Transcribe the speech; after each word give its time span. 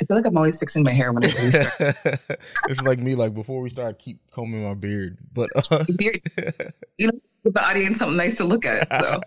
I 0.00 0.04
feel 0.04 0.16
like 0.16 0.26
I'm 0.26 0.36
always 0.36 0.58
fixing 0.58 0.82
my 0.82 0.92
hair 0.92 1.12
when 1.12 1.24
I 1.24 1.28
really 1.28 1.52
start. 1.52 2.40
it's 2.68 2.82
like 2.82 2.98
me, 2.98 3.14
like 3.14 3.32
before 3.32 3.62
we 3.62 3.70
start, 3.70 3.88
I 3.88 3.92
keep 3.94 4.18
combing 4.30 4.62
my 4.62 4.74
beard. 4.74 5.16
But 5.32 5.50
uh, 5.72 5.84
beard, 5.96 6.20
you 6.98 7.06
know, 7.06 7.18
give 7.44 7.54
the 7.54 7.64
audience 7.66 7.98
something 7.98 8.16
nice 8.16 8.36
to 8.36 8.44
look 8.44 8.66
at. 8.66 8.92
So, 8.92 9.20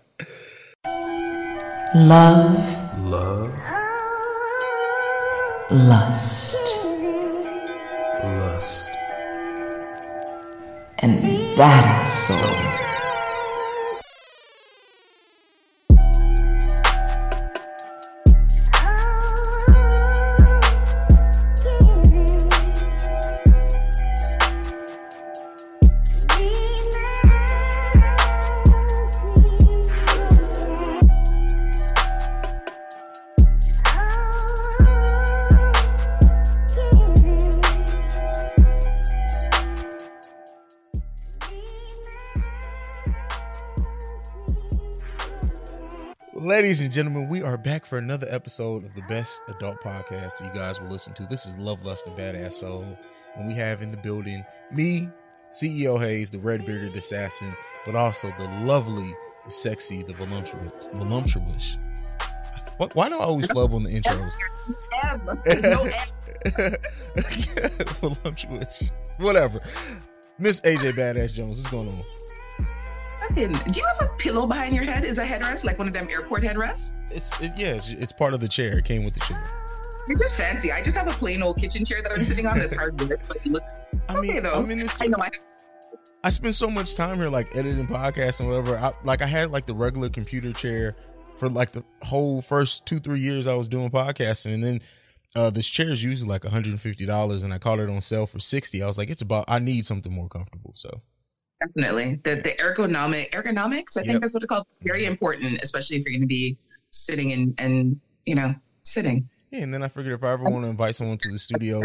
love, 1.96 3.00
love, 3.00 3.60
lust, 5.70 6.56
lust, 8.22 8.90
and 10.98 11.58
that 11.58 12.04
is 12.04 12.12
soul. 12.12 12.89
Ladies 46.60 46.82
and 46.82 46.92
gentlemen, 46.92 47.26
we 47.26 47.40
are 47.42 47.56
back 47.56 47.86
for 47.86 47.96
another 47.96 48.26
episode 48.28 48.84
of 48.84 48.94
the 48.94 49.00
best 49.08 49.40
adult 49.48 49.80
podcast 49.80 50.36
that 50.36 50.44
you 50.44 50.52
guys 50.52 50.78
will 50.78 50.90
listen 50.90 51.14
to. 51.14 51.24
This 51.24 51.46
is 51.46 51.56
Love, 51.56 51.86
Lust, 51.86 52.06
and 52.06 52.14
Badass 52.14 52.52
Soul. 52.52 52.98
And 53.34 53.48
we 53.48 53.54
have 53.54 53.80
in 53.80 53.90
the 53.90 53.96
building 53.96 54.44
me, 54.70 55.08
CEO 55.50 55.98
Hayes, 55.98 56.28
the 56.28 56.38
red 56.38 56.66
bearded 56.66 56.94
assassin, 56.96 57.56
but 57.86 57.96
also 57.96 58.30
the 58.36 58.44
lovely, 58.66 59.10
the 59.46 59.50
sexy, 59.50 60.02
the 60.02 60.12
voluptuous. 60.12 60.70
voluptuous. 60.92 61.78
Why 62.92 63.08
do 63.08 63.18
I 63.18 63.24
always 63.24 63.46
flub 63.46 63.72
on 63.72 63.84
the 63.84 63.98
intros? 63.98 64.36
voluptuous. 68.00 68.92
Whatever. 69.16 69.60
Miss 70.38 70.60
AJ 70.60 70.92
Badass 70.92 71.32
Jones, 71.32 71.56
what's 71.56 71.70
going 71.70 71.88
on? 71.88 72.04
Do 73.34 73.42
you 73.42 73.84
have 73.86 74.08
a 74.08 74.14
pillow 74.16 74.46
behind 74.46 74.74
your 74.74 74.84
head? 74.84 75.04
Is 75.04 75.18
a 75.18 75.24
headrest 75.24 75.64
like 75.64 75.78
one 75.78 75.86
of 75.86 75.92
them 75.92 76.08
airport 76.10 76.42
headrests? 76.42 76.92
It's 77.14 77.40
it, 77.40 77.52
yeah, 77.56 77.74
it's, 77.74 77.88
it's 77.88 78.12
part 78.12 78.34
of 78.34 78.40
the 78.40 78.48
chair. 78.48 78.78
It 78.78 78.84
came 78.84 79.04
with 79.04 79.14
the 79.14 79.20
chair. 79.20 79.42
You're 80.08 80.18
just 80.18 80.34
fancy. 80.34 80.72
I 80.72 80.82
just 80.82 80.96
have 80.96 81.06
a 81.06 81.12
plain 81.12 81.42
old 81.42 81.58
kitchen 81.58 81.84
chair 81.84 82.02
that 82.02 82.10
I'm 82.10 82.24
sitting 82.24 82.46
on. 82.46 82.58
That's 82.58 82.74
hard 82.74 83.00
work, 83.08 83.20
but 83.28 83.44
look. 83.46 83.62
I 84.08 84.20
mean, 84.20 84.30
okay, 84.30 84.40
though. 84.40 84.54
I 84.54 84.62
mean. 84.62 84.86
I 85.00 85.06
know. 85.06 85.18
I, 85.20 85.30
I 86.24 86.30
spend 86.30 86.54
so 86.54 86.68
much 86.68 86.96
time 86.96 87.18
here, 87.18 87.28
like 87.28 87.54
editing 87.56 87.86
podcasts 87.86 88.40
and 88.40 88.48
whatever. 88.48 88.76
I, 88.76 88.92
like 89.04 89.22
I 89.22 89.26
had 89.26 89.52
like 89.52 89.66
the 89.66 89.74
regular 89.74 90.08
computer 90.08 90.52
chair 90.52 90.96
for 91.36 91.48
like 91.48 91.70
the 91.70 91.84
whole 92.02 92.42
first 92.42 92.86
two 92.86 92.98
three 92.98 93.20
years 93.20 93.46
I 93.46 93.54
was 93.54 93.68
doing 93.68 93.90
podcasting, 93.90 94.54
and 94.54 94.64
then 94.64 94.80
uh, 95.36 95.50
this 95.50 95.68
chair 95.68 95.90
is 95.90 96.02
usually 96.02 96.28
like 96.28 96.44
150 96.44 97.06
dollars, 97.06 97.44
and 97.44 97.54
I 97.54 97.58
caught 97.58 97.78
it 97.78 97.88
on 97.88 98.00
sale 98.00 98.26
for 98.26 98.40
60. 98.40 98.82
I 98.82 98.86
was 98.86 98.98
like, 98.98 99.10
it's 99.10 99.22
about. 99.22 99.44
I 99.48 99.60
need 99.60 99.86
something 99.86 100.12
more 100.12 100.28
comfortable, 100.28 100.72
so. 100.74 101.02
Definitely. 101.60 102.20
The 102.24 102.36
the 102.36 102.52
ergonomic 102.52 103.32
ergonomics, 103.32 103.96
I 103.96 104.02
think 104.02 104.14
yep. 104.14 104.20
that's 104.22 104.32
what 104.32 104.42
it's 104.42 104.48
called. 104.48 104.66
Very 104.82 105.04
important, 105.04 105.60
especially 105.62 105.96
if 105.96 106.04
you're 106.06 106.14
gonna 106.14 106.26
be 106.26 106.56
sitting 106.90 107.32
and 107.32 107.54
and 107.58 108.00
you 108.24 108.34
know, 108.34 108.54
sitting. 108.82 109.28
Yeah, 109.50 109.62
and 109.62 109.74
then 109.74 109.82
I 109.82 109.88
figured 109.88 110.14
if 110.14 110.24
I 110.24 110.32
ever 110.32 110.44
want 110.44 110.64
to 110.64 110.70
invite 110.70 110.96
someone 110.96 111.18
to 111.18 111.30
the 111.30 111.38
studio 111.38 111.82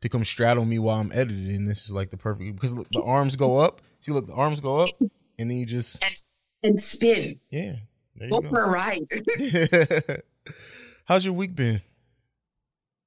to 0.00 0.08
come 0.08 0.24
straddle 0.24 0.64
me 0.64 0.78
while 0.78 1.00
I'm 1.00 1.12
editing, 1.12 1.66
this 1.66 1.84
is 1.84 1.92
like 1.92 2.10
the 2.10 2.16
perfect 2.16 2.54
because 2.54 2.74
look, 2.74 2.88
the 2.90 3.02
arms 3.02 3.36
go 3.36 3.58
up. 3.58 3.82
See, 4.00 4.12
look, 4.12 4.26
the 4.26 4.34
arms 4.34 4.60
go 4.60 4.78
up, 4.78 4.90
and 5.00 5.10
then 5.50 5.56
you 5.56 5.66
just 5.66 6.02
and, 6.02 6.14
and 6.62 6.80
spin. 6.80 7.38
Yeah, 7.50 7.76
go, 8.18 8.40
go 8.40 8.48
for 8.48 8.62
a 8.62 8.68
ride. 8.70 9.02
How's 11.04 11.24
your 11.24 11.34
week 11.34 11.54
been? 11.54 11.82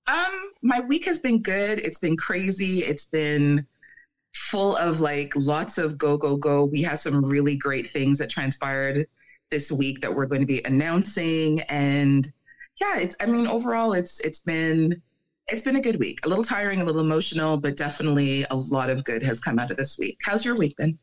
Um, 0.08 0.52
my 0.62 0.82
week 0.82 1.06
has 1.06 1.20
been 1.20 1.42
good. 1.42 1.80
It's 1.80 1.98
been 1.98 2.18
crazy. 2.18 2.84
It's 2.84 3.06
been 3.06 3.66
full 4.34 4.76
of 4.78 5.00
like 5.00 5.34
lots 5.36 5.78
of 5.78 5.98
go, 5.98 6.18
go, 6.18 6.38
go. 6.38 6.66
We 6.66 6.82
have 6.84 7.00
some 7.00 7.24
really 7.24 7.58
great 7.58 7.90
things 7.90 8.18
that 8.20 8.30
transpired 8.30 9.08
this 9.50 9.72
week 9.72 10.02
that 10.02 10.14
we're 10.14 10.26
going 10.26 10.42
to 10.42 10.48
be 10.48 10.62
announcing. 10.64 11.62
And 11.62 12.32
yeah, 12.80 13.00
it's, 13.00 13.16
I 13.20 13.26
mean, 13.26 13.48
overall, 13.48 13.94
it's, 13.94 14.20
it's 14.22 14.40
been, 14.40 15.02
it's 15.48 15.62
been 15.62 15.76
a 15.76 15.82
good 15.82 16.00
week. 16.00 16.26
A 16.26 16.30
little 16.30 16.44
tiring, 16.44 16.82
a 16.82 16.86
little 16.86 17.02
emotional, 17.02 17.58
but 17.58 17.76
definitely 17.76 18.46
a 18.50 18.56
lot 18.56 18.90
of 18.90 19.04
good 19.04 19.22
has 19.24 19.40
come 19.40 19.60
out 19.60 19.72
of 19.72 19.78
this 19.78 19.98
week. 19.98 20.18
How's 20.24 20.46
your 20.46 20.56
week 20.56 20.78
been? 20.78 20.98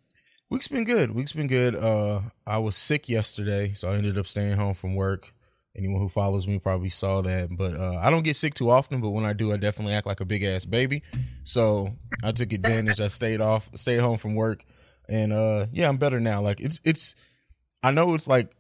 Week's 0.50 0.68
been 0.68 0.84
good. 0.84 1.14
Week's 1.14 1.34
been 1.34 1.46
good. 1.46 1.74
Uh, 1.74 2.22
I 2.46 2.56
was 2.58 2.74
sick 2.74 3.08
yesterday, 3.08 3.74
so 3.74 3.90
I 3.90 3.96
ended 3.96 4.16
up 4.16 4.26
staying 4.26 4.56
home 4.56 4.72
from 4.72 4.94
work. 4.94 5.34
Anyone 5.78 6.00
who 6.00 6.08
follows 6.08 6.48
me 6.48 6.58
probably 6.58 6.90
saw 6.90 7.22
that, 7.22 7.56
but 7.56 7.76
uh, 7.76 7.98
I 8.02 8.10
don't 8.10 8.24
get 8.24 8.34
sick 8.36 8.54
too 8.54 8.68
often. 8.68 9.00
But 9.00 9.10
when 9.10 9.24
I 9.24 9.32
do, 9.32 9.52
I 9.52 9.56
definitely 9.56 9.94
act 9.94 10.06
like 10.06 10.20
a 10.20 10.24
big 10.24 10.42
ass 10.42 10.64
baby. 10.64 11.02
So 11.44 11.90
I 12.22 12.32
took 12.32 12.52
advantage. 12.52 13.00
I 13.00 13.06
stayed 13.06 13.40
off, 13.40 13.70
stayed 13.74 14.00
home 14.00 14.18
from 14.18 14.34
work, 14.34 14.64
and 15.08 15.32
uh, 15.32 15.66
yeah, 15.72 15.88
I'm 15.88 15.96
better 15.96 16.18
now. 16.18 16.42
Like 16.42 16.60
it's 16.60 16.80
it's, 16.84 17.14
I 17.82 17.92
know 17.92 18.14
it's 18.14 18.26
like 18.26 18.50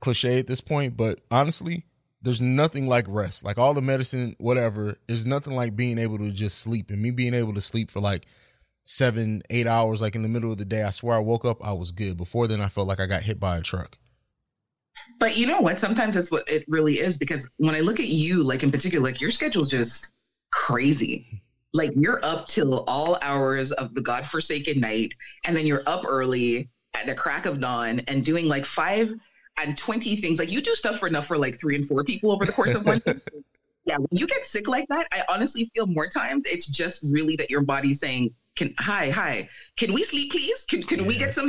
cliche 0.00 0.38
at 0.38 0.46
this 0.46 0.60
point, 0.60 0.96
but 0.96 1.18
honestly, 1.30 1.84
there's 2.22 2.40
nothing 2.40 2.88
like 2.88 3.06
rest. 3.08 3.44
Like 3.44 3.58
all 3.58 3.74
the 3.74 3.82
medicine, 3.82 4.36
whatever, 4.38 4.96
there's 5.06 5.26
nothing 5.26 5.54
like 5.54 5.76
being 5.76 5.98
able 5.98 6.18
to 6.18 6.30
just 6.30 6.58
sleep. 6.58 6.90
And 6.90 7.02
me 7.02 7.10
being 7.10 7.34
able 7.34 7.54
to 7.54 7.60
sleep 7.60 7.90
for 7.90 8.00
like 8.00 8.26
seven, 8.82 9.42
eight 9.50 9.66
hours, 9.66 10.00
like 10.00 10.14
in 10.14 10.22
the 10.22 10.28
middle 10.28 10.52
of 10.52 10.58
the 10.58 10.64
day, 10.64 10.82
I 10.82 10.90
swear 10.90 11.16
I 11.16 11.20
woke 11.20 11.44
up, 11.44 11.64
I 11.64 11.72
was 11.72 11.90
good. 11.90 12.16
Before 12.16 12.46
then, 12.46 12.60
I 12.60 12.68
felt 12.68 12.88
like 12.88 13.00
I 13.00 13.06
got 13.06 13.22
hit 13.22 13.40
by 13.40 13.58
a 13.58 13.60
truck. 13.60 13.98
But 15.18 15.36
you 15.36 15.46
know 15.46 15.60
what? 15.60 15.80
Sometimes 15.80 16.14
that's 16.14 16.30
what 16.30 16.48
it 16.48 16.64
really 16.68 17.00
is 17.00 17.16
because 17.16 17.48
when 17.56 17.74
I 17.74 17.80
look 17.80 18.00
at 18.00 18.08
you, 18.08 18.42
like 18.42 18.62
in 18.62 18.70
particular, 18.70 19.02
like 19.02 19.20
your 19.20 19.30
schedule's 19.30 19.70
just 19.70 20.08
crazy. 20.50 21.42
Like 21.72 21.92
you're 21.94 22.24
up 22.24 22.48
till 22.48 22.84
all 22.84 23.18
hours 23.22 23.72
of 23.72 23.94
the 23.94 24.00
godforsaken 24.00 24.80
night, 24.80 25.14
and 25.44 25.56
then 25.56 25.66
you're 25.66 25.82
up 25.86 26.04
early 26.06 26.68
at 26.94 27.06
the 27.06 27.14
crack 27.14 27.46
of 27.46 27.60
dawn 27.60 28.00
and 28.08 28.24
doing 28.24 28.46
like 28.46 28.64
five 28.64 29.12
and 29.58 29.76
20 29.76 30.16
things. 30.16 30.38
Like 30.38 30.50
you 30.50 30.60
do 30.60 30.74
stuff 30.74 30.98
for 30.98 31.06
enough 31.06 31.26
for 31.26 31.38
like 31.38 31.58
three 31.60 31.76
and 31.76 31.86
four 31.86 32.04
people 32.04 32.30
over 32.30 32.44
the 32.44 32.52
course 32.52 32.74
of 32.74 32.84
one 32.84 33.00
Yeah, 33.86 33.98
when 33.98 34.08
you 34.10 34.26
get 34.26 34.44
sick 34.44 34.66
like 34.66 34.88
that, 34.88 35.06
I 35.12 35.22
honestly 35.28 35.70
feel 35.72 35.86
more 35.86 36.08
times 36.08 36.42
it's 36.46 36.66
just 36.66 37.04
really 37.12 37.36
that 37.36 37.50
your 37.50 37.62
body's 37.62 38.00
saying, 38.00 38.34
"Can 38.56 38.74
hi, 38.78 39.10
hi, 39.10 39.48
can 39.76 39.92
we 39.92 40.02
sleep, 40.02 40.32
please? 40.32 40.64
Can 40.64 40.82
can 40.82 41.00
yeah. 41.00 41.06
we 41.06 41.16
get 41.16 41.32
some 41.32 41.48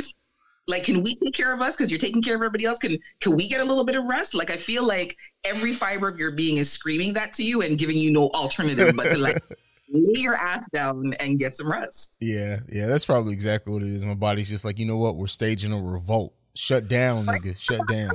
like 0.68 0.84
can 0.84 1.02
we 1.02 1.16
take 1.16 1.34
care 1.34 1.52
of 1.52 1.60
us? 1.60 1.74
Because 1.74 1.90
you're 1.90 1.98
taking 1.98 2.22
care 2.22 2.34
of 2.34 2.40
everybody 2.40 2.66
else. 2.66 2.78
Can 2.78 2.98
can 3.20 3.34
we 3.34 3.48
get 3.48 3.60
a 3.60 3.64
little 3.64 3.84
bit 3.84 3.96
of 3.96 4.04
rest? 4.04 4.34
Like 4.34 4.50
i 4.50 4.56
feel 4.56 4.86
like 4.86 5.16
every 5.42 5.72
fiber 5.72 6.08
of 6.08 6.18
your 6.18 6.32
being 6.32 6.58
is 6.58 6.70
screaming 6.70 7.14
that 7.14 7.32
to 7.32 7.42
you 7.42 7.62
and 7.62 7.78
giving 7.78 7.96
you 7.96 8.10
no 8.10 8.28
alternative 8.30 8.94
but 8.94 9.04
to 9.10 9.18
like 9.18 9.42
lay 9.90 10.20
your 10.20 10.34
ass 10.34 10.64
down 10.72 11.14
and 11.14 11.38
get 11.38 11.56
some 11.56 11.70
rest. 11.70 12.16
Yeah 12.20 12.60
yeah 12.68 12.86
that's 12.86 13.06
probably 13.06 13.32
exactly 13.32 13.72
what 13.72 13.82
it 13.82 13.88
is. 13.88 14.04
My 14.04 14.14
body's 14.14 14.48
just 14.48 14.64
like 14.64 14.78
you 14.78 14.84
know 14.84 14.98
what? 14.98 15.16
We're 15.16 15.26
staging 15.26 15.72
a 15.72 15.82
revolt. 15.82 16.34
Shut 16.54 16.86
down 16.86 17.26
nigga. 17.26 17.58
Shut 17.58 17.80
down. 17.88 18.12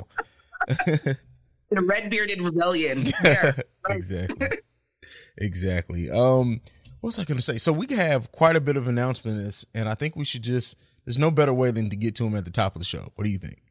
A 1.76 1.82
red 1.82 2.08
bearded 2.08 2.40
rebellion 2.40 3.12
exactly. 3.88 4.48
Exactly. 5.38 6.10
Um 6.10 6.60
what 7.00 7.08
was 7.08 7.18
i 7.18 7.24
gonna 7.24 7.42
say? 7.42 7.58
So 7.58 7.72
we 7.72 7.88
have 7.96 8.30
quite 8.30 8.54
a 8.54 8.60
bit 8.60 8.76
of 8.76 8.86
announcements 8.86 9.66
and 9.74 9.88
i 9.88 9.94
think 9.94 10.14
we 10.14 10.24
should 10.24 10.42
just 10.42 10.76
there's 11.04 11.18
no 11.18 11.30
better 11.30 11.52
way 11.52 11.70
than 11.70 11.90
to 11.90 11.96
get 11.96 12.14
to 12.16 12.26
him 12.26 12.36
at 12.36 12.44
the 12.44 12.50
top 12.50 12.74
of 12.74 12.80
the 12.80 12.86
show. 12.86 13.12
What 13.14 13.24
do 13.24 13.30
you 13.30 13.38
think? 13.38 13.62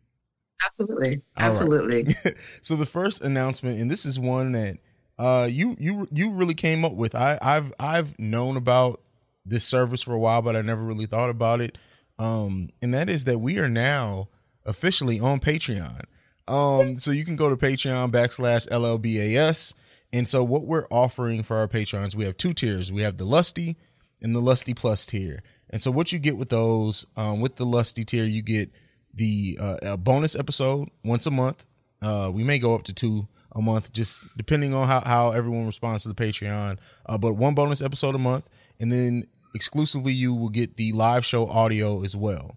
Absolutely. 0.65 1.21
Absolutely. 1.37 2.15
Right. 2.25 2.35
so 2.61 2.75
the 2.75 2.85
first 2.85 3.21
announcement, 3.21 3.79
and 3.79 3.91
this 3.91 4.05
is 4.05 4.19
one 4.19 4.53
that 4.53 4.77
uh 5.19 5.47
you 5.49 5.75
you 5.79 6.07
you 6.11 6.31
really 6.31 6.53
came 6.53 6.83
up 6.85 6.93
with. 6.93 7.15
I 7.15 7.37
I've 7.41 7.73
I've 7.79 8.17
known 8.19 8.57
about 8.57 9.01
this 9.45 9.63
service 9.63 10.01
for 10.01 10.13
a 10.13 10.19
while, 10.19 10.41
but 10.41 10.55
I 10.55 10.61
never 10.61 10.81
really 10.81 11.05
thought 11.05 11.29
about 11.29 11.61
it. 11.61 11.77
Um, 12.19 12.69
and 12.81 12.93
that 12.93 13.09
is 13.09 13.25
that 13.25 13.39
we 13.39 13.59
are 13.59 13.69
now 13.69 14.29
officially 14.65 15.19
on 15.19 15.39
Patreon. 15.39 16.03
Um, 16.47 16.97
so 16.97 17.11
you 17.11 17.25
can 17.25 17.35
go 17.35 17.49
to 17.49 17.57
Patreon 17.57 18.11
backslash 18.11 18.67
LLBAS 18.69 19.73
And 20.11 20.27
so 20.27 20.43
what 20.43 20.65
we're 20.65 20.87
offering 20.89 21.41
for 21.43 21.57
our 21.57 21.67
patrons, 21.67 22.15
we 22.15 22.25
have 22.25 22.37
two 22.37 22.53
tiers. 22.53 22.91
We 22.91 23.01
have 23.01 23.17
the 23.17 23.25
Lusty 23.25 23.77
and 24.21 24.35
the 24.35 24.41
Lusty 24.41 24.73
Plus 24.73 25.05
tier. 25.05 25.41
And 25.73 25.81
so 25.81 25.89
what 25.89 26.11
you 26.11 26.19
get 26.19 26.37
with 26.37 26.49
those, 26.49 27.03
um, 27.17 27.41
with 27.41 27.55
the 27.55 27.65
Lusty 27.65 28.03
tier, 28.03 28.25
you 28.25 28.43
get 28.43 28.69
the 29.11 29.57
uh, 29.59 29.97
bonus 29.97 30.35
episode 30.35 30.89
once 31.03 31.25
a 31.25 31.31
month. 31.31 31.65
Uh, 31.99 32.29
we 32.31 32.43
may 32.43 32.59
go 32.59 32.75
up 32.75 32.83
to 32.83 32.93
two 32.93 33.27
a 33.53 33.59
month, 33.59 33.91
just 33.91 34.23
depending 34.37 34.75
on 34.75 34.87
how, 34.87 35.01
how 35.01 35.31
everyone 35.31 35.65
responds 35.65 36.03
to 36.03 36.09
the 36.09 36.13
Patreon. 36.13 36.77
Uh, 37.07 37.17
but 37.17 37.33
one 37.33 37.55
bonus 37.55 37.81
episode 37.81 38.13
a 38.13 38.19
month, 38.19 38.47
and 38.79 38.91
then 38.91 39.25
exclusively 39.55 40.13
you 40.13 40.35
will 40.35 40.49
get 40.49 40.77
the 40.77 40.91
live 40.91 41.25
show 41.25 41.47
audio 41.47 42.03
as 42.03 42.15
well. 42.15 42.55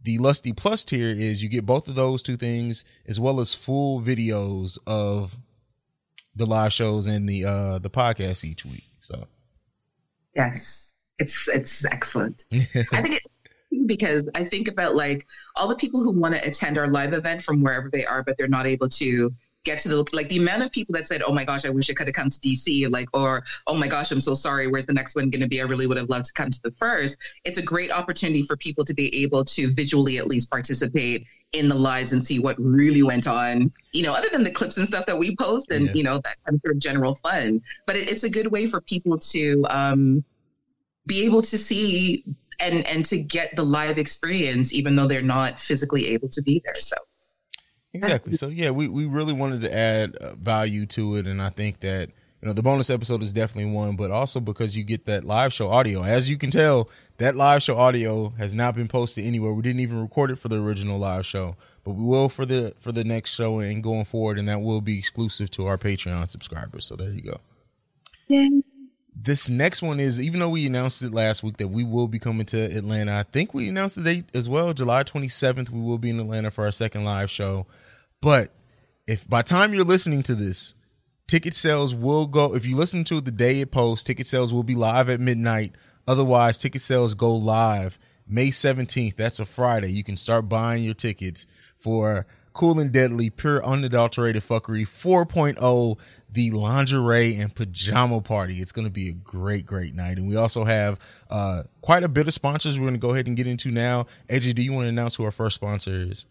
The 0.00 0.18
Lusty 0.18 0.52
Plus 0.52 0.84
tier 0.84 1.08
is 1.08 1.42
you 1.42 1.48
get 1.48 1.66
both 1.66 1.88
of 1.88 1.96
those 1.96 2.22
two 2.22 2.36
things 2.36 2.84
as 3.08 3.18
well 3.18 3.40
as 3.40 3.52
full 3.52 4.00
videos 4.00 4.78
of 4.86 5.38
the 6.36 6.46
live 6.46 6.72
shows 6.72 7.08
and 7.08 7.28
the 7.28 7.44
uh 7.44 7.78
the 7.80 7.90
podcast 7.90 8.44
each 8.44 8.64
week. 8.64 8.84
So 9.00 9.26
Yes, 10.36 10.92
it's 11.18 11.48
it's 11.48 11.84
excellent. 11.84 12.44
I 12.52 13.02
think 13.02 13.16
it's 13.16 13.26
because 13.86 14.28
I 14.34 14.44
think 14.44 14.68
about 14.68 14.94
like 14.94 15.26
all 15.56 15.68
the 15.68 15.76
people 15.76 16.02
who 16.02 16.10
want 16.12 16.34
to 16.34 16.46
attend 16.46 16.78
our 16.78 16.88
live 16.88 17.12
event 17.12 17.42
from 17.42 17.62
wherever 17.62 17.90
they 17.90 18.04
are, 18.04 18.22
but 18.22 18.36
they're 18.38 18.48
not 18.48 18.66
able 18.66 18.88
to 18.88 19.32
get 19.64 19.78
to 19.78 19.88
the 19.88 20.04
like 20.12 20.28
the 20.28 20.36
amount 20.36 20.62
of 20.62 20.70
people 20.70 20.92
that 20.92 21.08
said, 21.08 21.22
"Oh 21.26 21.32
my 21.32 21.44
gosh, 21.44 21.64
I 21.64 21.70
wish 21.70 21.88
I 21.90 21.94
could 21.94 22.06
have 22.06 22.14
come 22.14 22.28
to 22.30 22.38
DC," 22.38 22.90
like, 22.90 23.08
or 23.14 23.42
"Oh 23.66 23.74
my 23.74 23.88
gosh, 23.88 24.12
I'm 24.12 24.20
so 24.20 24.34
sorry. 24.34 24.68
Where's 24.68 24.86
the 24.86 24.92
next 24.92 25.14
one 25.16 25.30
going 25.30 25.40
to 25.40 25.48
be? 25.48 25.60
I 25.60 25.64
really 25.64 25.86
would 25.86 25.96
have 25.96 26.10
loved 26.10 26.26
to 26.26 26.32
come 26.34 26.50
to 26.50 26.62
the 26.62 26.70
first. 26.72 27.16
It's 27.44 27.58
a 27.58 27.62
great 27.62 27.90
opportunity 27.90 28.42
for 28.42 28.56
people 28.56 28.84
to 28.84 28.94
be 28.94 29.22
able 29.22 29.44
to 29.46 29.72
visually 29.72 30.18
at 30.18 30.26
least 30.26 30.50
participate 30.50 31.26
in 31.52 31.68
the 31.68 31.74
lives 31.74 32.12
and 32.12 32.22
see 32.22 32.40
what 32.40 32.56
really 32.58 33.02
went 33.02 33.26
on. 33.26 33.72
You 33.92 34.02
know, 34.02 34.12
other 34.12 34.28
than 34.28 34.44
the 34.44 34.50
clips 34.50 34.76
and 34.76 34.86
stuff 34.86 35.06
that 35.06 35.18
we 35.18 35.34
post 35.36 35.70
and 35.70 35.86
Yeah. 35.86 35.92
you 35.94 36.02
know 36.02 36.20
that 36.22 36.36
kind 36.46 36.60
of 36.64 36.78
general 36.78 37.14
fun. 37.16 37.62
But 37.86 37.96
it, 37.96 38.08
it's 38.10 38.24
a 38.24 38.30
good 38.30 38.48
way 38.48 38.66
for 38.66 38.80
people 38.82 39.18
to 39.18 39.64
um, 39.70 40.24
be 41.06 41.24
able 41.24 41.42
to 41.42 41.58
see 41.58 42.24
and 42.60 42.86
and 42.86 43.04
to 43.06 43.18
get 43.18 43.54
the 43.56 43.64
live 43.64 43.98
experience, 43.98 44.72
even 44.72 44.96
though 44.96 45.08
they're 45.08 45.22
not 45.22 45.60
physically 45.60 46.06
able 46.08 46.28
to 46.28 46.42
be 46.42 46.62
there. 46.64 46.74
So. 46.74 46.96
Exactly. 47.92 48.32
So 48.32 48.48
yeah, 48.48 48.70
we, 48.70 48.88
we 48.88 49.06
really 49.06 49.32
wanted 49.32 49.60
to 49.62 49.74
add 49.74 50.16
uh, 50.16 50.34
value 50.34 50.84
to 50.86 51.16
it, 51.16 51.26
and 51.26 51.40
I 51.40 51.50
think 51.50 51.80
that 51.80 52.08
you 52.08 52.48
know 52.48 52.52
the 52.52 52.62
bonus 52.62 52.90
episode 52.90 53.22
is 53.22 53.32
definitely 53.32 53.72
one, 53.72 53.94
but 53.94 54.10
also 54.10 54.40
because 54.40 54.76
you 54.76 54.82
get 54.82 55.06
that 55.06 55.24
live 55.24 55.52
show 55.52 55.70
audio. 55.70 56.02
As 56.02 56.28
you 56.28 56.36
can 56.36 56.50
tell, 56.50 56.90
that 57.18 57.36
live 57.36 57.62
show 57.62 57.78
audio 57.78 58.30
has 58.30 58.52
not 58.52 58.74
been 58.74 58.88
posted 58.88 59.24
anywhere. 59.24 59.52
We 59.52 59.62
didn't 59.62 59.80
even 59.80 60.00
record 60.02 60.32
it 60.32 60.40
for 60.40 60.48
the 60.48 60.60
original 60.60 60.98
live 60.98 61.24
show, 61.24 61.56
but 61.84 61.92
we 61.92 62.04
will 62.04 62.28
for 62.28 62.44
the 62.44 62.74
for 62.80 62.90
the 62.90 63.04
next 63.04 63.32
show 63.32 63.60
and 63.60 63.80
going 63.80 64.06
forward, 64.06 64.40
and 64.40 64.48
that 64.48 64.60
will 64.60 64.80
be 64.80 64.98
exclusive 64.98 65.50
to 65.52 65.66
our 65.66 65.78
Patreon 65.78 66.28
subscribers. 66.28 66.84
So 66.86 66.96
there 66.96 67.12
you 67.12 67.22
go. 67.22 67.40
This 69.14 69.48
next 69.48 69.80
one 69.80 70.00
is 70.00 70.20
even 70.20 70.40
though 70.40 70.48
we 70.48 70.66
announced 70.66 71.02
it 71.02 71.12
last 71.12 71.42
week 71.42 71.56
that 71.58 71.68
we 71.68 71.84
will 71.84 72.08
be 72.08 72.18
coming 72.18 72.46
to 72.46 72.58
Atlanta. 72.76 73.16
I 73.16 73.22
think 73.22 73.54
we 73.54 73.68
announced 73.68 73.96
the 73.96 74.02
date 74.02 74.24
as 74.34 74.48
well, 74.48 74.72
July 74.72 75.04
27th. 75.04 75.70
We 75.70 75.80
will 75.80 75.98
be 75.98 76.10
in 76.10 76.18
Atlanta 76.18 76.50
for 76.50 76.64
our 76.64 76.72
second 76.72 77.04
live 77.04 77.30
show. 77.30 77.66
But 78.20 78.52
if 79.06 79.28
by 79.28 79.42
time 79.42 79.72
you're 79.72 79.84
listening 79.84 80.22
to 80.24 80.34
this, 80.34 80.74
ticket 81.28 81.54
sales 81.54 81.94
will 81.94 82.26
go. 82.26 82.54
If 82.54 82.66
you 82.66 82.76
listen 82.76 83.04
to 83.04 83.20
the 83.20 83.30
day 83.30 83.60
it 83.60 83.70
posts, 83.70 84.04
ticket 84.04 84.26
sales 84.26 84.52
will 84.52 84.64
be 84.64 84.74
live 84.74 85.08
at 85.08 85.20
midnight. 85.20 85.72
Otherwise, 86.08 86.58
ticket 86.58 86.80
sales 86.80 87.14
go 87.14 87.34
live 87.34 87.98
May 88.26 88.48
17th. 88.48 89.16
That's 89.16 89.38
a 89.38 89.44
Friday. 89.44 89.92
You 89.92 90.04
can 90.04 90.16
start 90.16 90.48
buying 90.48 90.82
your 90.82 90.94
tickets 90.94 91.46
for 91.76 92.26
Cool 92.52 92.78
and 92.78 92.92
Deadly, 92.92 93.30
pure 93.30 93.64
unadulterated 93.64 94.42
fuckery 94.42 94.82
4.0, 94.82 95.96
the 96.34 96.50
lingerie 96.50 97.36
and 97.36 97.54
pajama 97.54 98.20
party. 98.20 98.60
It's 98.60 98.72
going 98.72 98.86
to 98.86 98.92
be 98.92 99.08
a 99.08 99.12
great, 99.12 99.64
great 99.64 99.94
night. 99.94 100.18
And 100.18 100.28
we 100.28 100.36
also 100.36 100.64
have 100.64 100.98
uh, 101.30 101.62
quite 101.80 102.02
a 102.02 102.08
bit 102.08 102.26
of 102.26 102.34
sponsors 102.34 102.78
we're 102.78 102.86
going 102.86 102.94
to 102.94 103.00
go 103.00 103.14
ahead 103.14 103.26
and 103.26 103.36
get 103.36 103.46
into 103.46 103.70
now. 103.70 104.06
AJ, 104.28 104.56
do 104.56 104.62
you 104.62 104.72
want 104.72 104.84
to 104.84 104.88
announce 104.88 105.14
who 105.14 105.24
our 105.24 105.30
first 105.30 105.54
sponsor 105.54 105.92
is? 105.92 106.26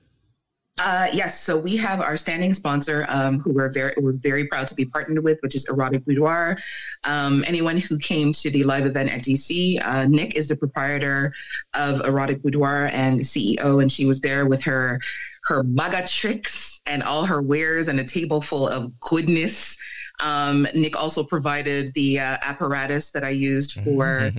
Uh, 0.80 1.08
yes, 1.14 1.40
so 1.40 1.56
we 1.56 1.78
have 1.78 2.02
our 2.02 2.18
standing 2.18 2.52
sponsor, 2.52 3.06
um, 3.08 3.40
who 3.40 3.52
we're 3.52 3.70
very 3.70 3.94
we're 3.98 4.14
very 4.14 4.48
proud 4.48 4.68
to 4.68 4.74
be 4.74 4.84
partnered 4.84 5.24
with, 5.24 5.40
which 5.42 5.54
is 5.54 5.70
Erotic 5.70 6.04
Boudoir. 6.04 6.58
Um, 7.04 7.44
anyone 7.46 7.78
who 7.78 8.00
came 8.00 8.34
to 8.34 8.50
the 8.50 8.64
live 8.64 8.88
event 8.88 9.12
at 9.12 9.22
DC, 9.22 9.80
uh, 9.86 10.08
Nick 10.08 10.36
is 10.36 10.48
the 10.48 10.56
proprietor 10.56 11.32
of 11.76 12.02
Erotic 12.02 12.42
Boudoir 12.42 12.90
and 12.92 13.20
the 13.20 13.24
CEO, 13.24 13.84
and 13.84 13.92
she 13.92 14.08
was 14.08 14.20
there 14.22 14.48
with 14.48 14.64
her 14.64 15.00
her 15.46 15.64
maga 15.64 16.08
tricks 16.08 16.80
and 16.86 17.04
all 17.04 17.26
her 17.26 17.42
wares 17.42 17.88
and 17.88 18.00
a 18.00 18.04
table 18.04 18.42
full 18.42 18.68
of 18.68 18.98
goodness. 19.00 19.78
Um, 20.22 20.68
Nick 20.74 20.96
also 20.96 21.24
provided 21.24 21.94
the 21.96 22.20
uh, 22.20 22.38
apparatus 22.42 23.12
that 23.12 23.24
I 23.24 23.30
used 23.30 23.80
for 23.84 24.32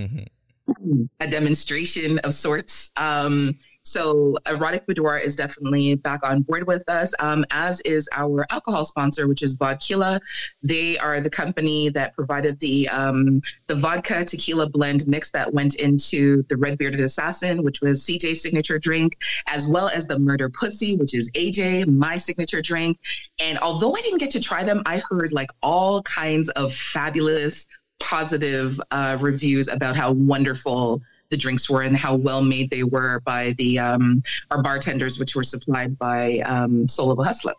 a 1.19 1.27
demonstration 1.27 2.19
of 2.19 2.33
sorts. 2.33 2.91
Um, 2.97 3.57
so 3.85 4.35
Erotic 4.47 4.87
Boudoir 4.87 5.19
is 5.19 5.35
definitely 5.35 5.95
back 5.95 6.21
on 6.23 6.41
board 6.41 6.65
with 6.65 6.87
us, 6.89 7.13
um, 7.19 7.45
as 7.51 7.81
is 7.81 8.09
our 8.11 8.45
alcohol 8.49 8.83
sponsor, 8.83 9.27
which 9.27 9.43
is 9.43 9.57
Vodquila. 9.57 10.19
They 10.63 10.97
are 10.97 11.21
the 11.21 11.29
company 11.29 11.89
that 11.89 12.15
provided 12.15 12.59
the 12.59 12.89
um, 12.89 13.41
the 13.67 13.75
vodka 13.75 14.25
tequila 14.25 14.69
blend 14.69 15.07
mix 15.07 15.31
that 15.31 15.53
went 15.53 15.75
into 15.75 16.43
the 16.49 16.57
Red 16.57 16.79
Bearded 16.79 16.99
Assassin, 16.99 17.63
which 17.63 17.81
was 17.81 18.03
CJ's 18.03 18.41
signature 18.41 18.79
drink, 18.79 19.17
as 19.47 19.67
well 19.67 19.87
as 19.87 20.07
the 20.07 20.17
Murder 20.17 20.49
Pussy, 20.49 20.97
which 20.97 21.13
is 21.13 21.29
AJ, 21.31 21.87
my 21.87 22.17
signature 22.17 22.63
drink. 22.63 22.97
And 23.39 23.59
although 23.59 23.95
I 23.95 24.01
didn't 24.01 24.19
get 24.19 24.31
to 24.31 24.41
try 24.41 24.63
them, 24.63 24.81
I 24.87 25.01
heard 25.09 25.31
like 25.31 25.51
all 25.61 26.01
kinds 26.01 26.49
of 26.49 26.73
fabulous 26.73 27.67
positive 27.99 28.79
uh, 28.91 29.17
reviews 29.21 29.67
about 29.67 29.95
how 29.95 30.11
wonderful 30.11 31.01
the 31.29 31.37
drinks 31.37 31.69
were 31.69 31.81
and 31.81 31.95
how 31.95 32.15
well 32.15 32.41
made 32.41 32.69
they 32.69 32.83
were 32.83 33.21
by 33.21 33.53
the 33.57 33.79
um, 33.79 34.23
our 34.51 34.61
bartenders, 34.61 35.19
which 35.19 35.35
were 35.35 35.43
supplied 35.43 35.97
by 35.97 36.39
um, 36.39 36.87
Soul 36.87 37.11
of 37.11 37.19
a 37.19 37.23
Hustler. 37.23 37.53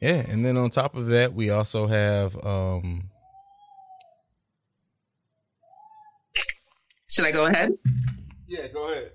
Yeah, 0.00 0.24
and 0.28 0.44
then 0.44 0.56
on 0.56 0.70
top 0.70 0.94
of 0.94 1.06
that, 1.06 1.34
we 1.34 1.50
also 1.50 1.86
have 1.86 2.36
um 2.44 3.10
Should 7.10 7.24
I 7.24 7.32
go 7.32 7.46
ahead? 7.46 7.72
Yeah, 8.46 8.68
go 8.68 8.88
ahead. 8.88 9.12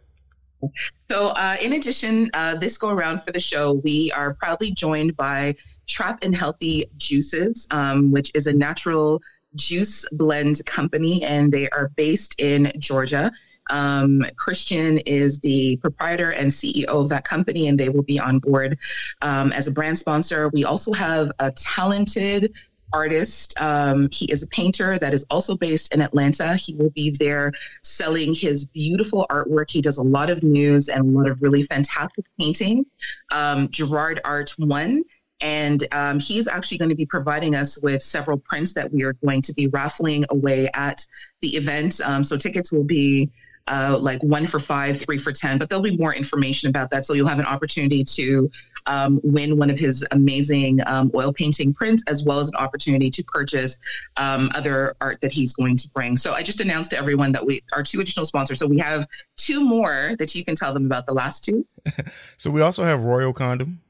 So, 1.10 1.28
uh, 1.30 1.58
in 1.62 1.74
addition, 1.74 2.30
uh, 2.34 2.56
this 2.56 2.78
go 2.78 2.90
around 2.90 3.22
for 3.22 3.32
the 3.32 3.40
show, 3.40 3.74
we 3.84 4.12
are 4.12 4.34
proudly 4.34 4.72
joined 4.72 5.16
by 5.16 5.56
Trap 5.88 6.20
and 6.24 6.36
Healthy 6.36 6.86
Juices, 6.98 7.68
um, 7.72 8.12
which 8.12 8.32
is 8.34 8.48
a 8.48 8.54
natural 8.54 9.22
juice 9.56 10.06
blend 10.12 10.66
company, 10.66 11.24
and 11.24 11.52
they 11.52 11.70
are 11.70 11.90
based 11.96 12.36
in 12.40 12.72
Georgia. 12.80 13.32
Um, 13.70 14.26
Christian 14.36 15.00
is 15.00 15.40
the 15.40 15.78
proprietor 15.78 16.32
and 16.32 16.52
CEO 16.52 16.86
of 16.86 17.10
that 17.10 17.24
company, 17.24 17.68
and 17.68 17.80
they 17.80 17.90
will 17.90 18.04
be 18.04 18.20
on 18.20 18.40
board 18.40 18.78
um, 19.22 19.52
as 19.54 19.68
a 19.68 19.72
brand 19.72 19.98
sponsor. 19.98 20.50
We 20.50 20.64
also 20.64 20.94
have 20.94 21.32
a 21.40 21.52
talented 21.52 22.54
artist. 22.94 23.60
Um, 23.60 24.08
he 24.12 24.32
is 24.32 24.44
a 24.44 24.48
painter 24.48 24.98
that 25.00 25.14
is 25.14 25.26
also 25.30 25.58
based 25.58 25.94
in 25.94 26.02
Atlanta. 26.02 26.56
He 26.56 26.76
will 26.76 26.92
be 26.92 27.10
there 27.20 27.52
selling 27.82 28.34
his 28.34 28.66
beautiful 28.66 29.26
artwork. 29.30 29.72
He 29.72 29.82
does 29.82 29.98
a 29.98 30.04
lot 30.04 30.30
of 30.30 30.44
news 30.44 30.90
and 30.90 31.02
a 31.02 31.20
lot 31.20 31.28
of 31.28 31.42
really 31.42 31.64
fantastic 31.64 32.26
painting. 32.40 32.86
Um, 33.32 33.70
Gerard 33.70 34.22
Art 34.24 34.54
One. 34.58 35.04
And 35.42 35.86
um, 35.92 36.22
he's 36.22 36.48
actually 36.48 36.78
going 36.78 36.90
to 36.90 36.96
be 36.96 37.06
providing 37.06 37.54
us 37.54 37.82
with 37.82 38.02
several 38.02 38.38
prints 38.38 38.74
that 38.76 38.94
we 38.94 39.04
are 39.04 39.12
going 39.14 39.42
to 39.42 39.54
be 39.54 39.68
raffling 39.68 40.24
away 40.30 40.70
at 40.74 41.06
the 41.42 41.58
event. 41.58 42.00
Um, 42.00 42.24
so 42.24 42.38
tickets 42.38 42.72
will 42.72 42.86
be 42.86 43.30
uh, 43.68 43.98
like 44.00 44.22
one 44.24 44.46
for 44.46 44.60
five, 44.60 45.00
three 45.00 45.18
for 45.18 45.32
10, 45.32 45.58
but 45.58 45.70
there'll 45.70 45.84
be 45.84 45.96
more 45.98 46.14
information 46.14 46.70
about 46.70 46.90
that. 46.90 47.06
So 47.06 47.14
you'll 47.14 47.28
have 47.28 47.40
an 47.40 47.46
opportunity 47.46 48.04
to 48.04 48.52
um, 48.88 49.22
win 49.24 49.58
one 49.58 49.70
of 49.70 49.80
his 49.80 50.06
amazing 50.12 50.80
um, 50.86 51.12
oil 51.16 51.32
painting 51.32 51.74
prints, 51.74 52.04
as 52.08 52.24
well 52.24 52.40
as 52.40 52.50
an 52.50 52.56
opportunity 52.56 53.10
to 53.12 53.24
purchase 53.24 53.78
um, 54.18 54.52
other 54.54 54.96
art 55.00 55.22
that 55.22 55.32
he's 55.32 55.54
going 55.54 55.78
to 55.78 55.90
bring. 55.92 56.18
So 56.18 56.34
I 56.34 56.44
just 56.44 56.60
announced 56.60 56.92
to 56.92 56.98
everyone 56.98 57.32
that 57.32 57.46
we 57.46 57.64
are 57.72 57.84
two 57.84 58.02
additional 58.02 58.26
sponsors. 58.26 58.60
So 58.60 58.68
we 58.68 58.80
have 58.80 59.08
two 59.38 59.64
more 59.64 60.16
that 60.20 60.36
you 60.36 60.44
can 60.44 60.56
tell 60.56 60.74
them 60.74 60.86
about 60.86 61.06
the 61.06 61.14
last 61.14 61.44
two. 61.44 61.66
So 62.38 62.52
we 62.52 62.62
also 62.62 62.84
have 62.84 63.02
Royal 63.04 63.32
Condom, 63.32 63.82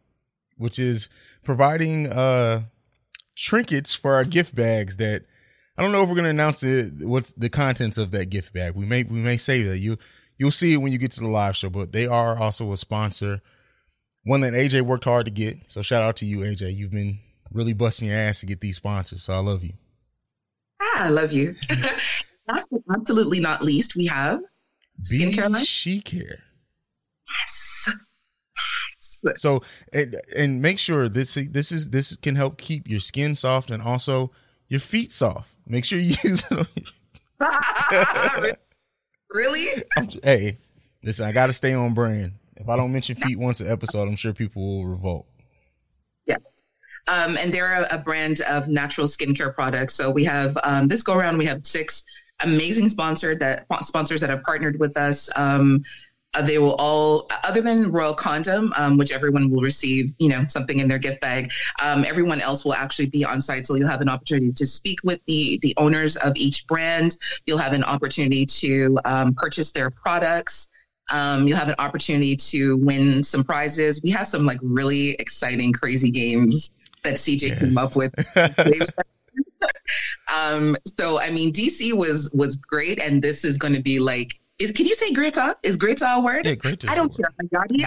which 0.57 0.77
is 0.77 1.09
providing 1.43 2.07
uh 2.07 2.63
trinkets 3.35 3.93
for 3.93 4.13
our 4.13 4.23
gift 4.23 4.53
bags 4.53 4.97
that 4.97 5.23
I 5.77 5.81
don't 5.81 5.91
know 5.91 6.03
if 6.03 6.09
we're 6.09 6.15
gonna 6.15 6.29
announce 6.29 6.59
the 6.59 6.91
what's 7.01 7.31
the 7.33 7.49
contents 7.49 7.97
of 7.97 8.11
that 8.11 8.29
gift 8.29 8.53
bag. 8.53 8.75
We 8.75 8.85
may 8.85 9.03
we 9.03 9.19
may 9.19 9.37
save 9.37 9.67
that. 9.67 9.79
You 9.79 9.97
you'll 10.37 10.51
see 10.51 10.73
it 10.73 10.77
when 10.77 10.91
you 10.91 10.97
get 10.97 11.11
to 11.11 11.19
the 11.19 11.27
live 11.27 11.55
show, 11.55 11.69
but 11.69 11.91
they 11.91 12.07
are 12.07 12.37
also 12.37 12.71
a 12.71 12.77
sponsor. 12.77 13.41
One 14.23 14.41
that 14.41 14.53
AJ 14.53 14.83
worked 14.83 15.03
hard 15.03 15.25
to 15.25 15.31
get. 15.31 15.57
So 15.67 15.81
shout 15.81 16.03
out 16.03 16.15
to 16.17 16.25
you, 16.25 16.39
AJ. 16.39 16.75
You've 16.75 16.91
been 16.91 17.19
really 17.51 17.73
busting 17.73 18.07
your 18.07 18.17
ass 18.17 18.39
to 18.39 18.45
get 18.45 18.61
these 18.61 18.77
sponsors. 18.77 19.23
So 19.23 19.33
I 19.33 19.39
love 19.39 19.63
you. 19.63 19.73
Ah, 20.81 21.05
I 21.05 21.09
love 21.09 21.31
you. 21.31 21.55
Last 22.47 22.67
but 22.71 22.81
absolutely 22.93 23.39
not 23.39 23.61
least, 23.61 23.95
we 23.95 24.05
have 24.07 24.41
Skincare 25.01 25.49
line? 25.49 25.63
She 25.63 25.99
care. 26.01 26.39
yes. 27.39 27.89
So 29.35 29.63
and, 29.93 30.17
and 30.35 30.61
make 30.61 30.79
sure 30.79 31.07
this 31.07 31.35
this 31.35 31.71
is 31.71 31.89
this 31.89 32.15
can 32.17 32.35
help 32.35 32.57
keep 32.57 32.89
your 32.89 32.99
skin 32.99 33.35
soft 33.35 33.69
and 33.69 33.81
also 33.81 34.31
your 34.67 34.81
feet 34.81 35.13
soft. 35.13 35.52
Make 35.67 35.85
sure 35.85 35.99
you 35.99 36.15
use 36.23 36.45
it. 36.51 36.67
Really? 39.33 39.67
I'm, 39.97 40.07
hey, 40.23 40.59
listen, 41.03 41.25
I 41.25 41.31
got 41.31 41.47
to 41.47 41.53
stay 41.53 41.73
on 41.73 41.93
brand. 41.93 42.33
If 42.55 42.69
I 42.69 42.77
don't 42.77 42.93
mention 42.93 43.15
feet 43.15 43.39
once 43.39 43.59
an 43.61 43.69
episode, 43.69 44.07
I'm 44.07 44.15
sure 44.15 44.31
people 44.31 44.61
will 44.61 44.85
revolt. 44.85 45.25
Yeah. 46.27 46.37
Um, 47.07 47.35
and 47.37 47.51
they're 47.51 47.73
a, 47.73 47.95
a, 47.95 47.97
brand 47.97 48.41
of 48.41 48.67
natural 48.67 49.07
skincare 49.07 49.53
products. 49.53 49.95
So 49.95 50.11
we 50.11 50.23
have 50.25 50.55
um, 50.63 50.87
this 50.87 51.01
go 51.01 51.15
around. 51.15 51.39
We 51.39 51.47
have 51.47 51.65
six 51.65 52.03
amazing 52.41 52.89
sponsor 52.89 53.35
that 53.35 53.65
sponsors 53.81 54.21
that 54.21 54.29
have 54.29 54.43
partnered 54.43 54.79
with 54.79 54.95
us. 54.97 55.29
Um, 55.35 55.83
uh, 56.33 56.41
they 56.41 56.57
will 56.57 56.75
all, 56.75 57.29
other 57.43 57.61
than 57.61 57.91
Royal 57.91 58.13
Condom, 58.13 58.73
um, 58.75 58.97
which 58.97 59.11
everyone 59.11 59.49
will 59.49 59.61
receive, 59.61 60.13
you 60.17 60.29
know, 60.29 60.45
something 60.47 60.79
in 60.79 60.87
their 60.87 60.97
gift 60.97 61.21
bag. 61.21 61.51
Um, 61.81 62.05
everyone 62.05 62.41
else 62.41 62.65
will 62.65 62.73
actually 62.73 63.05
be 63.07 63.23
on 63.23 63.39
site, 63.39 63.67
so 63.67 63.75
you'll 63.75 63.89
have 63.89 64.01
an 64.01 64.09
opportunity 64.09 64.51
to 64.53 64.65
speak 64.65 64.99
with 65.03 65.19
the 65.27 65.59
the 65.61 65.73
owners 65.77 66.15
of 66.17 66.35
each 66.35 66.65
brand. 66.67 67.17
You'll 67.45 67.57
have 67.59 67.73
an 67.73 67.83
opportunity 67.83 68.45
to 68.45 68.97
um, 69.05 69.33
purchase 69.35 69.71
their 69.71 69.89
products. 69.89 70.69
Um, 71.11 71.47
you'll 71.47 71.57
have 71.57 71.69
an 71.69 71.75
opportunity 71.79 72.35
to 72.35 72.77
win 72.77 73.23
some 73.23 73.43
prizes. 73.43 74.01
We 74.01 74.09
have 74.11 74.27
some 74.27 74.45
like 74.45 74.59
really 74.61 75.11
exciting, 75.11 75.73
crazy 75.73 76.09
games 76.09 76.71
that 77.03 77.15
CJ 77.15 77.41
yes. 77.41 77.59
came 77.59 77.77
up 77.77 77.95
with. 77.95 78.13
um, 80.33 80.75
so 80.97 81.19
I 81.19 81.29
mean, 81.29 81.53
DC 81.53 81.93
was 81.93 82.31
was 82.33 82.55
great, 82.55 82.99
and 82.99 83.21
this 83.21 83.45
is 83.45 83.57
going 83.57 83.73
to 83.73 83.81
be 83.81 83.99
like 83.99 84.39
is, 84.59 84.71
can 84.71 84.85
you 84.85 84.95
say 84.95 85.11
Greta? 85.11 85.57
Is 85.63 85.77
Greta 85.77 86.15
a 86.15 86.21
word? 86.21 86.45
Yeah. 86.45 86.55
I 86.87 86.95
don't 86.95 87.15
care. 87.15 87.25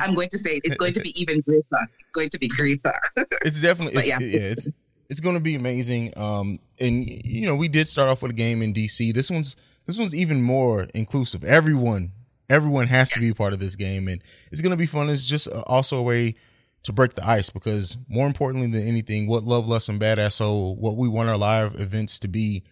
I'm 0.00 0.14
going 0.14 0.28
to 0.30 0.38
say 0.38 0.60
it's 0.64 0.76
going 0.76 0.94
to 0.94 1.00
be 1.00 1.20
even 1.20 1.40
Greta. 1.40 1.86
It's 1.94 2.04
going 2.12 2.30
to 2.30 2.38
be 2.38 2.48
Greta. 2.48 2.94
it's 3.42 3.60
definitely, 3.60 3.98
it's, 3.98 4.08
yeah. 4.08 4.18
yeah, 4.18 4.40
it's 4.40 4.68
it's 5.08 5.20
going 5.20 5.36
to 5.36 5.42
be 5.42 5.54
amazing. 5.54 6.16
Um, 6.16 6.58
and 6.80 7.06
you 7.06 7.46
know, 7.46 7.56
we 7.56 7.68
did 7.68 7.88
start 7.88 8.08
off 8.08 8.22
with 8.22 8.32
a 8.32 8.34
game 8.34 8.62
in 8.62 8.74
DC. 8.74 9.14
This 9.14 9.30
one's 9.30 9.56
this 9.86 9.98
one's 9.98 10.14
even 10.14 10.42
more 10.42 10.88
inclusive. 10.94 11.44
Everyone, 11.44 12.12
everyone 12.50 12.88
has 12.88 13.10
to 13.10 13.20
be 13.20 13.30
a 13.30 13.34
part 13.34 13.52
of 13.52 13.60
this 13.60 13.76
game, 13.76 14.08
and 14.08 14.22
it's 14.50 14.60
going 14.60 14.72
to 14.72 14.76
be 14.76 14.86
fun. 14.86 15.08
It's 15.08 15.26
just 15.26 15.48
also 15.48 15.98
a 15.98 16.02
way 16.02 16.34
to 16.82 16.92
break 16.92 17.14
the 17.14 17.26
ice 17.26 17.50
because 17.50 17.96
more 18.08 18.26
importantly 18.26 18.68
than 18.68 18.86
anything, 18.86 19.26
what 19.26 19.44
Love 19.44 19.66
Lust 19.66 19.88
and 19.88 20.00
Badass 20.00 20.34
Soul, 20.34 20.76
what 20.76 20.96
we 20.96 21.08
want 21.08 21.28
our 21.28 21.36
live 21.36 21.80
events 21.80 22.18
to 22.20 22.28
be 22.28 22.62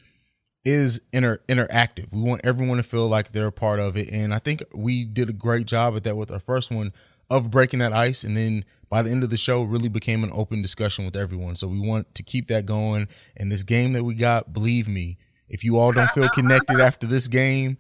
is 0.65 1.01
inter 1.13 1.39
interactive. 1.49 2.13
We 2.13 2.23
want 2.23 2.43
everyone 2.45 2.79
to 2.79 2.83
feel 2.83 3.09
like 3.09 3.33
they're 3.33 3.49
a 3.49 3.53
part 3.53 3.81
of 3.81 3.97
it. 3.97 4.11
And 4.11 4.35
I 4.35 4.39
think 4.39 4.63
we 4.73 5.05
did 5.05 5.29
a 5.29 5.33
great 5.33 5.67
job 5.67 5.97
at 5.97 6.05
that 6.05 6.17
with 6.17 6.31
our 6.31 6.41
first 6.41 6.71
one 6.71 6.93
of 7.31 7.51
breaking 7.51 7.81
that 7.81 7.93
ice. 7.93 8.25
And 8.25 8.37
then 8.37 8.65
by 8.89 9.03
the 9.03 9.11
end 9.11 9.23
of 9.23 9.31
the 9.31 9.37
show, 9.37 9.63
really 9.63 9.89
became 9.89 10.25
an 10.25 10.31
open 10.33 10.63
discussion 10.63 11.05
with 11.05 11.17
everyone. 11.17 11.57
So 11.57 11.67
we 11.67 11.81
want 11.81 12.15
to 12.15 12.23
keep 12.23 12.49
that 12.49 12.67
going. 12.67 13.09
And 13.37 13.53
this 13.53 13.63
game 13.63 13.93
that 13.93 14.05
we 14.05 14.15
got, 14.15 14.53
believe 14.53 14.89
me, 14.89 15.19
if 15.49 15.65
you 15.65 15.79
all 15.79 15.93
don't 15.93 16.11
feel 16.11 16.29
connected 16.31 16.81
after 16.81 17.07
this 17.07 17.29
game, 17.29 17.79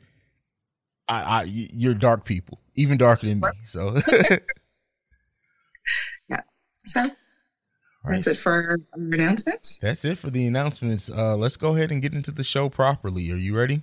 I, 1.09 1.23
I 1.23 1.45
you're 1.49 1.95
dark 1.95 2.25
people, 2.25 2.61
even 2.75 2.99
darker 2.99 3.27
than 3.27 3.41
me. 3.41 3.49
So 3.65 3.97
yeah. 6.29 6.41
So 6.87 7.11
Right. 8.05 8.17
That's 8.17 8.39
it 8.39 8.41
for 8.41 8.53
our 8.53 8.79
announcements. 8.93 9.79
That's 9.79 10.05
it 10.05 10.19
for 10.19 10.29
the 10.29 10.47
announcements. 10.47 11.11
Uh, 11.11 11.37
let's 11.37 11.57
go 11.57 11.75
ahead 11.75 11.91
and 11.91 12.03
get 12.03 12.13
into 12.13 12.31
the 12.31 12.45
show 12.45 12.69
properly. 12.69 13.33
Are 13.33 13.37
you 13.37 13.57
ready? 13.57 13.83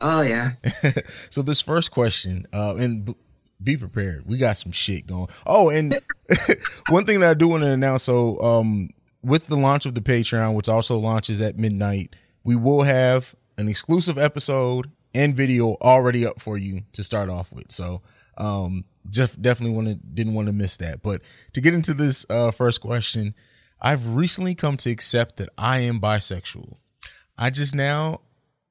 Oh 0.00 0.22
yeah. 0.22 0.52
so 1.30 1.42
this 1.42 1.60
first 1.60 1.90
question, 1.90 2.46
uh, 2.54 2.76
and 2.76 3.04
b- 3.04 3.14
be 3.62 3.76
prepared. 3.76 4.26
We 4.26 4.38
got 4.38 4.56
some 4.56 4.72
shit 4.72 5.06
going. 5.06 5.28
Oh, 5.46 5.68
and 5.68 6.00
one 6.88 7.04
thing 7.04 7.20
that 7.20 7.30
I 7.30 7.34
do 7.34 7.48
want 7.48 7.64
to 7.64 7.70
announce. 7.70 8.04
So, 8.04 8.40
um, 8.40 8.90
with 9.22 9.48
the 9.48 9.56
launch 9.56 9.84
of 9.84 9.94
the 9.94 10.00
Patreon, 10.00 10.54
which 10.54 10.68
also 10.68 10.96
launches 10.96 11.40
at 11.40 11.58
midnight, 11.58 12.14
we 12.44 12.56
will 12.56 12.82
have 12.82 13.34
an 13.56 13.68
exclusive 13.68 14.16
episode 14.16 14.90
and 15.14 15.34
video 15.34 15.76
already 15.82 16.24
up 16.24 16.40
for 16.40 16.56
you 16.56 16.82
to 16.92 17.02
start 17.02 17.28
off 17.28 17.52
with. 17.52 17.72
So, 17.72 18.02
um, 18.36 18.84
just 19.10 19.40
definitely 19.40 19.74
wanted 19.74 20.14
didn't 20.14 20.34
want 20.34 20.46
to 20.46 20.52
miss 20.52 20.76
that. 20.78 21.02
But 21.02 21.22
to 21.52 21.60
get 21.60 21.74
into 21.74 21.94
this 21.94 22.26
uh, 22.30 22.50
first 22.50 22.80
question, 22.80 23.34
I've 23.80 24.14
recently 24.14 24.54
come 24.54 24.76
to 24.78 24.90
accept 24.90 25.36
that 25.36 25.48
I 25.56 25.80
am 25.80 26.00
bisexual. 26.00 26.76
I 27.36 27.50
just 27.50 27.74
now 27.74 28.20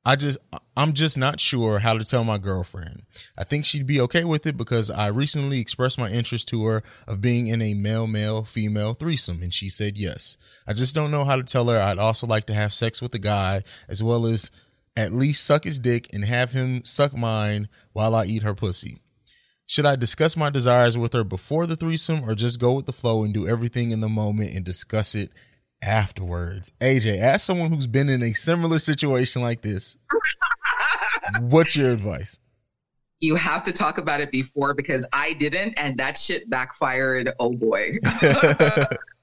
I 0.08 0.15
just 0.15 0.38
I'm 0.77 0.94
just 0.94 1.17
not 1.17 1.41
sure 1.41 1.79
how 1.79 1.98
to 1.98 2.06
tell 2.06 2.24
my 2.24 2.38
girlfriend. 2.38 3.03
I 3.38 3.44
think 3.44 3.65
she'd 3.65 3.86
be 3.86 4.00
okay 4.00 4.24
with 4.24 4.46
it 4.46 4.56
because 4.56 4.89
I 4.89 5.08
recently 5.08 5.60
expressed 5.60 6.00
my 6.00 6.10
interest 6.10 6.48
to 6.50 6.63
her 6.65 6.84
of 7.06 7.20
being 7.20 7.48
in 7.48 7.62
a 7.62 7.74
male 7.74 8.08
male 8.08 8.46
female 8.46 8.94
threesome 8.94 9.44
and 9.44 9.53
she 9.53 9.67
said 9.67 9.98
yes. 9.98 10.38
I 10.65 10.72
just 10.72 10.96
don't 10.96 11.12
know 11.12 11.25
how 11.25 11.36
to 11.36 11.44
tell 11.44 11.67
her 11.67 11.77
I'd 11.77 12.00
also 12.00 12.25
like 12.25 12.46
to 12.48 12.53
have 12.53 12.74
sex 12.74 13.01
with 13.01 13.13
a 13.15 13.20
guy 13.20 13.63
as 13.89 14.01
well 14.01 14.25
as 14.25 14.50
at 14.96 15.12
least 15.12 15.46
suck 15.46 15.65
his 15.65 15.77
dick 15.77 16.08
and 16.13 16.24
have 16.24 16.53
him 16.53 16.86
suck 16.86 17.15
mine 17.15 17.67
while 17.91 18.15
I 18.15 18.25
eat 18.25 18.44
her 18.44 18.56
pussy. 18.56 19.01
Should 19.69 19.86
I 19.86 19.97
discuss 19.97 20.38
my 20.38 20.50
desires 20.50 20.97
with 20.97 21.12
her 21.12 21.25
before 21.25 21.67
the 21.67 21.75
threesome 21.75 22.24
or 22.24 22.36
just 22.36 22.57
go 22.57 22.71
with 22.71 22.86
the 22.86 22.93
flow 22.93 23.25
and 23.25 23.33
do 23.33 23.45
everything 23.50 23.91
in 23.91 24.00
the 24.00 24.07
moment 24.07 24.55
and 24.55 24.63
discuss 24.63 25.13
it 25.13 25.29
afterwards? 25.81 26.71
AJ, 26.79 27.19
as 27.19 27.43
someone 27.43 27.69
who's 27.69 27.86
been 27.86 28.07
in 28.07 28.24
a 28.24 28.31
similar 28.31 28.79
situation 28.79 29.41
like 29.41 29.62
this, 29.62 29.97
what's 31.41 31.75
your 31.75 31.91
advice? 31.91 32.39
You 33.19 33.36
have 33.36 33.62
to 33.65 33.74
talk 33.74 33.97
about 33.97 34.21
it 34.21 34.31
before 34.31 34.74
because 34.74 35.05
I 35.12 35.33
didn't, 35.33 35.74
and 35.74 35.97
that 35.97 36.17
shit 36.17 36.50
backfired. 36.50 37.33
Oh 37.38 37.51
boy. 37.51 37.91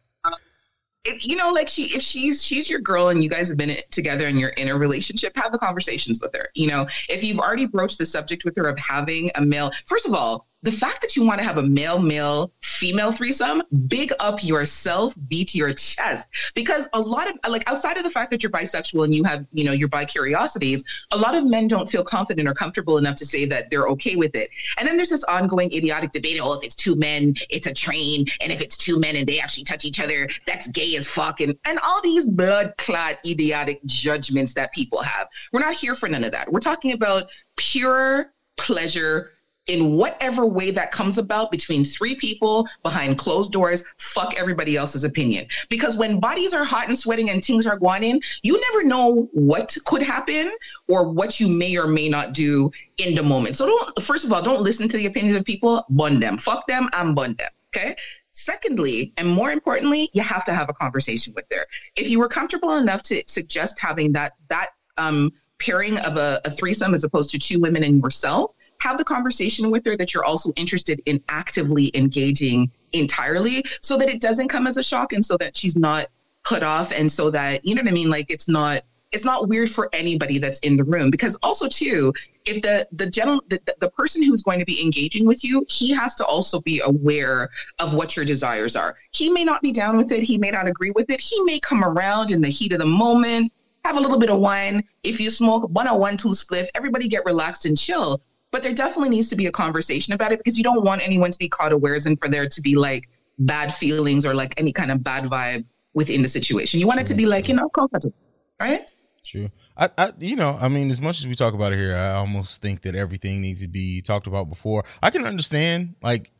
if, 1.04 1.26
you 1.26 1.36
know, 1.36 1.50
like 1.50 1.68
she, 1.68 1.94
if 1.94 2.02
she's 2.02 2.42
she's 2.42 2.68
your 2.68 2.80
girl 2.80 3.08
and 3.08 3.22
you 3.22 3.30
guys 3.30 3.48
have 3.48 3.56
been 3.56 3.76
together 3.90 4.26
and 4.26 4.38
you're 4.38 4.50
in 4.50 4.68
a 4.68 4.76
relationship, 4.76 5.36
have 5.36 5.52
the 5.52 5.58
conversations 5.58 6.20
with 6.20 6.34
her. 6.34 6.48
You 6.54 6.68
know, 6.68 6.86
if 7.08 7.22
you've 7.22 7.38
already 7.38 7.66
broached 7.66 7.98
the 7.98 8.06
subject 8.06 8.44
with 8.44 8.56
her 8.56 8.66
of 8.66 8.78
having 8.78 9.30
a 9.34 9.42
male, 9.42 9.70
first 9.86 10.06
of 10.06 10.14
all, 10.14 10.46
the 10.64 10.72
fact 10.72 11.02
that 11.02 11.14
you 11.14 11.24
want 11.24 11.38
to 11.38 11.44
have 11.44 11.58
a 11.58 11.62
male 11.62 11.98
male 11.98 12.50
female 12.62 13.12
threesome 13.12 13.62
big 13.86 14.12
up 14.18 14.42
yourself 14.42 15.14
beat 15.28 15.54
your 15.54 15.74
chest. 15.74 16.26
Because 16.54 16.88
a 16.94 17.00
lot 17.00 17.28
of 17.28 17.36
like 17.48 17.68
outside 17.68 17.98
of 17.98 18.02
the 18.02 18.10
fact 18.10 18.30
that 18.30 18.42
you're 18.42 18.50
bisexual 18.50 19.04
and 19.04 19.14
you 19.14 19.22
have 19.24 19.46
you 19.52 19.62
know 19.64 19.72
your 19.72 19.88
bi 19.88 20.04
curiosities 20.06 20.82
a 21.10 21.16
lot 21.16 21.34
of 21.34 21.44
men 21.44 21.68
don't 21.68 21.88
feel 21.88 22.02
confident 22.02 22.48
or 22.48 22.54
comfortable 22.54 22.96
enough 22.96 23.14
to 23.16 23.26
say 23.26 23.44
that 23.44 23.70
they're 23.70 23.88
okay 23.88 24.16
with 24.16 24.34
it. 24.34 24.50
And 24.78 24.88
then 24.88 24.96
there's 24.96 25.10
this 25.10 25.22
ongoing 25.24 25.70
idiotic 25.72 26.12
debate 26.12 26.38
oh 26.40 26.54
if 26.54 26.64
it's 26.64 26.74
two 26.74 26.96
men 26.96 27.34
it's 27.50 27.66
a 27.66 27.74
train. 27.74 28.24
And 28.40 28.50
if 28.50 28.62
it's 28.62 28.78
two 28.78 28.98
men 28.98 29.16
and 29.16 29.28
they 29.28 29.38
actually 29.38 29.64
touch 29.64 29.84
each 29.84 30.00
other 30.00 30.28
that's 30.46 30.66
gay 30.68 30.96
as 30.96 31.06
fuck. 31.06 31.40
And, 31.40 31.54
and 31.66 31.78
all 31.80 32.00
these 32.00 32.24
blood 32.24 32.72
clot 32.78 33.18
idiotic 33.26 33.84
judgments 33.84 34.54
that 34.54 34.72
people 34.72 35.02
have. 35.02 35.28
We're 35.52 35.60
not 35.60 35.74
here 35.74 35.94
for 35.94 36.08
none 36.08 36.24
of 36.24 36.32
that. 36.32 36.50
We're 36.50 36.60
talking 36.60 36.92
about 36.92 37.30
pure 37.56 38.32
pleasure 38.56 39.32
in 39.66 39.92
whatever 39.92 40.46
way 40.46 40.70
that 40.70 40.90
comes 40.90 41.18
about 41.18 41.50
between 41.50 41.84
three 41.84 42.14
people 42.16 42.68
behind 42.82 43.18
closed 43.18 43.52
doors, 43.52 43.84
fuck 43.98 44.34
everybody 44.38 44.76
else's 44.76 45.04
opinion. 45.04 45.46
Because 45.68 45.96
when 45.96 46.20
bodies 46.20 46.52
are 46.52 46.64
hot 46.64 46.88
and 46.88 46.98
sweating 46.98 47.30
and 47.30 47.42
things 47.42 47.66
are 47.66 47.78
going 47.78 48.04
in, 48.04 48.20
you 48.42 48.60
never 48.60 48.84
know 48.84 49.28
what 49.32 49.76
could 49.84 50.02
happen 50.02 50.52
or 50.88 51.08
what 51.08 51.40
you 51.40 51.48
may 51.48 51.76
or 51.76 51.86
may 51.86 52.08
not 52.08 52.34
do 52.34 52.70
in 52.98 53.14
the 53.14 53.22
moment. 53.22 53.56
So 53.56 53.66
don't, 53.66 54.02
first 54.02 54.24
of 54.24 54.32
all, 54.32 54.42
don't 54.42 54.60
listen 54.60 54.88
to 54.88 54.96
the 54.96 55.06
opinions 55.06 55.36
of 55.36 55.44
people, 55.44 55.84
bun 55.88 56.20
them. 56.20 56.36
Fuck 56.36 56.66
them, 56.66 56.88
I'm 56.92 57.14
bun 57.14 57.34
them. 57.38 57.50
Okay. 57.74 57.96
Secondly, 58.32 59.12
and 59.16 59.28
more 59.28 59.50
importantly, 59.52 60.10
you 60.12 60.22
have 60.22 60.44
to 60.44 60.54
have 60.54 60.68
a 60.68 60.72
conversation 60.72 61.32
with 61.34 61.44
her. 61.52 61.66
If 61.96 62.10
you 62.10 62.18
were 62.18 62.28
comfortable 62.28 62.76
enough 62.76 63.02
to 63.04 63.22
suggest 63.26 63.80
having 63.80 64.12
that, 64.12 64.32
that, 64.48 64.70
um, 64.96 65.32
pairing 65.58 65.98
of 65.98 66.16
a, 66.16 66.40
a 66.44 66.50
threesome 66.50 66.94
as 66.94 67.04
opposed 67.04 67.30
to 67.30 67.38
two 67.38 67.58
women 67.60 67.82
and 67.84 68.02
yourself, 68.02 68.54
have 68.84 68.98
the 68.98 69.04
conversation 69.04 69.70
with 69.70 69.82
her 69.86 69.96
that 69.96 70.12
you're 70.12 70.24
also 70.24 70.52
interested 70.56 71.00
in 71.06 71.18
actively 71.30 71.90
engaging 71.94 72.70
entirely 72.92 73.64
so 73.80 73.96
that 73.96 74.10
it 74.10 74.20
doesn't 74.20 74.48
come 74.48 74.66
as 74.66 74.76
a 74.76 74.82
shock 74.82 75.14
and 75.14 75.24
so 75.24 75.38
that 75.38 75.56
she's 75.56 75.74
not 75.74 76.08
put 76.44 76.62
off 76.62 76.92
and 76.92 77.10
so 77.10 77.30
that 77.30 77.64
you 77.64 77.74
know 77.74 77.80
what 77.80 77.88
i 77.88 77.94
mean? 77.94 78.10
Like 78.10 78.30
it's 78.30 78.46
not 78.46 78.82
it's 79.10 79.24
not 79.24 79.48
weird 79.48 79.70
for 79.70 79.88
anybody 79.92 80.38
that's 80.38 80.58
in 80.58 80.76
the 80.76 80.82
room. 80.84 81.08
Because 81.10 81.34
also 81.42 81.66
too 81.66 82.12
if 82.44 82.60
the 82.60 82.86
the 82.92 83.08
general 83.08 83.40
the, 83.48 83.58
the 83.80 83.88
person 83.88 84.22
who's 84.22 84.42
going 84.42 84.58
to 84.58 84.66
be 84.66 84.82
engaging 84.82 85.24
with 85.24 85.42
you 85.42 85.64
he 85.70 85.90
has 85.94 86.14
to 86.16 86.24
also 86.26 86.60
be 86.60 86.80
aware 86.80 87.48
of 87.78 87.94
what 87.94 88.16
your 88.16 88.26
desires 88.26 88.76
are. 88.76 88.96
He 89.12 89.30
may 89.30 89.44
not 89.44 89.62
be 89.62 89.72
down 89.72 89.96
with 89.96 90.12
it. 90.12 90.22
He 90.22 90.36
may 90.36 90.50
not 90.50 90.68
agree 90.68 90.92
with 90.94 91.08
it. 91.08 91.22
He 91.22 91.42
may 91.44 91.58
come 91.58 91.82
around 91.84 92.30
in 92.30 92.42
the 92.42 92.50
heat 92.50 92.74
of 92.74 92.80
the 92.80 92.86
moment 92.86 93.50
have 93.86 93.96
a 93.96 94.00
little 94.00 94.18
bit 94.18 94.30
of 94.30 94.38
wine. 94.40 94.82
If 95.02 95.20
you 95.20 95.28
smoke 95.28 95.68
one 95.70 95.88
or 95.88 95.98
one 95.98 96.18
two 96.18 96.30
spliff 96.30 96.68
everybody 96.74 97.08
get 97.08 97.24
relaxed 97.24 97.64
and 97.64 97.78
chill 97.78 98.20
but 98.54 98.62
there 98.62 98.72
definitely 98.72 99.08
needs 99.08 99.28
to 99.28 99.34
be 99.34 99.46
a 99.46 99.50
conversation 99.50 100.14
about 100.14 100.30
it 100.30 100.38
because 100.38 100.56
you 100.56 100.62
don't 100.62 100.84
want 100.84 101.02
anyone 101.02 101.32
to 101.32 101.38
be 101.40 101.48
caught 101.48 101.72
unawares 101.72 102.06
and 102.06 102.20
for 102.20 102.28
there 102.28 102.48
to 102.48 102.60
be 102.60 102.76
like 102.76 103.08
bad 103.40 103.74
feelings 103.74 104.24
or 104.24 104.32
like 104.32 104.54
any 104.56 104.72
kind 104.72 104.92
of 104.92 105.02
bad 105.02 105.24
vibe 105.24 105.64
within 105.92 106.22
the 106.22 106.28
situation. 106.28 106.78
You 106.78 106.86
want 106.86 106.98
true, 106.98 107.02
it 107.02 107.06
to 107.08 107.14
be 107.14 107.26
like, 107.26 107.48
you 107.48 107.54
know, 107.56 107.68
comfortable, 107.68 108.14
right? 108.60 108.88
True. 109.26 109.50
I, 109.76 109.88
I, 109.98 110.12
you 110.20 110.36
know, 110.36 110.56
I 110.60 110.68
mean, 110.68 110.88
as 110.90 111.02
much 111.02 111.18
as 111.18 111.26
we 111.26 111.34
talk 111.34 111.52
about 111.52 111.72
it 111.72 111.80
here, 111.80 111.96
I 111.96 112.12
almost 112.12 112.62
think 112.62 112.82
that 112.82 112.94
everything 112.94 113.42
needs 113.42 113.60
to 113.62 113.66
be 113.66 114.00
talked 114.02 114.28
about 114.28 114.48
before. 114.48 114.84
I 115.02 115.10
can 115.10 115.24
understand 115.24 115.96
like 116.00 116.30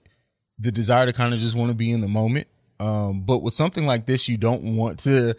the 0.57 0.71
desire 0.71 1.07
to 1.07 1.13
kind 1.13 1.35
of 1.35 1.41
just 1.41 1.57
want 1.57 1.71
to 1.71 1.75
be 1.75 1.91
in 1.91 2.01
the 2.01 2.07
moment. 2.07 2.47
Um, 2.79 3.23
but 3.23 3.43
with 3.43 3.55
something 3.55 3.87
like 3.87 4.07
this, 4.07 4.29
you 4.29 4.37
don't 4.37 4.77
want 4.77 5.01
to 5.01 5.35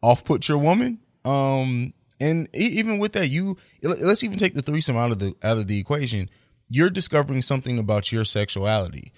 off 0.00 0.24
put 0.24 0.48
your 0.48 0.58
woman 0.58 1.00
Um, 1.24 1.92
and 2.20 2.48
even 2.54 2.98
with 2.98 3.12
that, 3.12 3.28
you 3.28 3.56
let's 3.82 4.22
even 4.22 4.38
take 4.38 4.54
the 4.54 4.62
threesome 4.62 4.96
out 4.96 5.10
of 5.10 5.18
the 5.18 5.34
out 5.42 5.58
of 5.58 5.66
the 5.66 5.78
equation. 5.78 6.28
You're 6.68 6.90
discovering 6.90 7.42
something 7.42 7.78
about 7.78 8.12
your 8.12 8.24
sexuality, 8.24 9.12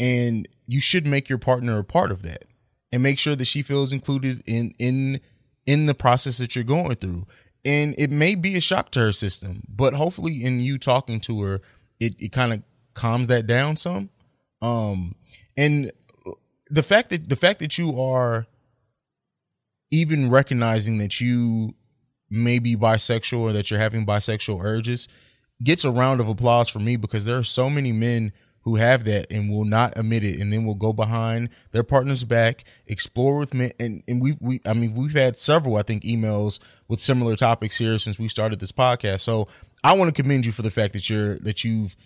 and 0.00 0.48
you 0.66 0.80
should 0.80 1.06
make 1.06 1.28
your 1.28 1.38
partner 1.38 1.78
a 1.78 1.84
part 1.84 2.10
of 2.10 2.22
that, 2.22 2.44
and 2.90 3.02
make 3.02 3.18
sure 3.18 3.36
that 3.36 3.44
she 3.44 3.62
feels 3.62 3.92
included 3.92 4.42
in 4.46 4.74
in 4.78 5.20
in 5.66 5.86
the 5.86 5.94
process 5.94 6.38
that 6.38 6.56
you're 6.56 6.64
going 6.64 6.94
through. 6.96 7.26
And 7.64 7.94
it 7.98 8.10
may 8.10 8.34
be 8.34 8.56
a 8.56 8.60
shock 8.60 8.90
to 8.92 9.00
her 9.00 9.12
system, 9.12 9.62
but 9.68 9.92
hopefully, 9.92 10.42
in 10.42 10.60
you 10.60 10.78
talking 10.78 11.20
to 11.20 11.42
her, 11.42 11.60
it 12.00 12.14
it 12.18 12.32
kind 12.32 12.52
of 12.52 12.62
calms 12.94 13.28
that 13.28 13.46
down 13.46 13.76
some. 13.76 14.08
Um, 14.62 15.14
and 15.56 15.92
the 16.70 16.82
fact 16.82 17.10
that 17.10 17.28
the 17.28 17.36
fact 17.36 17.60
that 17.60 17.76
you 17.76 18.00
are 18.00 18.46
even 19.90 20.30
recognizing 20.30 20.98
that 20.98 21.20
you 21.20 21.74
may 22.30 22.58
be 22.58 22.76
bisexual 22.76 23.40
or 23.40 23.52
that 23.52 23.70
you're 23.70 23.80
having 23.80 24.04
bisexual 24.04 24.62
urges 24.62 25.08
gets 25.62 25.84
a 25.84 25.90
round 25.90 26.20
of 26.20 26.28
applause 26.28 26.68
for 26.68 26.78
me 26.78 26.96
because 26.96 27.24
there 27.24 27.38
are 27.38 27.44
so 27.44 27.68
many 27.68 27.92
men 27.92 28.32
who 28.62 28.76
have 28.76 29.04
that 29.04 29.26
and 29.32 29.50
will 29.50 29.64
not 29.64 29.96
admit 29.96 30.22
it 30.22 30.40
and 30.40 30.52
then 30.52 30.64
will 30.64 30.74
go 30.74 30.92
behind 30.92 31.48
their 31.70 31.82
partner's 31.82 32.24
back, 32.24 32.64
explore 32.86 33.38
with 33.38 33.54
men 33.54 33.72
and, 33.80 34.02
and 34.06 34.20
we 34.20 34.36
we 34.40 34.60
I 34.66 34.74
mean 34.74 34.94
we've 34.94 35.14
had 35.14 35.38
several 35.38 35.76
I 35.76 35.82
think 35.82 36.02
emails 36.02 36.58
with 36.86 37.00
similar 37.00 37.34
topics 37.34 37.76
here 37.76 37.98
since 37.98 38.18
we 38.18 38.28
started 38.28 38.60
this 38.60 38.72
podcast. 38.72 39.20
So 39.20 39.48
I 39.82 39.96
want 39.96 40.14
to 40.14 40.22
commend 40.22 40.44
you 40.44 40.52
for 40.52 40.62
the 40.62 40.70
fact 40.70 40.92
that 40.92 41.08
you're 41.08 41.38
that 41.38 41.64
you've 41.64 41.96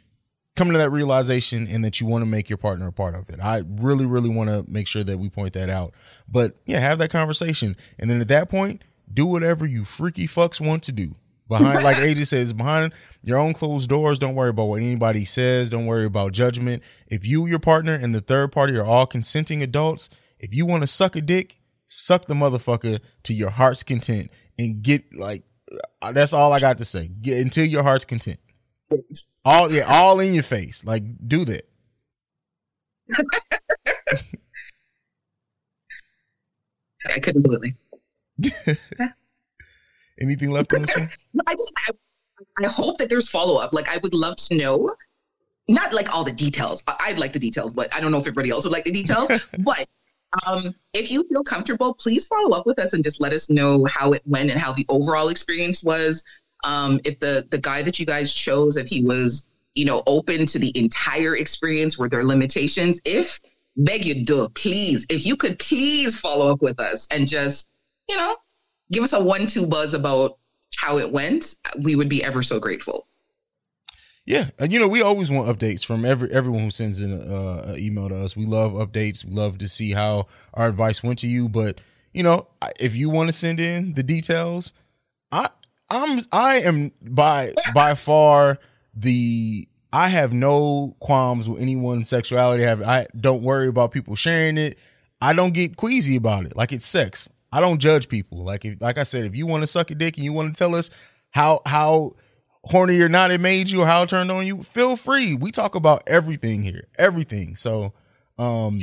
come 0.54 0.70
to 0.70 0.78
that 0.78 0.90
realization 0.90 1.66
and 1.68 1.84
that 1.84 2.00
you 2.00 2.06
want 2.06 2.22
to 2.22 2.26
make 2.26 2.50
your 2.50 2.58
partner 2.58 2.86
a 2.86 2.92
part 2.92 3.14
of 3.14 3.30
it. 3.30 3.40
I 3.40 3.62
really, 3.66 4.04
really 4.04 4.28
want 4.28 4.50
to 4.50 4.64
make 4.70 4.86
sure 4.86 5.02
that 5.02 5.18
we 5.18 5.30
point 5.30 5.54
that 5.54 5.70
out. 5.70 5.94
But 6.28 6.56
yeah, 6.66 6.78
have 6.78 6.98
that 6.98 7.10
conversation. 7.10 7.76
And 7.98 8.10
then 8.10 8.20
at 8.20 8.28
that 8.28 8.50
point, 8.50 8.82
do 9.12 9.26
whatever 9.26 9.66
you 9.66 9.84
freaky 9.84 10.26
fucks 10.26 10.64
want 10.64 10.82
to 10.84 10.92
do. 10.92 11.14
Behind, 11.48 11.84
like 11.84 11.96
AJ 11.98 12.28
says, 12.28 12.52
behind 12.52 12.92
your 13.22 13.38
own 13.38 13.52
closed 13.52 13.90
doors, 13.90 14.18
don't 14.18 14.34
worry 14.34 14.50
about 14.50 14.64
what 14.64 14.80
anybody 14.80 15.24
says. 15.24 15.68
Don't 15.68 15.86
worry 15.86 16.06
about 16.06 16.32
judgment. 16.32 16.82
If 17.08 17.26
you, 17.26 17.46
your 17.46 17.58
partner, 17.58 17.94
and 17.94 18.14
the 18.14 18.20
third 18.20 18.52
party 18.52 18.76
are 18.76 18.84
all 18.84 19.06
consenting 19.06 19.62
adults, 19.62 20.08
if 20.38 20.54
you 20.54 20.64
want 20.64 20.82
to 20.82 20.86
suck 20.86 21.14
a 21.14 21.20
dick, 21.20 21.58
suck 21.88 22.24
the 22.24 22.34
motherfucker 22.34 23.00
to 23.24 23.34
your 23.34 23.50
heart's 23.50 23.82
content 23.82 24.30
and 24.58 24.82
get 24.82 25.14
like, 25.14 25.42
uh, 26.00 26.12
that's 26.12 26.32
all 26.32 26.52
I 26.52 26.60
got 26.60 26.78
to 26.78 26.84
say. 26.84 27.08
Get 27.08 27.38
until 27.38 27.66
your 27.66 27.82
heart's 27.82 28.06
content. 28.06 28.38
All 29.44 29.70
yeah, 29.70 29.82
all 29.82 30.20
in 30.20 30.32
your 30.34 30.42
face. 30.42 30.84
Like 30.84 31.02
do 31.26 31.44
that. 31.44 31.68
I 37.06 37.18
couldn't 37.18 37.42
believe 37.42 37.64
it. 37.64 37.81
Anything 40.20 40.50
left 40.50 40.72
on 40.74 40.82
this 40.82 40.94
one? 40.96 41.10
I, 41.46 41.54
I, 41.54 41.90
I 42.64 42.66
hope 42.68 42.98
that 42.98 43.08
there's 43.08 43.28
follow 43.28 43.56
up. 43.56 43.72
Like 43.72 43.88
I 43.88 43.98
would 43.98 44.14
love 44.14 44.36
to 44.36 44.54
know, 44.54 44.94
not 45.68 45.92
like 45.92 46.14
all 46.14 46.24
the 46.24 46.32
details. 46.32 46.82
I'd 46.86 47.18
like 47.18 47.32
the 47.32 47.38
details, 47.38 47.72
but 47.72 47.92
I 47.94 48.00
don't 48.00 48.12
know 48.12 48.18
if 48.18 48.26
everybody 48.26 48.50
else 48.50 48.64
would 48.64 48.72
like 48.72 48.84
the 48.84 48.92
details. 48.92 49.30
but 49.58 49.88
um, 50.46 50.74
if 50.92 51.10
you 51.10 51.26
feel 51.28 51.42
comfortable, 51.42 51.94
please 51.94 52.26
follow 52.26 52.56
up 52.56 52.66
with 52.66 52.78
us 52.78 52.92
and 52.92 53.02
just 53.02 53.20
let 53.20 53.32
us 53.32 53.50
know 53.50 53.84
how 53.86 54.12
it 54.12 54.22
went 54.26 54.50
and 54.50 54.60
how 54.60 54.72
the 54.72 54.86
overall 54.88 55.28
experience 55.28 55.82
was 55.82 56.24
um, 56.64 57.00
if 57.04 57.18
the 57.18 57.46
the 57.50 57.58
guy 57.58 57.82
that 57.82 57.98
you 57.98 58.06
guys 58.06 58.32
chose, 58.32 58.76
if 58.76 58.86
he 58.86 59.02
was, 59.02 59.44
you 59.74 59.84
know, 59.84 60.02
open 60.06 60.46
to 60.46 60.58
the 60.58 60.76
entire 60.78 61.36
experience, 61.36 61.98
were 61.98 62.08
there 62.08 62.24
limitations? 62.24 63.00
If 63.04 63.40
beg 63.76 64.04
you 64.04 64.24
do, 64.24 64.48
please, 64.50 65.06
if 65.08 65.26
you 65.26 65.36
could 65.36 65.58
please 65.58 66.18
follow 66.18 66.52
up 66.52 66.62
with 66.62 66.78
us 66.78 67.08
and 67.10 67.26
just, 67.26 67.68
you 68.08 68.16
know, 68.16 68.36
give 68.90 69.02
us 69.02 69.12
a 69.12 69.22
one-two 69.22 69.66
buzz 69.66 69.94
about 69.94 70.38
how 70.76 70.98
it 70.98 71.12
went, 71.12 71.54
we 71.78 71.96
would 71.96 72.08
be 72.08 72.24
ever 72.24 72.42
so 72.42 72.58
grateful. 72.58 73.06
Yeah, 74.24 74.50
and 74.58 74.72
you 74.72 74.78
know 74.78 74.86
we 74.86 75.02
always 75.02 75.30
want 75.30 75.48
updates 75.48 75.84
from 75.84 76.04
every 76.04 76.30
everyone 76.30 76.62
who 76.62 76.70
sends 76.70 77.00
in 77.00 77.12
an 77.12 77.32
uh, 77.32 77.74
email 77.76 78.08
to 78.08 78.16
us. 78.16 78.36
We 78.36 78.46
love 78.46 78.72
updates. 78.72 79.24
We 79.24 79.32
love 79.32 79.58
to 79.58 79.68
see 79.68 79.90
how 79.90 80.28
our 80.54 80.68
advice 80.68 81.02
went 81.02 81.18
to 81.20 81.26
you. 81.26 81.48
But 81.48 81.80
you 82.12 82.22
know, 82.22 82.46
if 82.78 82.94
you 82.94 83.10
want 83.10 83.30
to 83.30 83.32
send 83.32 83.58
in 83.58 83.94
the 83.94 84.04
details, 84.04 84.72
I 85.32 85.50
I'm 85.90 86.20
I 86.30 86.60
am 86.60 86.92
by 87.02 87.52
by 87.74 87.96
far 87.96 88.58
the 88.94 89.66
I 89.92 90.08
have 90.08 90.32
no 90.32 90.94
qualms 91.00 91.48
with 91.48 91.60
anyone's 91.60 92.08
sexuality. 92.08 92.64
I, 92.64 92.68
have, 92.68 92.82
I 92.82 93.06
don't 93.18 93.42
worry 93.42 93.68
about 93.68 93.90
people 93.90 94.16
sharing 94.16 94.56
it. 94.56 94.78
I 95.20 95.34
don't 95.34 95.52
get 95.52 95.76
queasy 95.76 96.16
about 96.16 96.46
it. 96.46 96.56
Like 96.56 96.72
it's 96.72 96.86
sex. 96.86 97.28
I 97.52 97.60
don't 97.60 97.78
judge 97.78 98.08
people. 98.08 98.44
Like 98.44 98.64
if, 98.64 98.80
like 98.80 98.98
I 98.98 99.02
said, 99.02 99.24
if 99.24 99.36
you 99.36 99.46
want 99.46 99.62
to 99.62 99.66
suck 99.66 99.90
a 99.90 99.94
dick 99.94 100.16
and 100.16 100.24
you 100.24 100.32
want 100.32 100.54
to 100.54 100.58
tell 100.58 100.74
us 100.74 100.90
how 101.30 101.60
how 101.66 102.16
horny 102.64 103.00
or 103.00 103.08
not 103.08 103.30
it 103.30 103.40
made 103.40 103.68
you 103.70 103.82
or 103.82 103.86
how 103.86 104.02
it 104.02 104.08
turned 104.08 104.30
on 104.30 104.46
you, 104.46 104.62
feel 104.62 104.96
free. 104.96 105.34
We 105.34 105.50
talk 105.50 105.74
about 105.74 106.02
everything 106.06 106.62
here, 106.62 106.88
everything. 106.98 107.56
So, 107.56 107.92
um, 108.38 108.80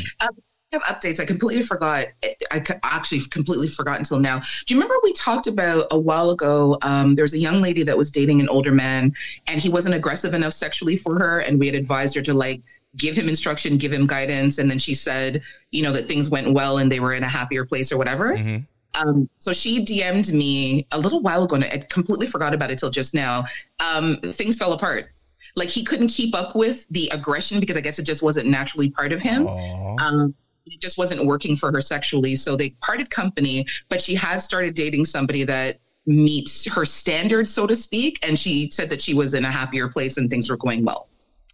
have 0.72 0.84
updates. 0.84 1.20
I 1.20 1.26
completely 1.26 1.64
forgot. 1.64 2.08
I 2.52 2.64
actually 2.84 3.22
completely 3.22 3.68
forgot 3.68 3.98
until 3.98 4.20
now. 4.20 4.40
Do 4.40 4.74
you 4.74 4.80
remember 4.80 4.96
we 5.04 5.14
talked 5.14 5.48
about 5.48 5.88
a 5.92 6.00
while 6.00 6.30
ago? 6.30 6.78
Um, 6.82 7.16
there 7.16 7.24
was 7.24 7.34
a 7.34 7.40
young 7.40 7.62
lady 7.62 7.84
that 7.84 7.98
was 7.98 8.12
dating 8.12 8.40
an 8.40 8.50
older 8.50 8.72
man, 8.72 9.14
and 9.48 9.60
he 9.60 9.70
wasn't 9.70 9.96
aggressive 9.96 10.34
enough 10.34 10.54
sexually 10.54 10.96
for 10.96 11.18
her, 11.18 11.40
and 11.40 11.60
we 11.60 11.66
had 11.66 11.76
advised 11.76 12.16
her 12.16 12.22
to 12.22 12.34
like 12.34 12.62
give 12.98 13.16
him 13.16 13.30
instruction, 13.30 13.78
give 13.78 13.94
him 13.94 14.08
guidance, 14.08 14.58
and 14.58 14.70
then 14.70 14.80
she 14.80 14.94
said, 14.94 15.42
you 15.72 15.82
know, 15.82 15.92
that 15.92 16.06
things 16.06 16.30
went 16.30 16.54
well 16.54 16.80
and 16.80 16.92
they 16.92 17.00
were 17.00 17.14
in 17.14 17.24
a 17.24 17.30
happier 17.30 17.66
place 17.66 17.92
or 17.92 17.98
whatever. 17.98 18.36
Mm-hmm. 18.36 18.58
Um, 18.96 19.30
so 19.38 19.54
she 19.54 19.86
DM'd 19.86 20.34
me 20.34 20.88
a 20.92 21.00
little 21.00 21.22
while 21.22 21.44
ago, 21.44 21.56
and 21.56 21.64
I 21.64 21.78
completely 21.90 22.26
forgot 22.26 22.54
about 22.54 22.72
it 22.72 22.80
till 22.80 22.90
just 22.90 23.14
now. 23.14 23.46
Um, 23.80 24.18
things 24.34 24.58
fell 24.58 24.74
apart 24.74 25.12
like 25.56 25.70
he 25.70 25.84
couldn't 25.84 26.10
keep 26.10 26.36
up 26.36 26.56
with 26.56 26.88
the 26.90 27.10
aggression 27.10 27.60
because 27.60 27.78
I 27.78 27.82
guess 27.82 28.00
it 28.00 28.04
just 28.04 28.22
wasn't 28.22 28.48
naturally 28.48 28.90
part 28.90 29.12
of 29.12 29.22
him. 29.22 29.48
Um, 29.48 30.34
it 30.66 30.80
just 30.80 30.98
wasn't 30.98 31.26
working 31.26 31.56
for 31.56 31.72
her 31.72 31.82
sexually. 31.82 32.36
So 32.36 32.56
they 32.56 32.72
parted 32.82 33.10
company, 33.10 33.66
but 33.90 34.02
she 34.02 34.16
had 34.16 34.40
started 34.40 34.76
dating 34.76 35.06
somebody 35.06 35.44
that 35.46 35.80
meets 36.06 36.72
her 36.72 36.86
standards, 36.86 37.54
so 37.54 37.68
to 37.68 37.76
speak. 37.76 38.20
And 38.22 38.38
she 38.38 38.70
said 38.72 38.90
that 38.90 39.02
she 39.02 39.14
was 39.14 39.34
in 39.34 39.46
a 39.46 39.52
happier 39.52 39.90
place 39.90 40.18
and 40.18 40.30
things 40.30 40.50
were 40.50 40.58
going 40.58 40.84
well. 40.84 41.10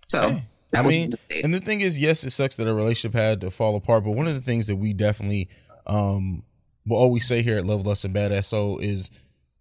So. 0.08 0.32
Hey. 0.32 0.44
I 0.80 0.88
mean, 0.88 1.16
and 1.44 1.54
the 1.54 1.60
thing 1.60 1.82
is, 1.82 2.00
yes, 2.00 2.24
it 2.24 2.32
sucks 2.32 2.56
that 2.58 2.68
a 2.68 2.74
relationship 2.74 3.16
had 3.16 3.42
to 3.42 3.52
fall 3.52 3.76
apart, 3.76 4.04
but 4.04 4.12
one 4.12 4.28
of 4.28 4.34
the 4.34 4.42
things 4.42 4.68
that 4.68 4.76
we 4.76 4.94
definitely 4.94 5.50
um 5.88 6.44
will 6.86 6.98
always 6.98 7.26
say 7.28 7.42
here 7.42 7.58
at 7.58 7.66
Love 7.66 7.86
Lust 7.86 8.06
and 8.06 8.16
Badass 8.16 8.46
Soul 8.46 8.80
is 8.80 9.10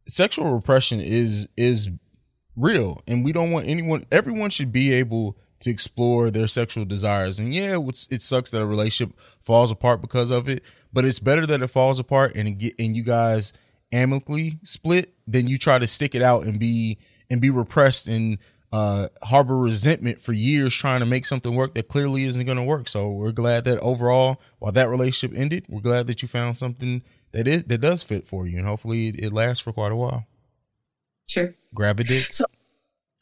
sexual 0.07 0.53
repression 0.53 1.00
is 1.00 1.48
is 1.57 1.88
real, 2.57 3.03
and 3.07 3.24
we 3.24 3.33
don't 3.33 3.50
want 3.50 3.68
anyone. 3.68 4.07
Everyone 4.12 4.50
should 4.50 4.72
be 4.72 4.92
able 4.92 5.37
to 5.61 5.70
explore 5.70 6.31
their 6.31 6.46
sexual 6.46 6.85
desires. 6.85 7.38
And 7.38 7.55
yeah, 7.55 7.79
it 8.11 8.22
sucks 8.22 8.50
that 8.50 8.62
a 8.62 8.66
relationship 8.66 9.16
falls 9.40 9.70
apart 9.70 10.03
because 10.03 10.31
of 10.31 10.48
it, 10.48 10.62
but 10.92 11.05
it's 11.05 11.18
better 11.18 11.46
that 11.46 11.62
it 11.62 11.68
falls 11.68 11.98
apart 11.98 12.35
and 12.35 12.59
get 12.59 12.74
and 12.79 12.96
you 12.96 13.03
guys 13.03 13.53
amicably 13.92 14.59
split 14.62 15.14
than 15.27 15.46
you 15.46 15.59
try 15.59 15.79
to 15.79 15.87
stick 15.87 16.14
it 16.14 16.22
out 16.22 16.44
and 16.44 16.59
be 16.59 16.98
and 17.31 17.40
be 17.40 17.50
repressed 17.50 18.07
and 18.07 18.38
uh, 18.74 19.08
harbor 19.22 19.56
resentment 19.56 20.20
for 20.20 20.32
years 20.32 20.74
trying 20.74 20.98
to 20.98 21.06
make 21.06 21.24
something 21.24 21.54
work 21.54 21.74
that 21.74 21.87
clearly 21.87 22.24
isn't 22.24 22.44
going 22.44 22.58
to 22.58 22.64
work. 22.64 22.88
So 22.88 23.08
we're 23.08 23.30
glad 23.30 23.64
that 23.66 23.78
overall, 23.78 24.40
while 24.58 24.72
that 24.72 24.88
relationship 24.88 25.38
ended, 25.38 25.64
we're 25.68 25.80
glad 25.80 26.08
that 26.08 26.22
you 26.22 26.26
found 26.26 26.56
something 26.56 27.02
that 27.30 27.46
is 27.46 27.62
that 27.64 27.78
does 27.78 28.02
fit 28.02 28.26
for 28.26 28.48
you, 28.48 28.58
and 28.58 28.66
hopefully 28.66 29.08
it, 29.08 29.26
it 29.26 29.32
lasts 29.32 29.62
for 29.62 29.72
quite 29.72 29.92
a 29.92 29.96
while. 29.96 30.26
Sure. 31.28 31.54
Grab 31.72 32.00
a 32.00 32.04
dick. 32.04 32.34
So, 32.34 32.46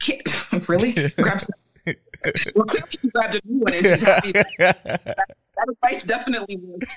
really? 0.69 0.93
Grab 1.19 1.43
some 1.43 1.51
well, 2.55 2.65
clearly 2.65 2.89
she 2.91 3.09
grabbed 3.09 3.35
a 3.35 3.41
new 3.45 3.59
one 3.59 3.75
and 3.75 3.85
she's 3.85 4.01
happy. 4.01 4.33
that, 4.33 4.85
that 5.05 5.69
advice 5.69 6.03
definitely 6.03 6.57
works. 6.63 6.97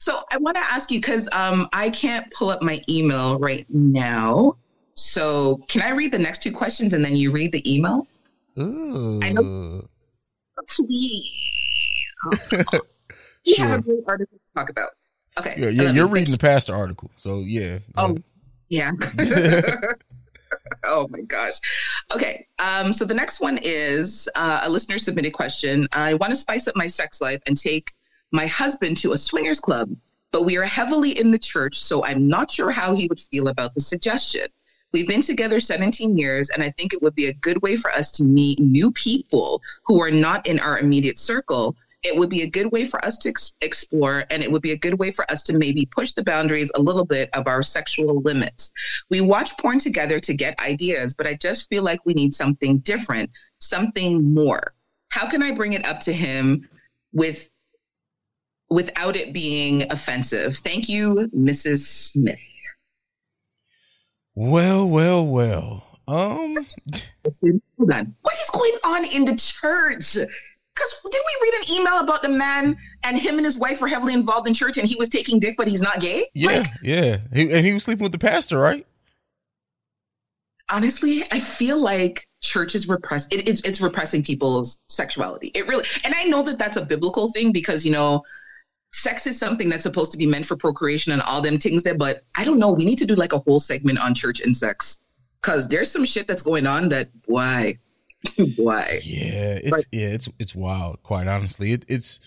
so 0.00 0.24
I 0.32 0.38
want 0.38 0.56
to 0.56 0.62
ask 0.62 0.90
you 0.90 0.98
because 0.98 1.28
um, 1.30 1.68
I 1.72 1.90
can't 1.90 2.28
pull 2.32 2.50
up 2.50 2.62
my 2.62 2.82
email 2.88 3.38
right 3.38 3.64
now. 3.68 4.56
So 4.96 5.58
can 5.68 5.82
I 5.82 5.90
read 5.90 6.10
the 6.10 6.18
next 6.18 6.42
two 6.42 6.52
questions 6.52 6.94
and 6.94 7.04
then 7.04 7.14
you 7.14 7.30
read 7.30 7.52
the 7.52 7.62
email? 7.72 8.06
Ooh. 8.58 9.20
I 9.22 9.30
know. 9.30 9.86
Please. 10.68 11.42
we 13.46 13.54
have 13.58 13.80
a 13.80 13.82
great 13.82 14.00
article 14.06 14.38
to 14.38 14.52
talk 14.54 14.70
about. 14.70 14.90
Okay. 15.38 15.54
Yeah, 15.58 15.68
yeah 15.68 15.90
you're 15.90 16.06
reading 16.06 16.32
the 16.32 16.38
past 16.38 16.70
article. 16.70 17.10
So 17.16 17.40
yeah. 17.40 17.78
Oh, 17.96 18.16
yeah. 18.70 18.92
oh 20.84 21.06
my 21.10 21.20
gosh. 21.20 21.54
Okay. 22.14 22.46
Um, 22.58 22.92
so 22.92 23.04
the 23.04 23.14
next 23.14 23.40
one 23.40 23.58
is 23.62 24.28
uh, 24.34 24.60
a 24.62 24.70
listener 24.70 24.98
submitted 24.98 25.32
question. 25.32 25.88
I 25.92 26.14
want 26.14 26.30
to 26.30 26.36
spice 26.36 26.68
up 26.68 26.76
my 26.76 26.86
sex 26.86 27.20
life 27.20 27.42
and 27.46 27.56
take 27.56 27.92
my 28.32 28.46
husband 28.46 28.96
to 28.98 29.12
a 29.12 29.18
swingers 29.18 29.60
club, 29.60 29.94
but 30.32 30.44
we 30.44 30.56
are 30.56 30.64
heavily 30.64 31.18
in 31.18 31.30
the 31.30 31.38
church, 31.38 31.78
so 31.78 32.04
I'm 32.04 32.26
not 32.26 32.50
sure 32.50 32.70
how 32.70 32.94
he 32.94 33.06
would 33.06 33.20
feel 33.20 33.48
about 33.48 33.74
the 33.74 33.80
suggestion. 33.80 34.48
We've 34.96 35.06
been 35.06 35.20
together 35.20 35.60
17 35.60 36.16
years, 36.16 36.48
and 36.48 36.62
I 36.62 36.70
think 36.70 36.94
it 36.94 37.02
would 37.02 37.14
be 37.14 37.26
a 37.26 37.34
good 37.34 37.60
way 37.60 37.76
for 37.76 37.92
us 37.92 38.10
to 38.12 38.24
meet 38.24 38.58
new 38.58 38.90
people 38.92 39.60
who 39.84 40.00
are 40.00 40.10
not 40.10 40.46
in 40.46 40.58
our 40.58 40.78
immediate 40.78 41.18
circle 41.18 41.76
it 42.02 42.16
would 42.16 42.30
be 42.30 42.42
a 42.42 42.46
good 42.48 42.70
way 42.72 42.84
for 42.84 43.04
us 43.04 43.18
to 43.18 43.30
ex- 43.30 43.52
explore 43.60 44.24
and 44.30 44.42
it 44.42 44.50
would 44.50 44.62
be 44.62 44.72
a 44.72 44.78
good 44.78 44.98
way 44.98 45.10
for 45.10 45.30
us 45.30 45.42
to 45.42 45.52
maybe 45.52 45.86
push 45.86 46.12
the 46.12 46.22
boundaries 46.22 46.70
a 46.76 46.80
little 46.80 47.04
bit 47.04 47.28
of 47.34 47.46
our 47.46 47.62
sexual 47.62 48.20
limits. 48.22 48.70
We 49.10 49.20
watch 49.20 49.58
porn 49.58 49.80
together 49.80 50.20
to 50.20 50.34
get 50.34 50.58
ideas, 50.60 51.14
but 51.14 51.26
I 51.26 51.34
just 51.34 51.68
feel 51.68 51.82
like 51.82 52.06
we 52.06 52.14
need 52.14 52.32
something 52.32 52.78
different, 52.78 53.28
something 53.58 54.32
more. 54.32 54.72
How 55.08 55.28
can 55.28 55.42
I 55.42 55.50
bring 55.50 55.72
it 55.72 55.84
up 55.84 56.00
to 56.00 56.12
him 56.12 56.68
with 57.12 57.50
without 58.70 59.16
it 59.16 59.32
being 59.32 59.90
offensive? 59.90 60.58
Thank 60.58 60.88
you, 60.88 61.28
Mrs. 61.34 61.78
Smith. 61.78 62.38
Well, 64.36 64.88
well, 64.88 65.26
well. 65.26 65.82
Um. 66.06 66.54
What 67.24 68.34
is 68.40 68.50
going 68.52 68.74
on 68.84 69.04
in 69.06 69.24
the 69.24 69.34
church? 69.34 70.12
Because 70.12 70.94
did 71.10 71.22
we 71.26 71.50
read 71.50 71.54
an 71.62 71.74
email 71.74 71.98
about 72.00 72.22
the 72.22 72.28
man 72.28 72.76
and 73.02 73.18
him 73.18 73.38
and 73.38 73.46
his 73.46 73.56
wife 73.56 73.80
were 73.80 73.88
heavily 73.88 74.12
involved 74.12 74.46
in 74.46 74.54
church 74.54 74.76
and 74.76 74.86
he 74.86 74.94
was 74.94 75.08
taking 75.08 75.40
dick, 75.40 75.56
but 75.56 75.66
he's 75.66 75.80
not 75.80 76.00
gay? 76.00 76.26
yeah, 76.34 76.48
Like, 76.48 76.66
yeah. 76.82 77.18
He, 77.32 77.50
and 77.50 77.66
he 77.66 77.72
was 77.72 77.84
sleeping 77.84 78.04
with 78.04 78.12
the 78.12 78.18
pastor, 78.18 78.58
right? 78.58 78.86
honestly, 80.68 81.22
I 81.32 81.40
feel 81.40 81.78
like 81.78 82.28
church 82.42 82.74
is 82.74 82.88
repress. 82.88 83.26
It 83.30 83.48
is 83.48 83.60
it's 83.62 83.80
repressing 83.80 84.22
people's 84.22 84.78
sexuality. 84.88 85.50
It 85.54 85.66
really, 85.66 85.84
and 86.04 86.14
I 86.16 86.24
know 86.24 86.42
that 86.42 86.58
that's 86.58 86.76
a 86.76 86.84
biblical 86.84 87.30
thing 87.32 87.52
because 87.52 87.84
you 87.84 87.92
know, 87.92 88.22
sex 88.92 89.26
is 89.26 89.38
something 89.38 89.68
that's 89.68 89.82
supposed 89.82 90.12
to 90.12 90.18
be 90.18 90.26
meant 90.26 90.46
for 90.46 90.56
procreation 90.56 91.12
and 91.12 91.22
all 91.22 91.40
them 91.40 91.58
things 91.58 91.82
there. 91.82 91.94
But 91.94 92.24
I 92.34 92.44
don't 92.44 92.58
know. 92.58 92.72
We 92.72 92.84
need 92.84 92.98
to 92.98 93.06
do 93.06 93.14
like 93.14 93.32
a 93.32 93.38
whole 93.40 93.60
segment 93.60 93.98
on 93.98 94.14
church 94.14 94.40
and 94.40 94.56
sex 94.56 95.00
because 95.40 95.68
there's 95.68 95.90
some 95.90 96.04
shit 96.04 96.26
that's 96.26 96.42
going 96.42 96.66
on 96.66 96.88
that 96.90 97.10
why, 97.26 97.78
why. 98.56 99.00
Yeah, 99.04 99.58
it's 99.62 99.84
yeah, 99.92 100.08
it's 100.08 100.28
it's 100.38 100.54
wild. 100.54 101.02
Quite 101.02 101.28
honestly, 101.28 101.72
it, 101.72 101.84
it's 101.88 102.20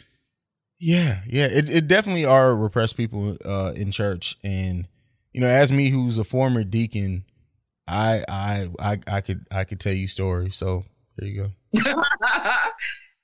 yeah, 0.80 1.22
yeah. 1.28 1.48
It 1.50 1.69
it 1.69 1.88
definitely 1.88 2.26
are 2.26 2.56
repressed 2.56 2.98
people 2.98 3.38
uh, 3.43 3.74
in 3.76 3.91
church, 3.91 4.38
and 4.43 4.88
you 5.34 5.41
know, 5.41 5.48
as 5.48 5.72
me 5.72 5.89
who's 5.89 6.17
a 6.17 6.24
former 6.24 6.63
deacon, 6.63 7.26
I 7.88 8.24
I 8.28 8.69
I 8.80 9.00
I 9.08 9.22
could 9.22 9.45
I 9.52 9.63
could 9.63 9.80
tell 9.80 9.93
you 9.93 10.08
stories. 10.08 10.56
So 10.56 10.86
there 11.17 11.28
you 11.28 11.52
go. 11.74 11.84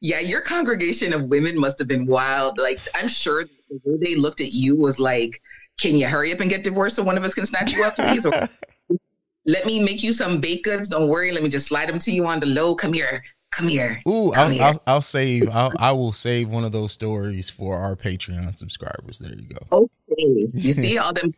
yeah, 0.05 0.19
your 0.19 0.41
congregation 0.41 1.13
of 1.13 1.23
women 1.23 1.59
must 1.59 1.79
have 1.79 1.87
been 1.87 2.05
wild. 2.05 2.59
Like, 2.59 2.79
I'm 2.93 3.07
sure 3.07 3.43
the 3.43 3.79
way 3.83 3.97
they 3.99 4.15
looked 4.15 4.39
at 4.39 4.53
you 4.53 4.75
was 4.75 4.99
like, 4.99 5.41
"Can 5.79 5.95
you 5.95 6.05
hurry 6.05 6.31
up 6.31 6.41
and 6.41 6.49
get 6.49 6.63
divorced 6.63 6.97
so 6.97 7.03
one 7.03 7.17
of 7.17 7.23
us 7.23 7.33
can 7.33 7.43
snatch 7.43 7.73
you 7.73 7.83
up, 7.83 7.95
please?" 7.95 8.23
Or 8.23 8.47
let 9.47 9.65
me 9.65 9.79
make 9.83 10.03
you 10.03 10.13
some 10.13 10.39
baked 10.39 10.63
goods. 10.65 10.89
Don't 10.89 11.09
worry. 11.09 11.31
Let 11.31 11.41
me 11.41 11.49
just 11.49 11.67
slide 11.67 11.89
them 11.89 11.97
to 11.97 12.11
you 12.11 12.27
on 12.27 12.39
the 12.39 12.45
low. 12.45 12.75
Come 12.75 12.93
here. 12.93 13.23
Come 13.49 13.67
here. 13.67 13.99
Ooh, 14.07 14.31
Come 14.35 14.43
I'll, 14.43 14.49
here. 14.51 14.61
I'll 14.61 14.81
I'll 14.85 15.01
save 15.01 15.49
I'll 15.49 15.71
I 15.79 15.91
will 15.91 16.13
save 16.13 16.49
one 16.49 16.65
of 16.65 16.71
those 16.71 16.91
stories 16.91 17.49
for 17.49 17.75
our 17.75 17.95
Patreon 17.95 18.55
subscribers. 18.59 19.17
There 19.17 19.33
you 19.33 19.47
go. 19.47 19.87
Okay. 20.11 20.47
You 20.53 20.73
see 20.85 20.99
all 20.99 21.13
them 21.13 21.33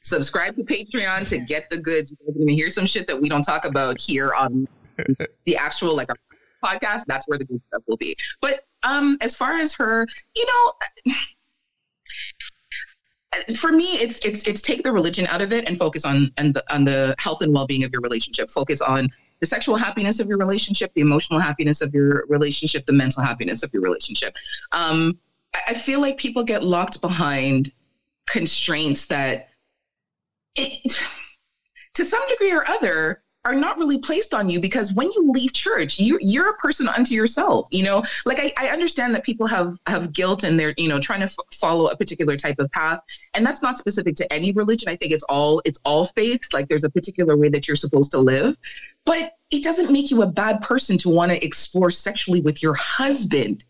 subscribe 0.00 0.56
to 0.56 0.62
Patreon 0.62 1.28
to 1.28 1.44
get 1.44 1.68
the 1.68 1.76
goods. 1.76 2.14
You're 2.24 2.34
going 2.34 2.48
to 2.48 2.54
hear 2.54 2.70
some 2.70 2.86
shit 2.86 3.06
that 3.08 3.20
we 3.20 3.28
don't 3.28 3.42
talk 3.42 3.66
about 3.66 4.00
here 4.00 4.32
on 4.32 4.66
the 5.44 5.56
actual 5.58 5.94
like 5.94 6.08
our 6.08 6.16
podcast. 6.64 7.04
That's 7.06 7.26
where 7.28 7.38
the 7.38 7.44
good 7.44 7.60
stuff 7.68 7.82
will 7.86 7.96
be. 7.96 8.16
But 8.40 8.66
um 8.82 9.18
as 9.20 9.34
far 9.34 9.54
as 9.54 9.72
her, 9.74 10.06
you 10.34 10.46
know, 10.46 10.72
for 13.56 13.72
me 13.72 13.96
it's 13.96 14.18
it's 14.24 14.42
it's 14.44 14.60
take 14.60 14.82
the 14.82 14.92
religion 14.92 15.26
out 15.26 15.40
of 15.40 15.52
it 15.52 15.68
and 15.68 15.76
focus 15.76 16.04
on 16.04 16.30
and 16.36 16.54
the 16.54 16.74
on 16.74 16.84
the 16.84 17.14
health 17.18 17.42
and 17.42 17.52
well-being 17.52 17.84
of 17.84 17.92
your 17.92 18.00
relationship. 18.00 18.50
Focus 18.50 18.80
on 18.80 19.08
the 19.40 19.46
sexual 19.46 19.76
happiness 19.76 20.18
of 20.20 20.28
your 20.28 20.38
relationship, 20.38 20.92
the 20.94 21.02
emotional 21.02 21.38
happiness 21.38 21.82
of 21.82 21.92
your 21.92 22.24
relationship, 22.28 22.86
the 22.86 22.92
mental 22.92 23.22
happiness 23.22 23.62
of 23.62 23.72
your 23.72 23.82
relationship. 23.82 24.34
Um, 24.72 25.18
I, 25.54 25.60
I 25.68 25.74
feel 25.74 26.00
like 26.00 26.16
people 26.16 26.42
get 26.42 26.64
locked 26.64 27.00
behind 27.00 27.72
constraints 28.26 29.06
that 29.06 29.50
it, 30.54 31.04
to 31.94 32.04
some 32.04 32.26
degree 32.28 32.52
or 32.52 32.66
other 32.68 33.22
are 33.46 33.54
not 33.54 33.78
really 33.78 33.98
placed 33.98 34.34
on 34.34 34.50
you 34.50 34.60
because 34.60 34.92
when 34.92 35.10
you 35.12 35.30
leave 35.30 35.52
church 35.52 35.98
you, 35.98 36.18
you're 36.20 36.50
a 36.50 36.56
person 36.56 36.88
unto 36.88 37.14
yourself 37.14 37.68
you 37.70 37.82
know? 37.82 38.02
Like 38.24 38.40
I, 38.40 38.52
I 38.58 38.68
understand 38.68 39.14
that 39.14 39.24
people 39.24 39.46
have 39.46 39.78
have 39.86 40.12
guilt 40.12 40.42
and 40.42 40.58
they're 40.58 40.74
you 40.76 40.88
know 40.88 41.00
trying 41.00 41.20
to 41.20 41.26
f- 41.26 41.36
follow 41.52 41.86
a 41.88 41.96
particular 41.96 42.36
type 42.36 42.58
of 42.58 42.70
path 42.72 43.00
and 43.34 43.46
that's 43.46 43.62
not 43.62 43.78
specific 43.78 44.16
to 44.16 44.32
any 44.32 44.52
religion. 44.52 44.88
I 44.88 44.96
think 44.96 45.12
it's 45.12 45.24
all 45.24 45.62
it's 45.64 45.78
all 45.84 46.04
faiths 46.04 46.52
like 46.52 46.68
there's 46.68 46.84
a 46.84 46.90
particular 46.90 47.36
way 47.36 47.48
that 47.50 47.68
you're 47.68 47.76
supposed 47.76 48.10
to 48.12 48.18
live. 48.18 48.56
But 49.04 49.34
it 49.50 49.62
doesn't 49.62 49.92
make 49.92 50.10
you 50.10 50.22
a 50.22 50.26
bad 50.26 50.60
person 50.60 50.98
to 50.98 51.08
want 51.08 51.30
to 51.30 51.44
explore 51.44 51.90
sexually 51.90 52.40
with 52.40 52.62
your 52.62 52.74
husband 52.74 53.64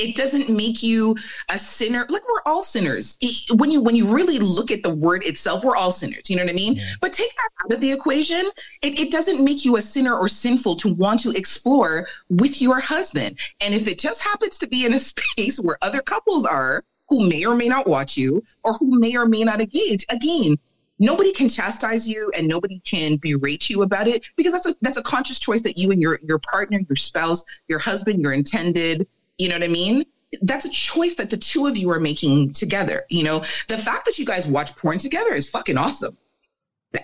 it 0.00 0.16
doesn't 0.16 0.48
make 0.48 0.82
you 0.82 1.16
a 1.48 1.58
sinner. 1.58 2.06
Like 2.08 2.26
we're 2.26 2.42
all 2.46 2.62
sinners. 2.62 3.18
When 3.54 3.70
you 3.70 3.80
when 3.80 3.94
you 3.94 4.12
really 4.12 4.38
look 4.38 4.70
at 4.70 4.82
the 4.82 4.90
word 4.90 5.24
itself 5.24 5.62
we're 5.62 5.76
all 5.76 5.90
sinners. 5.90 6.28
You 6.28 6.36
know 6.36 6.44
what 6.44 6.50
i 6.50 6.54
mean? 6.54 6.76
Yeah. 6.76 6.84
but 7.00 7.12
take 7.12 7.34
that 7.36 7.64
out 7.64 7.72
of 7.74 7.80
the 7.80 7.92
equation. 7.92 8.50
It, 8.82 8.98
it 8.98 9.10
doesn't 9.10 9.42
make 9.44 9.64
you 9.64 9.76
a 9.76 9.82
sinner 9.82 10.16
or 10.16 10.28
sinful 10.28 10.76
to 10.76 10.94
want 10.94 11.20
to 11.20 11.30
explore 11.32 12.06
with 12.30 12.62
your 12.62 12.80
husband. 12.80 13.38
And 13.60 13.74
if 13.74 13.86
it 13.86 13.98
just 13.98 14.22
happens 14.22 14.58
to 14.58 14.66
be 14.66 14.86
in 14.86 14.94
a 14.94 14.98
space 15.10 15.60
where 15.60 15.78
other 15.82 16.00
couples 16.00 16.46
are 16.46 16.84
who 17.08 17.28
may 17.28 17.44
or 17.44 17.54
may 17.54 17.68
not 17.68 17.86
watch 17.86 18.16
you 18.16 18.42
or 18.62 18.74
who 18.78 18.98
may 18.98 19.16
or 19.16 19.26
may 19.26 19.44
not 19.44 19.60
engage 19.60 20.06
again 20.08 20.56
nobody 21.00 21.32
can 21.32 21.48
chastise 21.48 22.06
you 22.06 22.30
and 22.36 22.46
nobody 22.46 22.78
can 22.80 23.16
berate 23.16 23.68
you 23.68 23.82
about 23.82 24.06
it 24.06 24.22
because 24.36 24.52
that's 24.52 24.66
a 24.66 24.74
that's 24.82 24.98
a 24.98 25.02
conscious 25.02 25.38
choice 25.38 25.62
that 25.62 25.76
you 25.76 25.90
and 25.90 26.00
your 26.00 26.20
your 26.22 26.38
partner 26.38 26.78
your 26.88 26.96
spouse 26.96 27.42
your 27.68 27.80
husband 27.80 28.20
your 28.20 28.32
intended 28.32 29.08
you 29.40 29.48
know 29.48 29.54
what 29.56 29.64
I 29.64 29.68
mean? 29.68 30.04
That's 30.42 30.64
a 30.64 30.68
choice 30.70 31.14
that 31.16 31.30
the 31.30 31.36
two 31.36 31.66
of 31.66 31.76
you 31.76 31.90
are 31.90 31.98
making 31.98 32.52
together. 32.52 33.04
You 33.08 33.24
know, 33.24 33.38
the 33.68 33.78
fact 33.78 34.04
that 34.06 34.18
you 34.18 34.24
guys 34.26 34.46
watch 34.46 34.76
porn 34.76 34.98
together 34.98 35.32
is 35.34 35.48
fucking 35.50 35.76
awesome. 35.78 36.16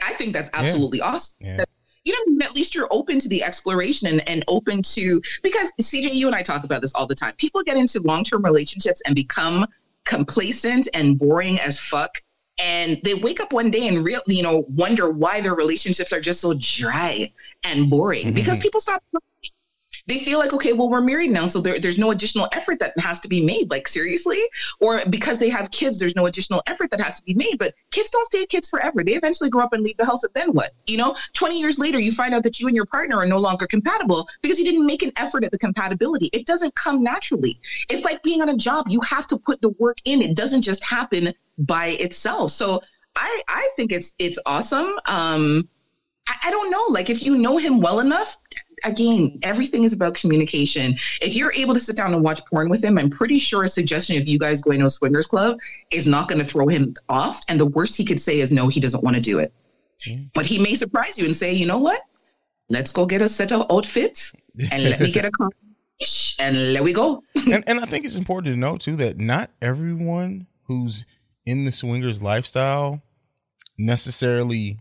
I 0.03 0.13
think 0.15 0.33
that's 0.33 0.51
Yeah. 0.53 0.61
absolutely 0.61 1.01
awesome. 1.01 1.37
Yeah. 1.41 1.57
That- 1.59 1.69
You 2.05 2.13
know, 2.15 2.45
at 2.47 2.55
least 2.55 2.73
you're 2.75 2.87
open 2.93 3.19
to 3.19 3.29
the 3.29 3.43
exploration 3.43 4.07
and, 4.07 4.21
and 4.29 4.45
open 4.47 4.81
to 4.95 5.21
because 5.43 5.73
CJ, 5.81 6.13
you 6.15 6.27
and 6.29 6.37
I 6.37 6.43
talk 6.43 6.63
about 6.63 6.81
this 6.81 6.95
all 6.95 7.07
the 7.07 7.17
time. 7.17 7.33
People 7.37 7.65
get 7.65 7.77
into 7.77 8.01
long 8.01 8.23
term 8.23 8.45
relationships 8.45 9.03
and 9.07 9.15
become 9.17 9.67
complacent 10.05 10.87
and 10.95 11.19
boring 11.19 11.59
as 11.61 11.81
fuck. 11.81 12.23
And 12.63 12.99
they 13.03 13.15
wake 13.15 13.41
up 13.41 13.53
one 13.53 13.71
day 13.73 13.89
and 13.89 14.05
real, 14.05 14.21
you 14.29 14.43
know, 14.43 14.65
wonder 14.69 15.11
why 15.11 15.41
their 15.41 15.55
relationships 15.55 16.13
are 16.13 16.21
just 16.21 16.41
so 16.41 16.55
dry 16.59 17.33
and 17.65 17.91
boring 17.91 18.33
because 18.33 18.59
Mhm. 18.59 18.63
people 18.63 18.81
stop 18.81 19.03
they 20.07 20.19
feel 20.21 20.39
like 20.39 20.53
okay 20.53 20.73
well 20.73 20.89
we're 20.89 21.01
married 21.01 21.31
now 21.31 21.47
so 21.47 21.61
there, 21.61 21.79
there's 21.79 21.99
no 21.99 22.11
additional 22.11 22.49
effort 22.53 22.79
that 22.79 22.99
has 22.99 23.21
to 23.21 23.29
be 23.29 23.45
made. 23.45 23.71
Like 23.71 23.89
seriously? 23.89 24.41
Or 24.81 25.03
because 25.11 25.39
they 25.39 25.49
have 25.49 25.71
kids 25.71 25.99
there's 25.99 26.17
no 26.17 26.27
additional 26.27 26.63
effort 26.67 26.91
that 26.91 27.01
has 27.01 27.17
to 27.17 27.23
be 27.23 27.35
made. 27.35 27.59
But 27.59 27.75
kids 27.91 28.11
don't 28.11 28.27
stay 28.27 28.47
kids 28.47 28.69
forever. 28.69 29.03
They 29.03 29.15
eventually 29.15 29.51
grow 29.51 29.65
up 29.65 29.73
and 29.73 29.83
leave 29.83 29.97
the 29.97 30.05
house 30.05 30.23
and 30.23 30.33
then 30.35 30.53
what? 30.53 30.73
You 30.87 30.99
know 30.99 31.17
20 31.35 31.59
years 31.59 31.79
later 31.79 31.99
you 31.99 32.13
find 32.13 32.35
out 32.35 32.43
that 32.45 32.61
you 32.61 32.67
and 32.67 32.77
your 32.77 32.87
partner 32.87 33.17
are 33.17 33.27
no 33.27 33.37
longer 33.37 33.67
compatible 33.67 34.29
because 34.43 34.59
you 34.59 34.65
didn't 34.65 34.87
make 34.87 35.03
an 35.03 35.13
effort 35.17 35.45
at 35.45 35.51
the 35.51 35.59
compatibility. 35.59 36.31
It 36.33 36.47
doesn't 36.47 36.75
come 36.75 37.03
naturally. 37.03 37.61
It's 37.89 38.05
like 38.05 38.23
being 38.23 38.43
on 38.43 38.49
a 38.49 38.57
job. 38.57 38.87
You 38.89 39.01
have 39.01 39.27
to 39.29 39.39
put 39.39 39.61
the 39.61 39.71
work 39.71 39.99
in. 40.05 40.23
It 40.23 40.37
doesn't 40.37 40.63
just 40.63 40.85
happen 40.85 41.33
by 41.59 41.89
itself. 41.89 42.53
So 42.53 42.83
i 43.19 43.43
i 43.49 43.69
think 43.77 43.93
it's 43.93 44.13
it's 44.19 44.39
awesome. 44.47 44.95
Um 45.07 45.69
I, 46.29 46.49
I 46.49 46.51
don't 46.51 46.71
know. 46.71 46.85
Like 46.89 47.09
if 47.09 47.23
you 47.25 47.39
know 47.39 47.57
him 47.57 47.81
well 47.81 48.01
enough 48.01 48.37
again, 48.85 49.39
everything 49.43 49.85
is 49.85 49.93
about 49.93 50.15
communication. 50.15 50.97
If 51.21 51.35
you're 51.35 51.53
able 51.53 51.75
to 51.75 51.81
sit 51.81 51.97
down 51.97 52.15
and 52.15 52.23
watch 52.23 52.45
porn 52.47 52.69
with 52.69 52.83
him, 52.83 52.99
I'm 52.99 53.11
pretty 53.11 53.39
sure 53.39 53.65
a 53.65 53.69
suggestion 53.69 54.17
of 54.17 54.27
you 54.27 54.39
guys 54.39 54.61
going 54.61 54.81
to 54.81 54.87
a 54.87 54.91
swingers 54.91 55.27
club 55.27 55.59
is 55.91 56.07
not 56.07 56.29
going 56.29 56.39
to 56.39 56.45
throw 56.45 56.69
him 56.69 56.95
off. 57.09 57.41
And 57.49 57.59
the 57.59 57.67
worst 57.67 57.97
he 57.97 58.05
could 58.05 58.21
say 58.21 58.41
is 58.41 58.53
no, 58.53 58.69
he 58.69 58.81
doesn't 58.81 59.03
want 59.03 59.17
to 59.17 59.23
do 59.23 59.39
it. 59.39 59.53
Yeah. 60.05 60.19
But 60.35 60.47
he 60.47 60.59
may 60.59 60.75
surprise 60.75 61.19
you 61.19 61.25
and 61.25 61.35
say, 61.35 61.53
you 61.53 61.67
know 61.67 61.79
what? 61.79 62.03
Let's 62.69 62.93
go 62.93 63.07
get 63.07 63.23
a 63.23 63.29
set 63.29 63.53
of 63.53 63.67
outfits 63.71 64.33
and 64.71 64.85
let 64.85 65.01
me 65.01 65.11
get 65.13 65.25
a 65.25 65.31
car 65.31 65.51
and 66.39 66.75
let 66.75 66.85
we 66.85 66.93
go. 66.93 67.23
and, 67.37 67.65
and 67.67 67.81
I 67.81 67.87
think 67.87 68.05
it's 68.05 68.17
important 68.17 68.53
to 68.53 68.59
know 68.59 68.77
too 68.77 68.97
that 68.97 69.19
not 69.19 69.51
everyone 69.63 70.47
who's 70.65 71.07
in 71.47 71.65
the 71.65 71.73
swingers 71.73 72.23
lifestyle 72.23 73.03
necessarily 73.79 74.79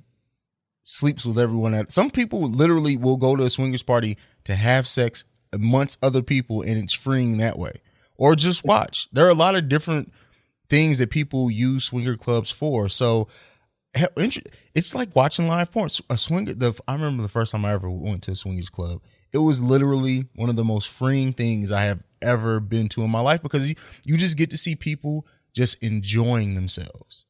sleeps 0.85 1.25
with 1.25 1.39
everyone 1.39 1.73
at 1.73 1.91
some 1.91 2.11
people 2.11 2.43
literally 2.43 2.95
will 2.95 3.17
go 3.17 3.35
to 3.35 3.43
a 3.43 3.49
swingers 3.49 3.83
party 3.83 4.17
to 4.43 4.55
have 4.55 4.87
sex 4.87 5.25
amongst 5.51 6.01
other 6.03 6.21
people 6.21 6.61
and 6.61 6.77
it's 6.77 6.93
freeing 6.93 7.37
that 7.39 7.57
way. 7.57 7.81
Or 8.17 8.35
just 8.35 8.63
watch. 8.63 9.09
There 9.11 9.25
are 9.25 9.31
a 9.31 9.33
lot 9.33 9.55
of 9.55 9.67
different 9.67 10.13
things 10.69 10.99
that 10.99 11.09
people 11.09 11.49
use 11.49 11.83
swinger 11.85 12.15
clubs 12.15 12.51
for. 12.51 12.87
So 12.87 13.27
it's 13.95 14.93
like 14.93 15.15
watching 15.15 15.47
live 15.47 15.71
porn. 15.71 15.89
A 16.09 16.17
swinger 16.17 16.53
the 16.53 16.79
i 16.87 16.93
remember 16.93 17.23
the 17.23 17.29
first 17.29 17.51
time 17.51 17.65
i 17.65 17.73
ever 17.73 17.89
went 17.89 18.21
to 18.23 18.31
a 18.31 18.35
swingers 18.35 18.69
club. 18.69 19.01
It 19.33 19.39
was 19.39 19.61
literally 19.61 20.27
one 20.35 20.49
of 20.49 20.55
the 20.55 20.63
most 20.63 20.87
freeing 20.89 21.33
things 21.33 21.71
i 21.71 21.81
have 21.83 22.03
ever 22.21 22.59
been 22.59 22.89
to 22.89 23.03
in 23.03 23.09
my 23.09 23.21
life 23.21 23.41
because 23.41 23.67
you, 23.67 23.75
you 24.05 24.17
just 24.17 24.37
get 24.37 24.51
to 24.51 24.57
see 24.57 24.75
people 24.75 25.25
just 25.53 25.81
enjoying 25.83 26.53
themselves. 26.53 27.25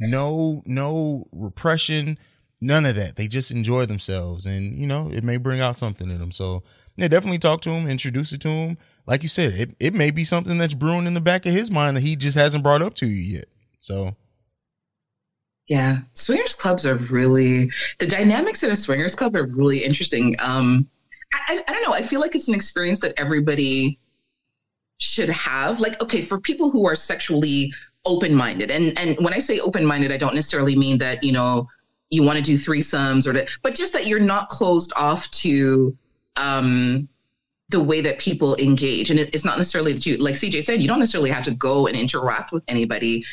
No 0.00 0.62
no 0.64 1.28
repression 1.32 2.18
none 2.60 2.86
of 2.86 2.94
that. 2.96 3.16
They 3.16 3.28
just 3.28 3.50
enjoy 3.50 3.86
themselves, 3.86 4.46
and 4.46 4.74
you 4.76 4.86
know, 4.86 5.10
it 5.12 5.24
may 5.24 5.36
bring 5.36 5.60
out 5.60 5.78
something 5.78 6.10
in 6.10 6.18
them. 6.18 6.32
So 6.32 6.62
yeah, 6.96 7.08
definitely 7.08 7.38
talk 7.38 7.60
to 7.62 7.70
him, 7.70 7.88
introduce 7.88 8.32
it 8.32 8.40
to 8.42 8.48
him. 8.48 8.78
Like 9.06 9.22
you 9.22 9.28
said, 9.28 9.54
it 9.54 9.76
it 9.78 9.94
may 9.94 10.10
be 10.10 10.24
something 10.24 10.58
that's 10.58 10.74
brewing 10.74 11.06
in 11.06 11.14
the 11.14 11.20
back 11.20 11.46
of 11.46 11.52
his 11.52 11.70
mind 11.70 11.96
that 11.96 12.02
he 12.02 12.16
just 12.16 12.36
hasn't 12.36 12.64
brought 12.64 12.82
up 12.82 12.94
to 12.94 13.06
you 13.06 13.36
yet. 13.36 13.46
So 13.78 14.16
Yeah, 15.68 15.98
swingers 16.14 16.54
clubs 16.54 16.84
are 16.86 16.96
really 16.96 17.70
the 17.98 18.06
dynamics 18.06 18.62
in 18.62 18.70
a 18.70 18.76
swingers 18.76 19.14
club 19.14 19.36
are 19.36 19.46
really 19.46 19.84
interesting. 19.84 20.34
Um, 20.40 20.88
I, 21.32 21.62
I, 21.68 21.72
don't 21.72 21.82
know. 21.82 21.92
I 21.92 22.02
feel 22.02 22.20
like 22.20 22.34
it's 22.34 22.48
an 22.48 22.54
experience 22.54 23.00
that 23.00 23.12
everybody 23.18 23.98
should 24.98 25.28
have. 25.28 25.78
Like, 25.78 26.00
okay, 26.02 26.22
for 26.22 26.40
people 26.40 26.70
who 26.70 26.86
are 26.86 26.94
sexually 26.94 27.72
open-minded, 28.06 28.70
and 28.70 28.98
and 28.98 29.16
when 29.20 29.34
I 29.34 29.38
say 29.38 29.60
open-minded, 29.60 30.10
I 30.10 30.16
don't 30.16 30.34
necessarily 30.34 30.74
mean 30.74 30.98
that 30.98 31.22
you 31.22 31.32
know 31.32 31.68
you 32.10 32.22
want 32.22 32.38
to 32.38 32.42
do 32.42 32.54
threesomes 32.54 33.26
or 33.26 33.32
that, 33.32 33.50
but 33.62 33.74
just 33.74 33.92
that 33.92 34.06
you're 34.06 34.20
not 34.20 34.48
closed 34.48 34.92
off 34.96 35.30
to 35.30 35.96
um 36.36 37.08
the 37.70 37.82
way 37.82 38.00
that 38.00 38.18
people 38.18 38.56
engage 38.56 39.10
and 39.10 39.20
it, 39.20 39.34
it's 39.34 39.44
not 39.44 39.58
necessarily 39.58 39.92
that 39.92 40.06
you 40.06 40.16
like 40.16 40.34
cj 40.34 40.62
said 40.64 40.80
you 40.80 40.88
don't 40.88 41.00
necessarily 41.00 41.28
have 41.28 41.44
to 41.44 41.50
go 41.50 41.86
and 41.86 41.96
interact 41.96 42.50
with 42.50 42.62
anybody 42.68 43.24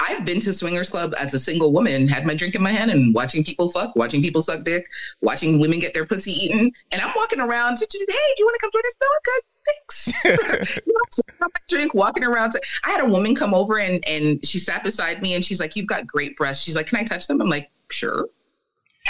I've 0.00 0.24
been 0.24 0.38
to 0.40 0.52
swingers 0.52 0.90
club 0.90 1.12
as 1.18 1.34
a 1.34 1.38
single 1.38 1.72
woman, 1.72 2.06
had 2.06 2.24
my 2.24 2.34
drink 2.34 2.54
in 2.54 2.62
my 2.62 2.70
hand, 2.70 2.90
and 2.90 3.12
watching 3.12 3.42
people 3.42 3.68
fuck, 3.68 3.96
watching 3.96 4.22
people 4.22 4.42
suck 4.42 4.64
dick, 4.64 4.86
watching 5.22 5.58
women 5.58 5.80
get 5.80 5.92
their 5.92 6.06
pussy 6.06 6.32
eaten, 6.32 6.70
and 6.92 7.02
I'm 7.02 7.12
walking 7.16 7.40
around. 7.40 7.78
Hey, 7.80 7.86
do 7.90 7.98
you 7.98 8.46
want 8.46 8.54
to 8.54 8.60
come 8.60 8.70
join 8.72 8.82
us? 8.86 8.94
No, 9.00 9.08
good. 9.24 9.42
Thanks. 9.66 10.82
you 10.86 10.94
know, 11.40 11.48
drink, 11.68 11.94
walking 11.94 12.22
around. 12.22 12.52
I 12.84 12.90
had 12.90 13.00
a 13.00 13.06
woman 13.06 13.34
come 13.34 13.54
over 13.54 13.78
and 13.78 14.06
and 14.06 14.44
she 14.46 14.60
sat 14.60 14.84
beside 14.84 15.20
me, 15.20 15.34
and 15.34 15.44
she's 15.44 15.58
like, 15.58 15.74
"You've 15.74 15.88
got 15.88 16.06
great 16.06 16.36
breasts." 16.36 16.62
She's 16.62 16.76
like, 16.76 16.86
"Can 16.86 16.98
I 16.98 17.02
touch 17.02 17.26
them?" 17.26 17.40
I'm 17.40 17.48
like, 17.48 17.70
"Sure." 17.90 18.28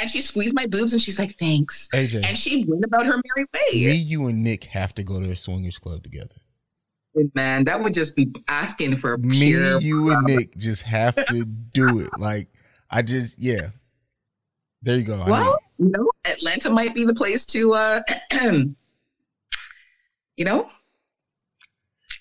And 0.00 0.08
she 0.08 0.20
squeezed 0.20 0.54
my 0.54 0.66
boobs, 0.66 0.92
and 0.92 1.02
she's 1.02 1.18
like, 1.18 1.36
"Thanks." 1.38 1.88
AJ, 1.92 2.24
and 2.24 2.36
she 2.36 2.64
went 2.64 2.84
about 2.84 3.06
her 3.06 3.20
merry 3.36 3.46
way. 3.54 3.72
me, 3.72 3.92
you, 3.92 4.26
and 4.28 4.42
Nick 4.42 4.64
have 4.64 4.94
to 4.94 5.02
go 5.02 5.20
to 5.20 5.30
a 5.30 5.36
swingers 5.36 5.78
club 5.78 6.02
together. 6.02 6.36
Man, 7.34 7.64
that 7.64 7.82
would 7.82 7.94
just 7.94 8.14
be 8.14 8.32
asking 8.46 8.98
for 8.98 9.16
Me, 9.18 9.50
pure 9.50 9.80
you, 9.80 10.10
and 10.10 10.24
Nick 10.24 10.56
just 10.56 10.82
have 10.82 11.16
to 11.26 11.44
do 11.44 12.00
it. 12.00 12.10
Like 12.18 12.48
I 12.90 13.02
just, 13.02 13.38
yeah. 13.38 13.70
There 14.82 14.96
you 14.96 15.04
go. 15.04 15.24
Well, 15.26 15.58
you 15.78 15.90
know, 15.90 16.10
Atlanta 16.24 16.70
might 16.70 16.94
be 16.94 17.04
the 17.04 17.14
place 17.14 17.44
to, 17.46 17.74
uh, 17.74 18.00
you 18.40 18.74
know, 20.44 20.70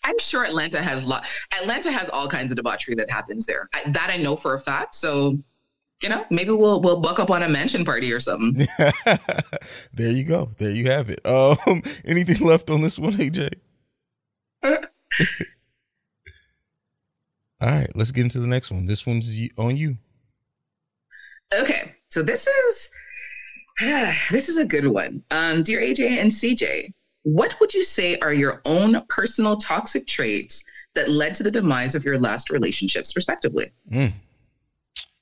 I'm 0.04 0.20
sure 0.20 0.44
Atlanta 0.44 0.82
has 0.82 1.06
lot. 1.06 1.26
Atlanta 1.62 1.92
has 1.92 2.10
all 2.10 2.28
kinds 2.28 2.52
of 2.52 2.58
debauchery 2.58 2.96
that 2.96 3.10
happens 3.10 3.46
there. 3.46 3.70
I, 3.74 3.90
that 3.92 4.10
I 4.10 4.18
know 4.18 4.36
for 4.36 4.56
a 4.56 4.60
fact. 4.60 4.96
So, 4.96 5.38
you 6.02 6.10
know, 6.10 6.26
maybe 6.30 6.52
we'll 6.52 6.82
we'll 6.82 7.02
buck 7.02 7.20
up 7.20 7.32
on 7.32 7.44
a 7.44 7.50
mansion 7.50 7.84
party 7.84 8.12
or 8.12 8.20
something. 8.20 8.68
there 9.94 10.12
you 10.12 10.24
go. 10.24 10.52
There 10.58 10.72
you 10.72 10.90
have 10.92 11.10
it. 11.10 11.26
Um, 11.26 11.82
anything 12.06 12.46
left 12.46 12.70
on 12.70 12.82
this 12.82 13.00
one, 13.00 13.14
AJ? 13.14 13.54
All 17.60 17.70
right, 17.70 17.90
let's 17.96 18.12
get 18.12 18.22
into 18.22 18.40
the 18.40 18.48
next 18.48 18.70
one. 18.70 18.86
This 18.86 19.08
one's 19.08 19.36
on 19.58 19.76
you. 19.76 19.98
Okay, 21.58 21.96
so 22.10 22.22
this 22.22 22.46
is 22.46 22.90
this 24.32 24.50
is 24.50 24.58
a 24.58 24.66
good 24.66 24.88
one. 24.88 25.24
Um, 25.32 25.64
dear 25.64 25.80
AJ 25.80 26.22
and 26.22 26.30
CJ, 26.30 26.94
what 27.24 27.60
would 27.60 27.74
you 27.74 27.84
say 27.84 28.18
are 28.20 28.34
your 28.34 28.62
own 28.66 29.04
personal 29.10 29.58
toxic 29.58 30.06
traits 30.06 30.64
that 30.94 31.10
led 31.10 31.34
to 31.36 31.44
the 31.44 31.52
demise 31.52 31.96
of 31.96 32.06
your 32.06 32.20
last 32.20 32.52
relationships, 32.52 33.16
respectively? 33.16 33.72
Mm. 33.92 34.14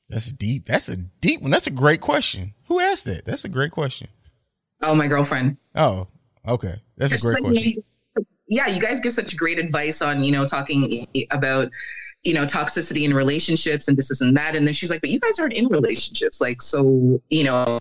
That's 0.10 0.32
deep. 0.32 0.66
That's 0.66 0.90
a 0.90 0.98
deep 0.98 1.42
one. 1.42 1.52
That's 1.52 1.68
a 1.68 1.72
great 1.72 2.02
question. 2.02 2.54
Who 2.68 2.80
asked 2.80 3.06
that? 3.06 3.26
That's 3.26 3.46
a 3.46 3.50
great 3.50 3.72
question. 3.72 4.08
Oh, 4.82 4.94
my 4.94 5.08
girlfriend. 5.08 5.58
Oh, 5.76 6.08
okay. 6.48 6.82
That's 6.98 7.14
a 7.14 7.20
great 7.20 7.36
like, 7.36 7.54
question. 7.54 7.84
Yeah, 8.48 8.68
you 8.68 8.80
guys 8.80 9.00
give 9.00 9.14
such 9.14 9.36
great 9.36 9.58
advice 9.58 10.02
on, 10.02 10.24
you 10.24 10.32
know, 10.32 10.46
talking 10.46 11.08
about, 11.32 11.72
you 12.24 12.34
know, 12.34 12.46
toxicity 12.46 13.04
in 13.04 13.14
relationships 13.14 13.88
and 13.88 13.98
this, 13.98 14.10
this, 14.10 14.22
and 14.22 14.38
that. 14.38 14.56
And 14.56 14.68
then 14.68 14.74
she's 14.74 14.92
like, 14.92 15.02
but 15.02 15.10
you 15.10 15.20
guys 15.20 15.40
aren't 15.40 15.54
in 15.54 15.68
relationships. 15.68 16.40
Like, 16.40 16.62
so, 16.62 17.20
you 17.30 17.44
know, 17.44 17.80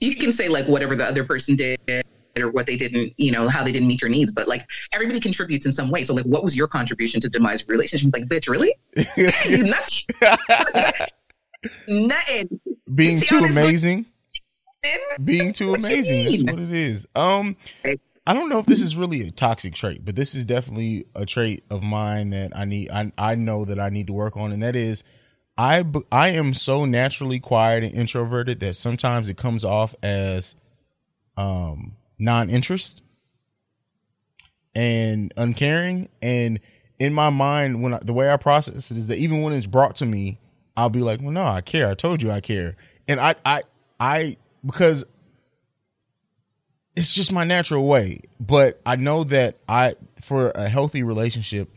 you 0.00 0.16
can 0.16 0.32
say 0.32 0.48
like 0.48 0.66
whatever 0.66 0.96
the 0.96 1.04
other 1.04 1.22
person 1.22 1.54
did 1.54 1.78
or 2.36 2.50
what 2.50 2.66
they 2.66 2.76
didn't, 2.76 3.12
you 3.16 3.30
know, 3.30 3.48
how 3.48 3.62
they 3.62 3.70
didn't 3.70 3.86
meet 3.86 4.00
your 4.00 4.10
needs. 4.10 4.32
But 4.32 4.48
like 4.48 4.66
everybody 4.92 5.20
contributes 5.20 5.66
in 5.66 5.72
some 5.72 5.90
way. 5.90 6.02
So 6.02 6.14
like, 6.14 6.24
what 6.24 6.42
was 6.42 6.56
your 6.56 6.66
contribution 6.66 7.20
to 7.20 7.28
the 7.28 7.38
demise 7.38 7.66
relationship? 7.68 8.10
Like, 8.12 8.24
bitch, 8.24 8.48
really? 8.48 8.74
Nothing. 9.68 11.06
Nothing. 11.86 12.60
Being 12.94 13.20
too 13.20 13.38
amazing. 13.38 14.06
Being 15.22 15.52
too 15.52 15.72
What 15.72 15.80
amazing. 15.80 16.24
That's 16.24 16.56
what 16.56 16.62
it 16.62 16.72
is. 16.72 17.06
Um, 17.14 17.56
I 18.26 18.32
don't 18.32 18.48
know 18.48 18.58
if 18.58 18.66
this 18.66 18.80
is 18.80 18.96
really 18.96 19.22
a 19.22 19.30
toxic 19.30 19.74
trait, 19.74 20.04
but 20.04 20.16
this 20.16 20.34
is 20.34 20.44
definitely 20.44 21.06
a 21.14 21.26
trait 21.26 21.64
of 21.70 21.82
mine 21.82 22.30
that 22.30 22.56
I 22.56 22.64
need. 22.64 22.90
I 22.90 23.12
I 23.18 23.34
know 23.34 23.64
that 23.64 23.78
I 23.78 23.88
need 23.88 24.06
to 24.06 24.12
work 24.12 24.36
on, 24.36 24.52
and 24.52 24.62
that 24.62 24.76
is 24.76 25.04
I 25.58 25.84
I 26.10 26.28
am 26.30 26.54
so 26.54 26.84
naturally 26.84 27.40
quiet 27.40 27.84
and 27.84 27.92
introverted 27.92 28.60
that 28.60 28.76
sometimes 28.76 29.28
it 29.28 29.36
comes 29.36 29.64
off 29.64 29.94
as, 30.02 30.54
um, 31.36 31.96
non-interest 32.18 33.02
and 34.74 35.34
uncaring. 35.36 36.08
And 36.22 36.60
in 36.98 37.12
my 37.12 37.30
mind, 37.30 37.82
when 37.82 37.94
I, 37.94 37.98
the 37.98 38.12
way 38.12 38.30
I 38.30 38.36
process 38.36 38.90
it 38.90 38.96
is 38.96 39.06
that 39.08 39.18
even 39.18 39.42
when 39.42 39.52
it's 39.52 39.66
brought 39.66 39.96
to 39.96 40.06
me, 40.06 40.38
I'll 40.80 40.88
be 40.88 41.02
like, 41.02 41.20
well, 41.20 41.30
no, 41.30 41.46
I 41.46 41.60
care. 41.60 41.90
I 41.90 41.94
told 41.94 42.22
you 42.22 42.30
I 42.30 42.40
care. 42.40 42.74
And 43.06 43.20
I, 43.20 43.34
I, 43.44 43.62
I, 44.00 44.38
because 44.64 45.04
it's 46.96 47.14
just 47.14 47.32
my 47.32 47.44
natural 47.44 47.86
way. 47.86 48.22
But 48.40 48.80
I 48.86 48.96
know 48.96 49.24
that 49.24 49.58
I, 49.68 49.96
for 50.22 50.52
a 50.52 50.70
healthy 50.70 51.02
relationship, 51.02 51.70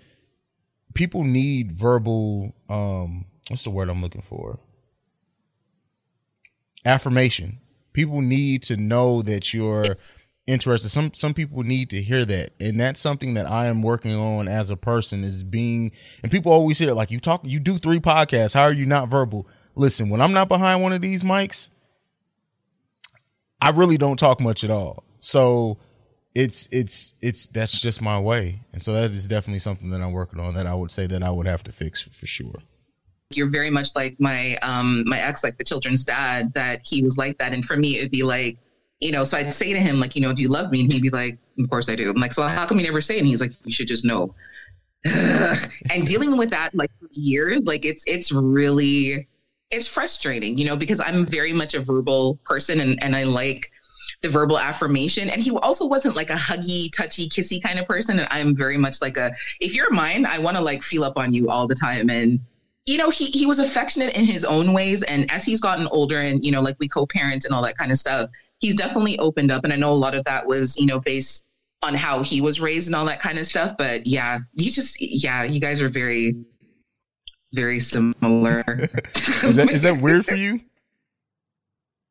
people 0.93 1.25
need 1.25 1.73
verbal, 1.73 2.55
um, 2.69 3.25
what's 3.49 3.65
the 3.65 3.71
word 3.71 3.89
I'm 3.89 4.01
looking 4.01 4.21
for? 4.21 4.57
Affirmation. 6.85 7.59
People 7.91 8.21
need 8.21 8.63
to 8.63 8.77
know 8.77 9.21
that 9.21 9.53
you're 9.53 9.95
interested. 10.47 10.89
Some 10.89 11.13
some 11.13 11.33
people 11.33 11.63
need 11.63 11.89
to 11.91 12.01
hear 12.01 12.25
that, 12.25 12.51
and 12.59 12.79
that's 12.79 12.99
something 12.99 13.33
that 13.35 13.45
I 13.45 13.67
am 13.67 13.81
working 13.81 14.13
on 14.13 14.47
as 14.47 14.69
a 14.69 14.77
person. 14.77 15.23
Is 15.23 15.43
being 15.43 15.91
and 16.21 16.31
people 16.31 16.51
always 16.51 16.77
hear 16.79 16.93
like 16.93 17.11
you 17.11 17.19
talk, 17.19 17.41
you 17.43 17.59
do 17.59 17.77
three 17.77 17.99
podcasts. 17.99 18.53
How 18.53 18.63
are 18.63 18.73
you 18.73 18.85
not 18.85 19.09
verbal? 19.09 19.47
Listen, 19.75 20.09
when 20.09 20.21
I'm 20.21 20.33
not 20.33 20.47
behind 20.49 20.83
one 20.83 20.93
of 20.93 21.01
these 21.01 21.23
mics, 21.23 21.69
I 23.61 23.71
really 23.71 23.97
don't 23.97 24.17
talk 24.17 24.39
much 24.41 24.63
at 24.63 24.69
all. 24.69 25.03
So 25.19 25.79
it's 26.35 26.67
it's 26.71 27.13
it's 27.21 27.47
that's 27.47 27.79
just 27.81 28.01
my 28.01 28.19
way, 28.19 28.61
and 28.73 28.81
so 28.81 28.93
that 28.93 29.11
is 29.11 29.27
definitely 29.27 29.59
something 29.59 29.89
that 29.91 30.01
I'm 30.01 30.11
working 30.11 30.39
on. 30.39 30.55
That 30.55 30.67
I 30.67 30.73
would 30.73 30.91
say 30.91 31.07
that 31.07 31.23
I 31.23 31.29
would 31.29 31.47
have 31.47 31.63
to 31.63 31.71
fix 31.71 32.01
for 32.01 32.25
sure. 32.25 32.55
you're 33.31 33.49
very 33.49 33.69
much 33.71 33.95
like 33.95 34.15
my 34.19 34.57
um 34.57 35.03
my 35.07 35.19
ex 35.19 35.43
like 35.43 35.57
the 35.57 35.63
children's 35.63 36.03
dad 36.03 36.53
that 36.53 36.81
he 36.85 37.01
was 37.01 37.17
like 37.17 37.37
that 37.39 37.51
and 37.53 37.65
for 37.65 37.75
me 37.75 37.97
it'd 37.97 38.11
be 38.11 38.23
like 38.23 38.57
you 39.03 39.11
know 39.11 39.23
so 39.23 39.37
i'd 39.37 39.53
say 39.53 39.73
to 39.73 39.79
him 39.79 39.99
like 39.99 40.15
you 40.15 40.21
know 40.21 40.33
do 40.33 40.41
you 40.41 40.49
love 40.49 40.71
me? 40.71 40.81
And 40.81 40.91
he'd 40.91 41.01
be 41.01 41.09
like 41.09 41.37
of 41.59 41.69
course 41.69 41.89
i 41.89 41.95
do. 41.95 42.09
I'm 42.09 42.15
like 42.15 42.33
so 42.33 42.43
how 42.43 42.65
come 42.65 42.79
you 42.79 42.85
never 42.85 43.01
say? 43.01 43.15
It 43.15 43.19
and 43.19 43.27
he's 43.27 43.41
like 43.41 43.53
you 43.63 43.71
should 43.71 43.87
just 43.87 44.05
know. 44.05 44.33
And 45.89 46.07
dealing 46.07 46.37
with 46.37 46.49
that 46.51 46.73
like 46.73 46.89
for 46.99 47.09
years 47.11 47.61
like 47.65 47.85
it's 47.85 48.03
it's 48.07 48.31
really 48.31 49.27
it's 49.69 49.87
frustrating 49.87 50.57
you 50.57 50.65
know 50.65 50.77
because 50.77 50.99
i'm 51.01 51.25
very 51.25 51.51
much 51.51 51.73
a 51.73 51.81
verbal 51.81 52.39
person 52.45 52.79
and 52.79 53.03
and 53.03 53.15
i 53.15 53.23
like 53.23 53.69
the 54.21 54.29
verbal 54.29 54.57
affirmation. 54.57 55.29
And 55.29 55.41
he 55.41 55.51
also 55.51 55.85
wasn't 55.85 56.15
like 56.15 56.29
a 56.29 56.35
huggy 56.35 56.91
touchy 56.91 57.29
kissy 57.29 57.61
kind 57.61 57.77
of 57.77 57.87
person. 57.87 58.19
And 58.19 58.27
i'm 58.31 58.55
very 58.55 58.77
much 58.77 59.01
like 59.01 59.17
a 59.17 59.35
if 59.59 59.75
you're 59.75 59.91
mine 59.91 60.25
i 60.25 60.39
want 60.39 60.57
to 60.57 60.63
like 60.63 60.81
feel 60.81 61.03
up 61.03 61.17
on 61.17 61.33
you 61.33 61.49
all 61.49 61.67
the 61.67 61.75
time. 61.75 62.09
And 62.09 62.39
you 62.85 62.97
know 62.97 63.09
he 63.09 63.27
he 63.27 63.45
was 63.45 63.59
affectionate 63.59 64.15
in 64.15 64.25
his 64.25 64.43
own 64.43 64.73
ways. 64.73 65.03
And 65.03 65.29
as 65.31 65.43
he's 65.43 65.61
gotten 65.61 65.87
older 65.87 66.19
and 66.21 66.43
you 66.43 66.51
know 66.51 66.61
like 66.61 66.77
we 66.79 66.87
co-parent 66.87 67.45
and 67.45 67.53
all 67.53 67.61
that 67.63 67.77
kind 67.77 67.91
of 67.91 67.99
stuff 67.99 68.29
he's 68.63 68.75
definitely 68.75 69.19
opened 69.19 69.51
up 69.51 69.63
and 69.63 69.73
i 69.73 69.75
know 69.75 69.91
a 69.91 69.93
lot 69.93 70.15
of 70.15 70.23
that 70.23 70.45
was 70.45 70.77
you 70.77 70.85
know 70.85 70.99
based 70.99 71.43
on 71.81 71.93
how 71.93 72.23
he 72.23 72.39
was 72.39 72.61
raised 72.61 72.87
and 72.87 72.95
all 72.95 73.05
that 73.05 73.19
kind 73.19 73.37
of 73.37 73.45
stuff 73.45 73.73
but 73.77 74.07
yeah 74.07 74.39
you 74.53 74.71
just 74.71 74.99
yeah 75.01 75.43
you 75.43 75.59
guys 75.59 75.81
are 75.81 75.89
very 75.89 76.33
very 77.53 77.79
similar. 77.79 78.63
Is 79.43 79.55
that 79.55 79.69
is 79.69 79.83
that 79.83 80.01
weird 80.01 80.25
for 80.25 80.35
you? 80.35 80.59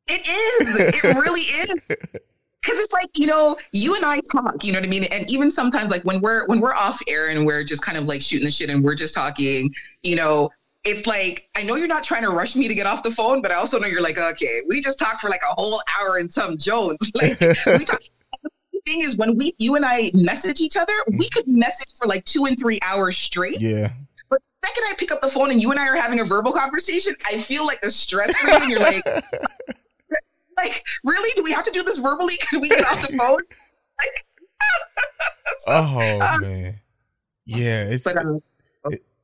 it 0.07 0.27
is. 0.27 1.03
It 1.03 1.15
really 1.17 1.41
is. 1.41 1.75
Because 1.87 2.79
it's 2.79 2.93
like 2.93 3.09
you 3.17 3.27
know 3.27 3.57
you 3.73 3.95
and 3.95 4.05
i 4.05 4.21
talk 4.31 4.63
you 4.63 4.71
know 4.71 4.79
what 4.79 4.85
i 4.85 4.89
mean? 4.89 5.03
And 5.05 5.29
even 5.29 5.51
sometimes 5.51 5.91
like 5.91 6.03
when 6.03 6.21
we're 6.21 6.45
when 6.47 6.61
we're 6.61 6.73
off 6.73 7.01
air 7.09 7.27
and 7.27 7.45
we're 7.45 7.63
just 7.63 7.83
kind 7.83 7.97
of 7.97 8.05
like 8.05 8.21
shooting 8.21 8.45
the 8.45 8.51
shit 8.51 8.69
and 8.69 8.83
we're 8.83 8.95
just 8.95 9.13
talking 9.13 9.73
you 10.01 10.15
know 10.15 10.49
it's 10.85 11.07
like 11.07 11.49
i 11.55 11.63
know 11.63 11.75
you're 11.75 11.87
not 11.87 12.03
trying 12.03 12.23
to 12.23 12.29
rush 12.29 12.55
me 12.55 12.67
to 12.67 12.75
get 12.75 12.85
off 12.85 13.03
the 13.03 13.11
phone 13.11 13.41
but 13.41 13.51
i 13.51 13.55
also 13.55 13.79
know 13.79 13.87
you're 13.87 14.01
like 14.01 14.17
okay 14.17 14.61
we 14.67 14.81
just 14.81 14.99
talked 14.99 15.21
for 15.21 15.29
like 15.29 15.41
a 15.49 15.53
whole 15.55 15.81
hour 15.99 16.17
and 16.17 16.31
some 16.31 16.57
jones 16.57 16.97
like 17.13 17.39
we 17.39 17.85
talk 17.85 18.01
the 18.43 18.79
thing 18.85 19.01
is 19.01 19.15
when 19.15 19.37
we 19.37 19.53
you 19.57 19.75
and 19.75 19.85
i 19.85 20.11
message 20.13 20.59
each 20.61 20.75
other 20.75 20.93
we 21.17 21.29
could 21.29 21.47
message 21.47 21.87
for 21.95 22.07
like 22.07 22.23
two 22.25 22.45
and 22.45 22.59
three 22.59 22.79
hours 22.81 23.17
straight 23.17 23.61
Yeah. 23.61 23.91
but 24.29 24.39
the 24.61 24.67
second 24.67 24.83
i 24.89 24.93
pick 24.97 25.11
up 25.11 25.21
the 25.21 25.29
phone 25.29 25.51
and 25.51 25.61
you 25.61 25.71
and 25.71 25.79
i 25.79 25.87
are 25.87 25.95
having 25.95 26.19
a 26.19 26.25
verbal 26.25 26.51
conversation 26.51 27.15
i 27.27 27.37
feel 27.37 27.65
like 27.65 27.81
the 27.81 27.91
stress 27.91 28.33
and 28.45 28.69
you're 28.69 28.79
like 28.79 29.03
Like, 30.55 30.85
really? 31.03 31.33
Do 31.35 31.41
we 31.43 31.51
have 31.51 31.63
to 31.65 31.71
do 31.71 31.81
this 31.81 31.97
verbally? 31.97 32.37
Can 32.37 32.61
we 32.61 32.69
get 32.69 32.85
off 32.85 33.01
the 33.07 33.17
phone? 33.17 33.39
Like, 33.39 34.25
so, 35.57 35.71
Oh 35.71 36.37
man, 36.41 36.79
yeah, 37.47 37.85
it's 37.85 38.03
but 38.05 38.23
um, 38.23 38.39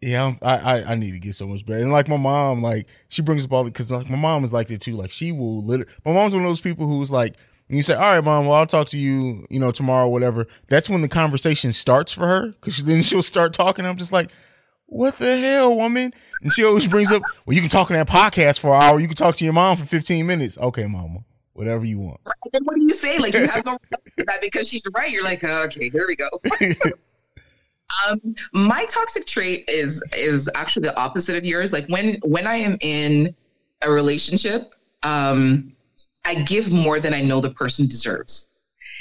yeah. 0.01 0.35
I, 0.41 0.57
I 0.57 0.83
I 0.91 0.95
need 0.95 1.11
to 1.11 1.19
get 1.19 1.35
so 1.35 1.47
much 1.47 1.65
better. 1.65 1.81
And 1.81 1.91
like 1.91 2.07
my 2.07 2.17
mom, 2.17 2.61
like 2.61 2.87
she 3.09 3.21
brings 3.21 3.45
up 3.45 3.51
all 3.51 3.63
the 3.63 3.71
because 3.71 3.91
like 3.91 4.09
my 4.09 4.17
mom 4.17 4.43
is 4.43 4.53
like 4.53 4.67
that 4.67 4.81
too. 4.81 4.95
Like 4.95 5.11
she 5.11 5.31
will 5.31 5.63
literally. 5.63 5.91
My 6.05 6.13
mom's 6.13 6.33
one 6.33 6.43
of 6.43 6.49
those 6.49 6.61
people 6.61 6.87
who's 6.87 7.11
like. 7.11 7.35
When 7.67 7.75
you 7.75 7.83
say, 7.83 7.93
"All 7.93 8.13
right, 8.13 8.23
mom, 8.23 8.47
well, 8.47 8.55
I'll 8.55 8.65
talk 8.65 8.87
to 8.87 8.97
you, 8.97 9.45
you 9.51 9.59
know, 9.59 9.69
tomorrow, 9.69 10.07
whatever." 10.07 10.47
That's 10.69 10.89
when 10.89 11.03
the 11.03 11.07
conversation 11.07 11.71
starts 11.71 12.11
for 12.11 12.25
her, 12.25 12.47
because 12.47 12.83
then 12.83 13.03
she'll 13.03 13.21
start 13.21 13.53
talking. 13.53 13.85
I'm 13.85 13.95
just 13.95 14.11
like, 14.11 14.31
"What 14.87 15.19
the 15.19 15.37
hell, 15.37 15.75
woman?" 15.77 16.11
And 16.41 16.51
she 16.51 16.63
always 16.63 16.87
brings 16.87 17.11
up, 17.11 17.21
"Well, 17.45 17.53
you 17.53 17.61
can 17.61 17.69
talk 17.69 17.91
in 17.91 17.95
that 17.95 18.09
podcast 18.09 18.59
for 18.59 18.73
an 18.73 18.81
hour. 18.81 18.99
You 18.99 19.05
can 19.05 19.15
talk 19.15 19.37
to 19.37 19.43
your 19.43 19.53
mom 19.53 19.77
for 19.77 19.85
15 19.85 20.25
minutes." 20.25 20.57
Okay, 20.57 20.87
mama, 20.87 21.23
whatever 21.53 21.85
you 21.85 21.99
want. 21.99 22.19
then 22.51 22.63
what 22.63 22.75
do 22.75 22.81
you 22.81 22.89
say? 22.89 23.19
Like, 23.19 23.35
you 23.35 23.45
have 23.45 23.63
no 23.67 23.77
right 24.17 24.41
because 24.41 24.67
she's 24.67 24.81
right. 24.91 25.11
You're 25.11 25.23
like, 25.23 25.43
uh, 25.43 25.65
okay, 25.65 25.91
here 25.91 26.07
we 26.07 26.15
go. 26.15 26.27
Um, 28.07 28.35
my 28.53 28.85
toxic 28.85 29.25
trait 29.25 29.67
is 29.67 30.03
is 30.15 30.49
actually 30.55 30.83
the 30.83 30.97
opposite 30.97 31.35
of 31.35 31.45
yours. 31.45 31.73
Like 31.73 31.87
when 31.87 32.17
when 32.23 32.47
I 32.47 32.55
am 32.55 32.77
in 32.81 33.35
a 33.81 33.91
relationship, 33.91 34.75
um, 35.03 35.73
I 36.25 36.35
give 36.35 36.71
more 36.71 36.99
than 36.99 37.13
I 37.13 37.21
know 37.21 37.41
the 37.41 37.51
person 37.51 37.87
deserves. 37.87 38.47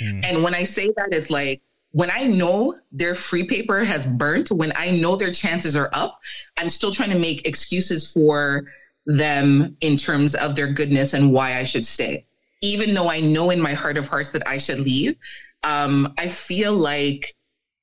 Mm. 0.02 0.24
And 0.24 0.42
when 0.42 0.54
I 0.54 0.64
say 0.64 0.90
that, 0.96 1.08
it's 1.12 1.30
like 1.30 1.60
when 1.92 2.10
I 2.10 2.24
know 2.24 2.78
their 2.92 3.14
free 3.14 3.44
paper 3.44 3.84
has 3.84 4.06
burnt, 4.06 4.50
when 4.50 4.72
I 4.76 4.90
know 4.90 5.16
their 5.16 5.32
chances 5.32 5.76
are 5.76 5.90
up, 5.92 6.20
I'm 6.56 6.70
still 6.70 6.92
trying 6.92 7.10
to 7.10 7.18
make 7.18 7.46
excuses 7.46 8.12
for 8.12 8.64
them 9.06 9.76
in 9.80 9.96
terms 9.96 10.34
of 10.34 10.54
their 10.54 10.72
goodness 10.72 11.14
and 11.14 11.32
why 11.32 11.58
I 11.58 11.64
should 11.64 11.86
stay. 11.86 12.26
Even 12.60 12.92
though 12.92 13.08
I 13.08 13.20
know 13.20 13.50
in 13.50 13.60
my 13.60 13.72
heart 13.72 13.96
of 13.96 14.06
hearts 14.06 14.32
that 14.32 14.46
I 14.46 14.58
should 14.58 14.80
leave, 14.80 15.16
um, 15.64 16.12
I 16.18 16.28
feel 16.28 16.74
like 16.74 17.34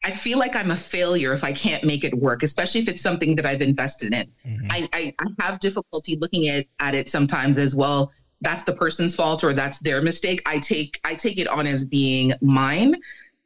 I 0.06 0.12
feel 0.12 0.38
like 0.38 0.56
I'm 0.56 0.70
a 0.70 0.76
failure 0.76 1.34
if 1.34 1.44
I 1.44 1.52
can't 1.52 1.84
make 1.84 2.04
it 2.04 2.14
work, 2.14 2.44
especially 2.44 2.80
if 2.80 2.88
it's 2.88 3.02
something 3.02 3.36
that 3.38 3.46
I've 3.48 3.64
invested 3.64 4.14
in. 4.14 4.32
Mhm. 4.46 4.68
I, 4.70 4.88
I, 4.94 5.14
I 5.20 5.44
have 5.44 5.60
difficulty 5.60 6.16
looking 6.22 6.48
at, 6.48 6.68
at 6.80 6.94
it 6.94 7.10
sometimes 7.10 7.58
as 7.58 7.74
well. 7.74 8.12
That's 8.42 8.62
the 8.64 8.74
person's 8.74 9.16
fault 9.16 9.44
or 9.44 9.52
that's 9.52 9.80
their 9.80 10.04
mistake. 10.04 10.44
I 10.46 10.60
take 10.60 11.00
I 11.04 11.16
take 11.16 11.40
it 11.40 11.48
on 11.48 11.66
as 11.66 11.84
being 11.84 12.34
mine. 12.42 12.96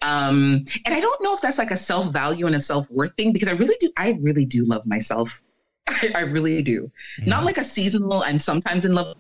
Um, 0.02 0.66
and 0.86 0.94
I 0.94 1.00
don't 1.00 1.24
know 1.24 1.34
if 1.34 1.40
that's 1.40 1.58
like 1.58 1.72
a 1.72 1.78
self 1.78 2.12
value 2.12 2.46
and 2.46 2.56
a 2.56 2.60
self 2.60 2.92
worth 2.92 3.16
thing 3.16 3.32
because 3.32 3.48
I 3.48 3.54
really 3.54 3.78
do 3.80 3.90
I 3.96 4.18
really 4.20 4.46
do 4.46 4.66
love 4.66 4.86
myself. 4.86 5.42
I, 5.88 6.12
I 6.14 6.20
really 6.22 6.62
do. 6.62 6.92
Not 7.26 7.46
like 7.46 7.58
a 7.58 7.64
seasonal. 7.64 8.22
I'm 8.24 8.38
sometimes 8.38 8.84
in 8.84 8.94
love 8.94 9.16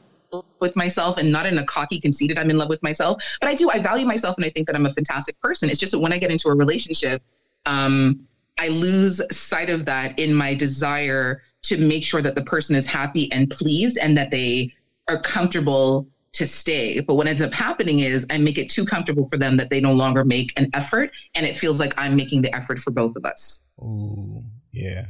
with 0.60 0.76
myself 0.76 1.18
and 1.18 1.32
not 1.32 1.46
in 1.46 1.58
a 1.58 1.66
cocky 1.66 2.00
conceited 2.00 2.38
i'm 2.38 2.50
in 2.50 2.58
love 2.58 2.70
with 2.70 2.82
myself 2.84 3.24
but 3.42 3.50
i 3.50 3.56
do 3.56 3.70
i 3.70 3.80
value 3.80 4.06
myself 4.06 4.36
and 4.38 4.46
i 4.46 4.50
think 4.50 4.68
that 4.68 4.76
i'm 4.76 4.86
a 4.86 4.94
fantastic 4.94 5.40
person 5.42 5.70
it's 5.70 5.80
just 5.80 5.92
that 5.92 6.00
when 6.00 6.14
i 6.14 6.18
get 6.18 6.32
into 6.32 6.50
a 6.50 6.56
relationship 6.56 7.22
um 7.66 8.20
i 8.58 8.68
lose 8.68 9.22
sight 9.32 9.70
of 9.70 9.86
that 9.86 10.18
in 10.20 10.34
my 10.34 10.54
desire 10.54 11.42
to 11.62 11.78
make 11.78 12.04
sure 12.04 12.22
that 12.22 12.36
the 12.36 12.44
person 12.44 12.76
is 12.76 12.86
happy 12.86 13.32
and 13.32 13.50
pleased 13.50 13.98
and 13.98 14.18
that 14.18 14.32
they 14.32 14.74
are 15.08 15.22
comfortable 15.22 16.08
to 16.32 16.46
stay 16.46 17.00
but 17.00 17.16
what 17.16 17.26
ends 17.26 17.42
up 17.42 17.54
happening 17.54 18.00
is 18.00 18.26
i 18.30 18.38
make 18.38 18.58
it 18.58 18.70
too 18.70 18.86
comfortable 18.86 19.28
for 19.30 19.38
them 19.38 19.58
that 19.58 19.70
they 19.70 19.82
no 19.82 19.94
longer 19.94 20.24
make 20.24 20.54
an 20.58 20.70
effort 20.74 21.12
and 21.34 21.46
it 21.46 21.58
feels 21.58 21.80
like 21.80 21.94
i'm 21.98 22.16
making 22.16 22.42
the 22.42 22.56
effort 22.56 22.78
for 22.78 22.92
both 22.92 23.16
of 23.16 23.26
us 23.26 23.64
Ooh, 23.82 24.44
yeah, 24.72 25.06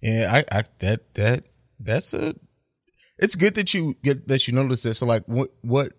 yeah. 0.00 0.30
I, 0.32 0.58
I 0.58 0.64
that 0.78 1.14
that 1.14 1.44
that's 1.80 2.14
a. 2.14 2.34
It's 3.18 3.34
good 3.34 3.54
that 3.54 3.72
you 3.74 3.94
get 4.02 4.28
that 4.28 4.46
you 4.46 4.54
notice 4.54 4.82
this. 4.82 4.98
So, 4.98 5.06
like, 5.06 5.24
what 5.26 5.50
what 5.62 5.92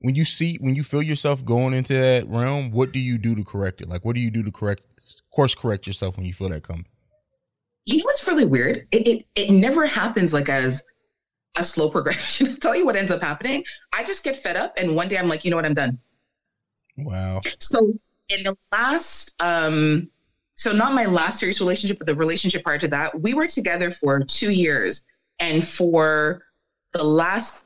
when 0.00 0.14
you 0.14 0.24
see 0.24 0.56
when 0.60 0.74
you 0.74 0.82
feel 0.82 1.02
yourself 1.02 1.44
going 1.44 1.74
into 1.74 1.94
that 1.94 2.28
realm, 2.28 2.70
what 2.70 2.92
do 2.92 2.98
you 3.00 3.18
do 3.18 3.34
to 3.34 3.44
correct 3.44 3.80
it? 3.80 3.88
Like, 3.88 4.04
what 4.04 4.14
do 4.14 4.20
you 4.22 4.30
do 4.30 4.42
to 4.42 4.52
correct 4.52 4.82
course 5.34 5.54
correct 5.54 5.86
yourself 5.86 6.16
when 6.16 6.26
you 6.26 6.32
feel 6.32 6.48
that 6.50 6.62
coming? 6.62 6.86
you 7.86 7.96
know 7.96 8.04
what's 8.04 8.26
really 8.26 8.44
weird 8.44 8.86
it, 8.92 9.08
it 9.08 9.26
it 9.36 9.50
never 9.50 9.86
happens 9.86 10.34
like 10.34 10.50
as 10.50 10.84
a 11.56 11.64
slow 11.64 11.90
progression 11.90 12.46
I'll 12.50 12.56
tell 12.56 12.76
you 12.76 12.84
what 12.84 12.94
ends 12.94 13.10
up 13.10 13.22
happening 13.22 13.64
i 13.94 14.04
just 14.04 14.22
get 14.22 14.36
fed 14.36 14.54
up 14.54 14.74
and 14.76 14.94
one 14.94 15.08
day 15.08 15.16
i'm 15.16 15.28
like 15.28 15.46
you 15.46 15.50
know 15.50 15.56
what 15.56 15.64
i'm 15.64 15.74
done 15.74 15.98
Wow. 16.98 17.40
so 17.58 17.94
in 18.28 18.44
the 18.44 18.54
last 18.70 19.34
um 19.40 20.10
so 20.56 20.72
not 20.72 20.92
my 20.92 21.06
last 21.06 21.40
serious 21.40 21.58
relationship 21.58 21.96
but 21.98 22.06
the 22.06 22.14
relationship 22.14 22.62
prior 22.64 22.78
to 22.78 22.88
that 22.88 23.18
we 23.18 23.32
were 23.32 23.48
together 23.48 23.90
for 23.90 24.22
two 24.24 24.50
years 24.50 25.02
and 25.38 25.66
for 25.66 26.42
the 26.92 27.04
last 27.04 27.64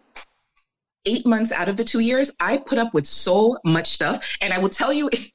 eight 1.07 1.27
months 1.27 1.53
out 1.53 1.69
of 1.69 1.77
the 1.77 1.85
two 1.85 2.01
years 2.01 2.31
i 2.41 2.57
put 2.57 2.79
up 2.79 2.95
with 2.95 3.07
so 3.07 3.59
much 3.65 3.89
stuff 3.89 4.37
and 4.41 4.53
i 4.53 4.59
will 4.59 4.69
tell 4.69 4.93
you 4.93 5.09
it's, 5.13 5.33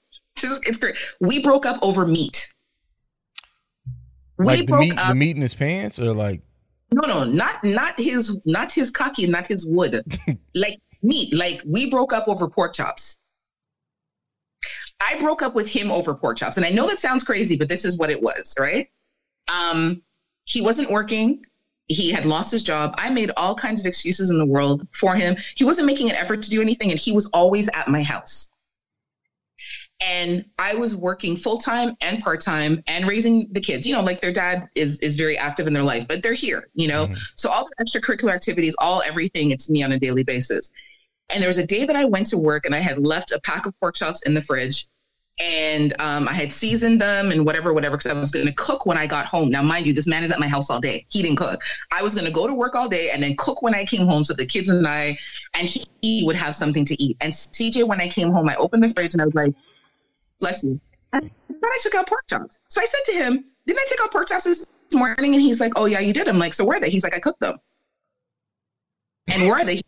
it's 0.65 0.77
great 0.77 0.97
we 1.21 1.39
broke 1.39 1.65
up 1.65 1.77
over 1.81 2.05
meat 2.05 2.51
we 4.39 4.45
like 4.45 4.59
the 4.59 4.65
broke 4.65 4.79
meat, 4.79 4.97
up 4.97 5.09
the 5.09 5.15
meat 5.15 5.35
in 5.35 5.41
his 5.41 5.53
pants, 5.53 5.99
or 5.99 6.13
like 6.13 6.41
no, 6.91 7.05
no, 7.05 7.23
not 7.25 7.61
not 7.63 7.99
his 7.99 8.41
not 8.47 8.71
his 8.71 8.89
cocky, 8.89 9.27
not 9.27 9.45
his 9.45 9.65
wood. 9.65 10.01
like 10.55 10.79
meat. 11.03 11.33
Like 11.33 11.61
we 11.65 11.89
broke 11.89 12.13
up 12.13 12.27
over 12.27 12.47
pork 12.47 12.73
chops. 12.73 13.17
I 15.01 15.19
broke 15.19 15.41
up 15.41 15.55
with 15.55 15.67
him 15.67 15.91
over 15.91 16.15
pork 16.15 16.37
chops. 16.37 16.57
And 16.57 16.65
I 16.65 16.69
know 16.69 16.87
that 16.87 16.99
sounds 16.99 17.23
crazy, 17.23 17.55
but 17.55 17.69
this 17.69 17.85
is 17.85 17.97
what 17.97 18.09
it 18.09 18.21
was, 18.21 18.55
right? 18.59 18.89
Um, 19.47 20.01
he 20.45 20.61
wasn't 20.61 20.89
working. 20.89 21.45
He 21.89 22.11
had 22.11 22.25
lost 22.25 22.51
his 22.51 22.63
job. 22.63 22.93
I 22.97 23.09
made 23.09 23.31
all 23.35 23.55
kinds 23.55 23.81
of 23.81 23.87
excuses 23.87 24.29
in 24.29 24.37
the 24.37 24.45
world 24.45 24.87
for 24.91 25.15
him. 25.15 25.35
He 25.55 25.63
wasn't 25.63 25.87
making 25.87 26.09
an 26.09 26.15
effort 26.15 26.43
to 26.43 26.49
do 26.49 26.61
anything, 26.61 26.91
and 26.91 26.99
he 26.99 27.11
was 27.11 27.25
always 27.27 27.67
at 27.73 27.87
my 27.87 28.03
house. 28.03 28.47
And 30.01 30.45
I 30.57 30.75
was 30.75 30.95
working 30.95 31.35
full 31.35 31.57
time 31.57 31.97
and 31.99 32.23
part 32.23 32.39
time 32.39 32.81
and 32.87 33.05
raising 33.07 33.47
the 33.51 33.59
kids. 33.59 33.85
You 33.85 33.95
know, 33.95 34.01
like 34.01 34.21
their 34.21 34.31
dad 34.31 34.69
is 34.75 34.99
is 34.99 35.15
very 35.15 35.37
active 35.37 35.67
in 35.67 35.73
their 35.73 35.83
life, 35.83 36.07
but 36.07 36.23
they're 36.23 36.33
here. 36.33 36.69
You 36.73 36.87
know, 36.87 37.07
Mhm. 37.07 37.17
so 37.35 37.49
all 37.49 37.67
the 37.67 37.83
extracurricular 37.83 38.33
activities, 38.33 38.75
all 38.77 39.01
everything, 39.05 39.51
it's 39.51 39.69
me 39.69 39.83
on 39.83 39.91
a 39.91 39.99
daily 39.99 40.23
basis. 40.23 40.71
And 41.29 41.41
there 41.41 41.49
was 41.49 41.57
a 41.57 41.65
day 41.67 41.85
that 41.85 41.95
I 41.95 42.05
went 42.05 42.27
to 42.27 42.37
work 42.37 42.65
and 42.65 42.73
I 42.73 42.79
had 42.79 42.99
left 42.99 43.31
a 43.31 43.39
pack 43.41 43.65
of 43.65 43.77
pork 43.79 43.95
chops 43.95 44.21
in 44.21 44.33
the 44.35 44.41
fridge, 44.41 44.87
and 45.39 45.99
um, 46.01 46.27
I 46.27 46.33
had 46.33 46.51
seasoned 46.51 46.99
them 46.99 47.31
and 47.31 47.45
whatever, 47.45 47.73
whatever, 47.73 47.95
because 47.95 48.11
I 48.11 48.19
was 48.19 48.31
going 48.31 48.45
to 48.45 48.51
cook 48.53 48.85
when 48.85 48.97
I 48.97 49.07
got 49.07 49.25
home. 49.25 49.49
Now, 49.49 49.61
mind 49.61 49.87
you, 49.87 49.93
this 49.93 50.07
man 50.07 50.21
is 50.21 50.31
at 50.31 50.39
my 50.39 50.47
house 50.47 50.69
all 50.69 50.81
day. 50.81 51.05
He 51.07 51.21
didn't 51.21 51.37
cook. 51.37 51.61
I 51.91 52.01
was 52.01 52.13
going 52.13 52.25
to 52.25 52.31
go 52.31 52.45
to 52.45 52.53
work 52.53 52.75
all 52.75 52.89
day 52.89 53.11
and 53.11 53.23
then 53.23 53.35
cook 53.37 53.61
when 53.61 53.73
I 53.73 53.85
came 53.85 54.05
home, 54.05 54.23
so 54.23 54.33
the 54.33 54.45
kids 54.45 54.69
and 54.69 54.85
I, 54.85 55.17
and 55.53 55.67
he, 55.67 55.87
he 56.01 56.23
would 56.25 56.35
have 56.35 56.55
something 56.55 56.83
to 56.85 57.01
eat. 57.01 57.15
And 57.21 57.31
CJ, 57.31 57.87
when 57.87 58.01
I 58.01 58.09
came 58.09 58.31
home, 58.31 58.49
I 58.49 58.55
opened 58.55 58.83
the 58.83 58.89
fridge 58.89 59.13
and 59.13 59.21
I 59.21 59.25
was 59.25 59.33
like, 59.33 59.53
"Bless 60.39 60.63
you." 60.63 60.79
Then 61.13 61.31
I 61.63 61.79
took 61.81 61.95
out 61.95 62.07
pork 62.07 62.27
chops. 62.27 62.59
So 62.67 62.81
I 62.81 62.85
said 62.85 63.01
to 63.05 63.11
him, 63.13 63.45
"Didn't 63.65 63.79
I 63.79 63.85
take 63.87 64.01
out 64.01 64.11
pork 64.11 64.27
chops 64.27 64.43
this 64.43 64.65
morning?" 64.93 65.33
And 65.33 65.41
he's 65.41 65.61
like, 65.61 65.73
"Oh 65.75 65.85
yeah, 65.85 65.99
you 65.99 66.13
did." 66.13 66.27
I'm 66.27 66.37
like, 66.37 66.53
"So 66.53 66.65
where 66.65 66.77
are 66.77 66.79
they?" 66.81 66.89
He's 66.89 67.03
like, 67.03 67.15
"I 67.15 67.19
cooked 67.19 67.39
them." 67.39 67.57
And 69.31 69.43
where 69.43 69.59
are 69.59 69.65
they? 69.65 69.81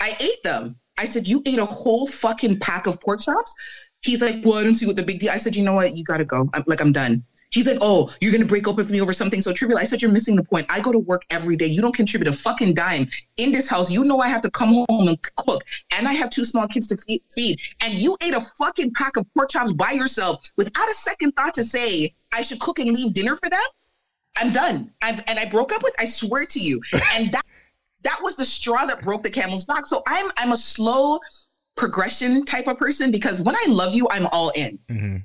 I 0.00 0.16
ate 0.18 0.42
them. 0.42 0.76
I 0.98 1.04
said, 1.04 1.26
You 1.26 1.42
ate 1.46 1.58
a 1.58 1.64
whole 1.64 2.06
fucking 2.06 2.60
pack 2.60 2.86
of 2.86 3.00
pork 3.00 3.20
chops? 3.20 3.54
He's 4.02 4.22
like, 4.22 4.44
Well, 4.44 4.54
I 4.54 4.64
don't 4.64 4.76
see 4.76 4.86
what 4.86 4.96
the 4.96 5.02
big 5.02 5.20
deal. 5.20 5.30
I 5.30 5.36
said, 5.36 5.56
You 5.56 5.62
know 5.62 5.72
what? 5.72 5.96
You 5.96 6.04
gotta 6.04 6.24
go. 6.24 6.48
I'm 6.54 6.64
like, 6.66 6.80
I'm 6.80 6.92
done. 6.92 7.24
He's 7.50 7.66
like, 7.66 7.78
Oh, 7.80 8.10
you're 8.20 8.32
gonna 8.32 8.44
break 8.44 8.66
up 8.66 8.76
with 8.76 8.90
me 8.90 9.00
over 9.00 9.12
something 9.12 9.40
so 9.40 9.52
trivial. 9.52 9.78
I 9.78 9.84
said, 9.84 10.02
You're 10.02 10.10
missing 10.10 10.36
the 10.36 10.42
point. 10.42 10.66
I 10.68 10.80
go 10.80 10.92
to 10.92 10.98
work 10.98 11.22
every 11.30 11.56
day. 11.56 11.66
You 11.66 11.80
don't 11.80 11.94
contribute 11.94 12.28
a 12.28 12.36
fucking 12.36 12.74
dime 12.74 13.08
in 13.36 13.52
this 13.52 13.68
house. 13.68 13.90
You 13.90 14.04
know 14.04 14.20
I 14.20 14.28
have 14.28 14.42
to 14.42 14.50
come 14.50 14.84
home 14.88 15.08
and 15.08 15.18
cook, 15.36 15.62
and 15.90 16.08
I 16.08 16.12
have 16.12 16.30
two 16.30 16.44
small 16.44 16.66
kids 16.66 16.86
to 16.88 17.20
feed. 17.30 17.60
And 17.80 17.94
you 17.94 18.16
ate 18.20 18.34
a 18.34 18.40
fucking 18.40 18.94
pack 18.94 19.16
of 19.16 19.26
pork 19.34 19.50
chops 19.50 19.72
by 19.72 19.92
yourself 19.92 20.42
without 20.56 20.88
a 20.90 20.94
second 20.94 21.32
thought 21.32 21.54
to 21.54 21.64
say 21.64 22.14
I 22.32 22.42
should 22.42 22.60
cook 22.60 22.78
and 22.78 22.90
leave 22.90 23.14
dinner 23.14 23.36
for 23.36 23.48
them. 23.48 23.62
I'm 24.38 24.52
done. 24.52 24.90
I'm, 25.02 25.20
and 25.26 25.38
I 25.38 25.44
broke 25.44 25.72
up 25.72 25.82
with. 25.82 25.94
I 25.98 26.06
swear 26.06 26.46
to 26.46 26.58
you. 26.58 26.80
And 27.14 27.30
that 27.32 27.44
that 28.02 28.20
was 28.22 28.36
the 28.36 28.44
straw 28.44 28.84
that 28.86 29.02
broke 29.02 29.22
the 29.22 29.30
camel's 29.30 29.64
back. 29.64 29.86
So 29.86 30.02
I'm 30.06 30.30
I'm 30.36 30.52
a 30.52 30.56
slow 30.56 31.20
progression 31.76 32.44
type 32.44 32.68
of 32.68 32.78
person 32.78 33.10
because 33.10 33.40
when 33.40 33.56
I 33.56 33.64
love 33.68 33.94
you, 33.94 34.08
I'm 34.10 34.26
all 34.28 34.50
in. 34.50 34.78
hmm 34.88 35.16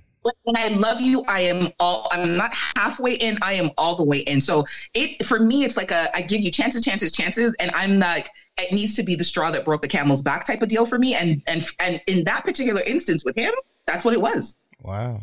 when 0.43 0.57
I 0.57 0.67
love 0.69 1.01
you, 1.01 1.23
I 1.27 1.41
am 1.41 1.71
all 1.79 2.07
I'm 2.11 2.35
not 2.37 2.53
halfway 2.53 3.13
in, 3.13 3.37
I 3.41 3.53
am 3.53 3.71
all 3.77 3.95
the 3.95 4.03
way 4.03 4.19
in. 4.19 4.41
So 4.41 4.65
it 4.93 5.25
for 5.25 5.39
me, 5.39 5.63
it's 5.63 5.77
like 5.77 5.91
a 5.91 6.15
I 6.15 6.21
give 6.21 6.41
you 6.41 6.51
chances, 6.51 6.83
chances, 6.83 7.11
chances, 7.11 7.53
and 7.59 7.71
I'm 7.73 7.99
like, 7.99 8.29
it 8.57 8.73
needs 8.73 8.95
to 8.95 9.03
be 9.03 9.15
the 9.15 9.23
straw 9.23 9.51
that 9.51 9.65
broke 9.65 9.81
the 9.81 9.87
camel's 9.87 10.21
back 10.21 10.45
type 10.45 10.61
of 10.61 10.69
deal 10.69 10.85
for 10.85 10.99
me. 10.99 11.15
And 11.15 11.41
and 11.47 11.65
and 11.79 12.01
in 12.07 12.23
that 12.25 12.43
particular 12.43 12.81
instance 12.81 13.23
with 13.23 13.35
him, 13.35 13.53
that's 13.85 14.03
what 14.03 14.13
it 14.13 14.21
was. 14.21 14.55
Wow. 14.81 15.21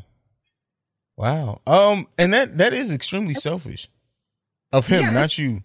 Wow. 1.16 1.60
Um, 1.66 2.08
and 2.18 2.32
that 2.34 2.58
that 2.58 2.72
is 2.72 2.92
extremely 2.92 3.34
selfish 3.34 3.88
of 4.72 4.86
him, 4.86 5.02
Yeah, 5.02 5.10
not 5.10 5.38
you. 5.38 5.62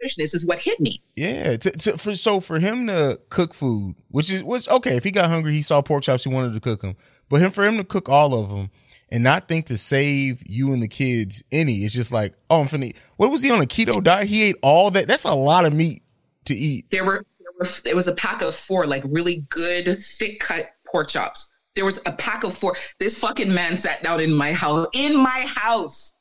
This 0.00 0.34
is 0.34 0.46
what 0.46 0.58
hit 0.58 0.80
me. 0.80 1.02
Yeah. 1.16 1.56
To, 1.56 1.70
to, 1.70 1.98
for 1.98 2.16
so 2.16 2.40
for 2.40 2.58
him 2.58 2.86
to 2.86 3.20
cook 3.28 3.54
food, 3.54 3.96
which 4.08 4.32
is 4.32 4.42
which 4.42 4.68
okay, 4.68 4.96
if 4.96 5.04
he 5.04 5.10
got 5.10 5.28
hungry, 5.28 5.52
he 5.52 5.62
saw 5.62 5.82
pork 5.82 6.04
chops, 6.04 6.24
he 6.24 6.30
wanted 6.30 6.54
to 6.54 6.60
cook 6.60 6.82
them. 6.82 6.96
But 7.28 7.42
him 7.42 7.50
for 7.50 7.64
him 7.64 7.76
to 7.76 7.84
cook 7.84 8.08
all 8.08 8.34
of 8.34 8.48
them 8.50 8.70
and 9.10 9.22
not 9.22 9.48
think 9.48 9.66
to 9.66 9.76
save 9.76 10.42
you 10.46 10.72
and 10.72 10.82
the 10.82 10.88
kids 10.88 11.42
any, 11.52 11.84
it's 11.84 11.94
just 11.94 12.12
like, 12.12 12.34
oh, 12.48 12.60
I'm 12.60 12.68
finna. 12.68 12.94
What 13.16 13.30
was 13.30 13.42
he 13.42 13.50
on 13.50 13.60
a 13.60 13.66
keto 13.66 14.02
diet? 14.02 14.28
He 14.28 14.42
ate 14.42 14.56
all 14.62 14.90
that. 14.92 15.06
That's 15.06 15.24
a 15.24 15.34
lot 15.34 15.64
of 15.64 15.74
meat 15.74 16.02
to 16.46 16.54
eat. 16.54 16.90
there 16.90 17.04
were 17.04 17.24
there 17.60 17.92
it 17.92 17.96
was 17.96 18.08
a 18.08 18.14
pack 18.14 18.42
of 18.42 18.54
four, 18.54 18.86
like 18.86 19.02
really 19.06 19.44
good, 19.50 20.02
thick 20.02 20.40
cut 20.40 20.70
pork 20.86 21.08
chops. 21.08 21.52
There 21.74 21.84
was 21.84 22.00
a 22.06 22.12
pack 22.12 22.42
of 22.42 22.56
four. 22.56 22.76
This 22.98 23.18
fucking 23.18 23.52
man 23.52 23.76
sat 23.76 24.02
down 24.02 24.20
in 24.20 24.32
my 24.32 24.52
house, 24.52 24.88
in 24.94 25.16
my 25.16 25.46
house, 25.54 26.14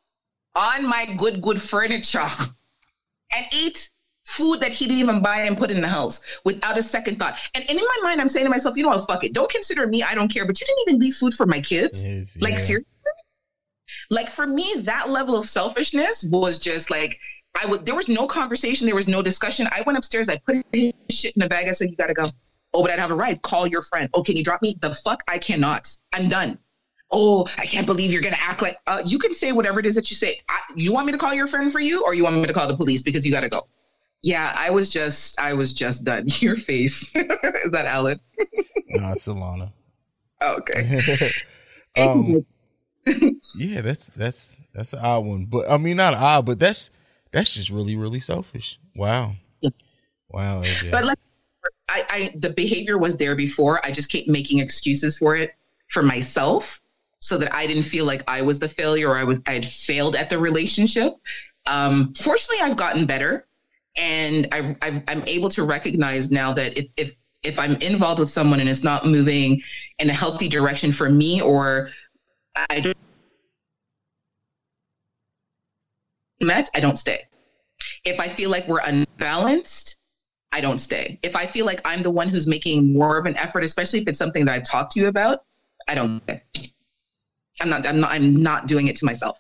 on 0.56 0.86
my 0.86 1.06
good, 1.18 1.42
good 1.42 1.62
furniture, 1.62 2.28
and 3.36 3.46
ate 3.54 3.90
food 4.26 4.62
that 4.62 4.72
he 4.72 4.86
didn't 4.86 5.00
even 5.00 5.22
buy 5.22 5.42
and 5.42 5.58
put 5.58 5.72
in 5.72 5.82
the 5.82 5.88
house 5.88 6.22
without 6.46 6.78
a 6.78 6.84
second 6.84 7.18
thought. 7.18 7.38
And, 7.56 7.64
and 7.70 7.78
in 7.80 7.84
my 7.84 8.00
mind, 8.04 8.22
I'm 8.22 8.28
saying 8.28 8.46
to 8.46 8.50
myself, 8.50 8.78
you 8.78 8.84
know 8.84 8.90
what, 8.90 9.06
fuck 9.08 9.24
it. 9.24 9.34
Don't 9.34 9.50
consider 9.50 9.88
me, 9.88 10.04
I 10.04 10.14
don't 10.14 10.32
care. 10.32 10.46
But 10.46 10.60
you 10.62 10.68
didn't 10.68 10.82
even 10.88 11.00
leave 11.00 11.16
food 11.16 11.34
for 11.34 11.46
my 11.46 11.60
kids. 11.60 12.06
Yes, 12.06 12.38
like 12.40 12.54
yeah. 12.54 12.58
seriously? 12.58 12.86
Like 14.12 14.30
for 14.30 14.48
me, 14.48 14.76
that 14.80 15.10
level 15.10 15.38
of 15.38 15.50
selfishness 15.50 16.24
was 16.24 16.60
just 16.60 16.90
like 16.90 17.20
I 17.62 17.66
would 17.66 17.86
there 17.86 17.96
was 17.96 18.08
no 18.08 18.28
conversation, 18.28 18.86
there 18.86 18.96
was 18.96 19.08
no 19.08 19.22
discussion. 19.22 19.68
I 19.72 19.82
went 19.82 19.98
upstairs, 19.98 20.30
I 20.30 20.38
put 20.38 20.58
his 20.72 20.94
shit 21.10 21.36
in 21.36 21.40
the 21.40 21.50
bag. 21.50 21.68
I 21.68 21.72
said, 21.72 21.90
You 21.90 21.96
gotta 21.96 22.14
go. 22.14 22.26
Oh, 22.74 22.84
but 22.84 22.92
I'd 22.92 23.00
have 23.00 23.12
a 23.12 23.16
ride. 23.16 23.42
Call 23.42 23.66
your 23.66 23.82
friend. 23.82 24.10
Oh, 24.14 24.22
can 24.22 24.38
you 24.38 24.44
drop 24.44 24.62
me? 24.62 24.78
The 24.80 24.94
fuck 24.94 25.24
I 25.28 25.40
cannot. 25.40 25.96
I'm 26.14 26.30
done. 26.30 26.60
Oh, 27.12 27.48
I 27.58 27.66
can't 27.66 27.88
believe 27.88 28.12
you're 28.12 28.22
gonna 28.22 28.38
act 28.40 28.62
like 28.62 28.78
uh, 28.86 29.02
you 29.06 29.18
can 29.18 29.34
say 29.34 29.52
whatever 29.52 29.80
it 29.80 29.86
is 29.86 29.96
that 29.96 30.10
you 30.12 30.16
say. 30.16 30.38
I, 30.48 30.60
you 30.76 30.94
want 30.94 31.06
me 31.08 31.12
to 31.12 31.18
call 31.18 31.34
your 31.34 31.48
friend 31.48 31.72
for 31.72 31.80
you, 31.80 32.04
or 32.04 32.14
you 32.14 32.24
want 32.24 32.36
me 32.36 32.46
to 32.46 32.54
call 32.54 32.68
the 32.68 32.78
police 32.78 33.02
because 33.02 33.26
you 33.26 33.32
gotta 33.32 33.50
go? 33.50 33.68
Yeah, 34.22 34.54
I 34.56 34.70
was 34.70 34.90
just 34.90 35.40
I 35.40 35.54
was 35.54 35.74
just 35.74 36.04
done. 36.04 36.28
Your 36.40 36.58
face. 36.58 37.16
is 37.16 37.72
that 37.72 37.86
Alan? 37.86 38.20
No, 38.92 39.12
it's 39.12 39.28
Alana. 39.28 39.72
Oh, 40.42 40.56
okay. 40.58 41.30
um, 41.98 42.44
yeah, 43.56 43.82
that's 43.82 44.08
that's 44.08 44.58
that's 44.74 44.94
an 44.94 45.00
odd 45.00 45.26
one, 45.26 45.46
but 45.46 45.70
I 45.70 45.78
mean 45.78 45.98
not 45.98 46.16
odd, 46.16 46.48
but 46.48 46.60
that's 46.60 46.90
that's 47.32 47.54
just 47.54 47.70
really 47.70 47.96
really 47.96 48.20
selfish. 48.20 48.80
Wow, 48.96 49.34
Yeah. 49.62 49.70
wow. 50.30 50.64
AJ. 50.64 50.90
But 50.92 51.06
like, 51.06 51.20
I, 51.88 52.06
I, 52.10 52.34
the 52.36 52.50
behavior 52.50 52.98
was 52.98 53.16
there 53.18 53.36
before. 53.36 53.86
I 53.86 53.92
just 53.92 54.12
kept 54.12 54.28
making 54.28 54.58
excuses 54.58 55.20
for 55.20 55.36
it 55.36 55.54
for 55.90 56.02
myself, 56.02 56.82
so 57.20 57.38
that 57.38 57.54
I 57.54 57.68
didn't 57.68 57.84
feel 57.84 58.06
like 58.06 58.24
I 58.28 58.42
was 58.42 58.60
the 58.60 58.70
failure 58.70 59.10
or 59.10 59.18
I 59.18 59.24
was 59.24 59.42
I 59.46 59.54
had 59.54 59.66
failed 59.66 60.16
at 60.16 60.30
the 60.30 60.40
relationship. 60.40 61.14
Um, 61.66 62.14
fortunately, 62.16 62.62
I've 62.62 62.78
gotten 62.78 63.06
better, 63.06 63.48
and 63.98 64.48
I've, 64.52 64.76
I've 64.82 65.04
I'm 65.08 65.24
able 65.28 65.50
to 65.50 65.64
recognize 65.64 66.32
now 66.32 66.54
that 66.54 66.78
if 66.78 66.88
if 66.98 67.16
if 67.44 67.60
I'm 67.60 67.76
involved 67.76 68.20
with 68.20 68.30
someone 68.30 68.60
and 68.60 68.68
it's 68.68 68.84
not 68.84 69.06
moving 69.06 69.62
in 70.00 70.10
a 70.10 70.14
healthy 70.14 70.48
direction 70.48 70.92
for 70.92 71.10
me, 71.10 71.42
or 71.42 71.92
I 72.70 72.80
don't 72.80 72.98
met, 76.42 76.70
I 76.74 76.80
don't 76.80 76.98
stay. 76.98 77.26
If 78.06 78.20
I 78.20 78.28
feel 78.28 78.50
like 78.50 78.68
we're 78.68 78.82
unbalanced, 78.82 79.98
I 80.52 80.62
don't 80.62 80.80
stay. 80.80 81.20
If 81.22 81.36
I 81.36 81.46
feel 81.46 81.66
like 81.66 81.82
I'm 81.86 82.02
the 82.02 82.10
one 82.12 82.30
who's 82.30 82.48
making 82.48 82.94
more 82.94 83.18
of 83.18 83.26
an 83.26 83.38
effort, 83.38 83.64
especially 83.64 84.00
if 84.00 84.08
it's 84.08 84.20
something 84.20 84.46
that 84.46 84.54
I've 84.54 84.64
talked 84.64 84.94
to 84.94 85.00
you 85.00 85.08
about, 85.08 85.44
I 85.88 85.96
don't 85.96 86.22
stay. 86.24 86.42
I'm 87.62 87.70
not 87.70 87.86
I'm 87.86 88.00
not 88.00 88.12
I'm 88.12 88.42
not 88.42 88.68
doing 88.68 88.88
it 88.88 88.96
to 88.98 89.06
myself. 89.06 89.40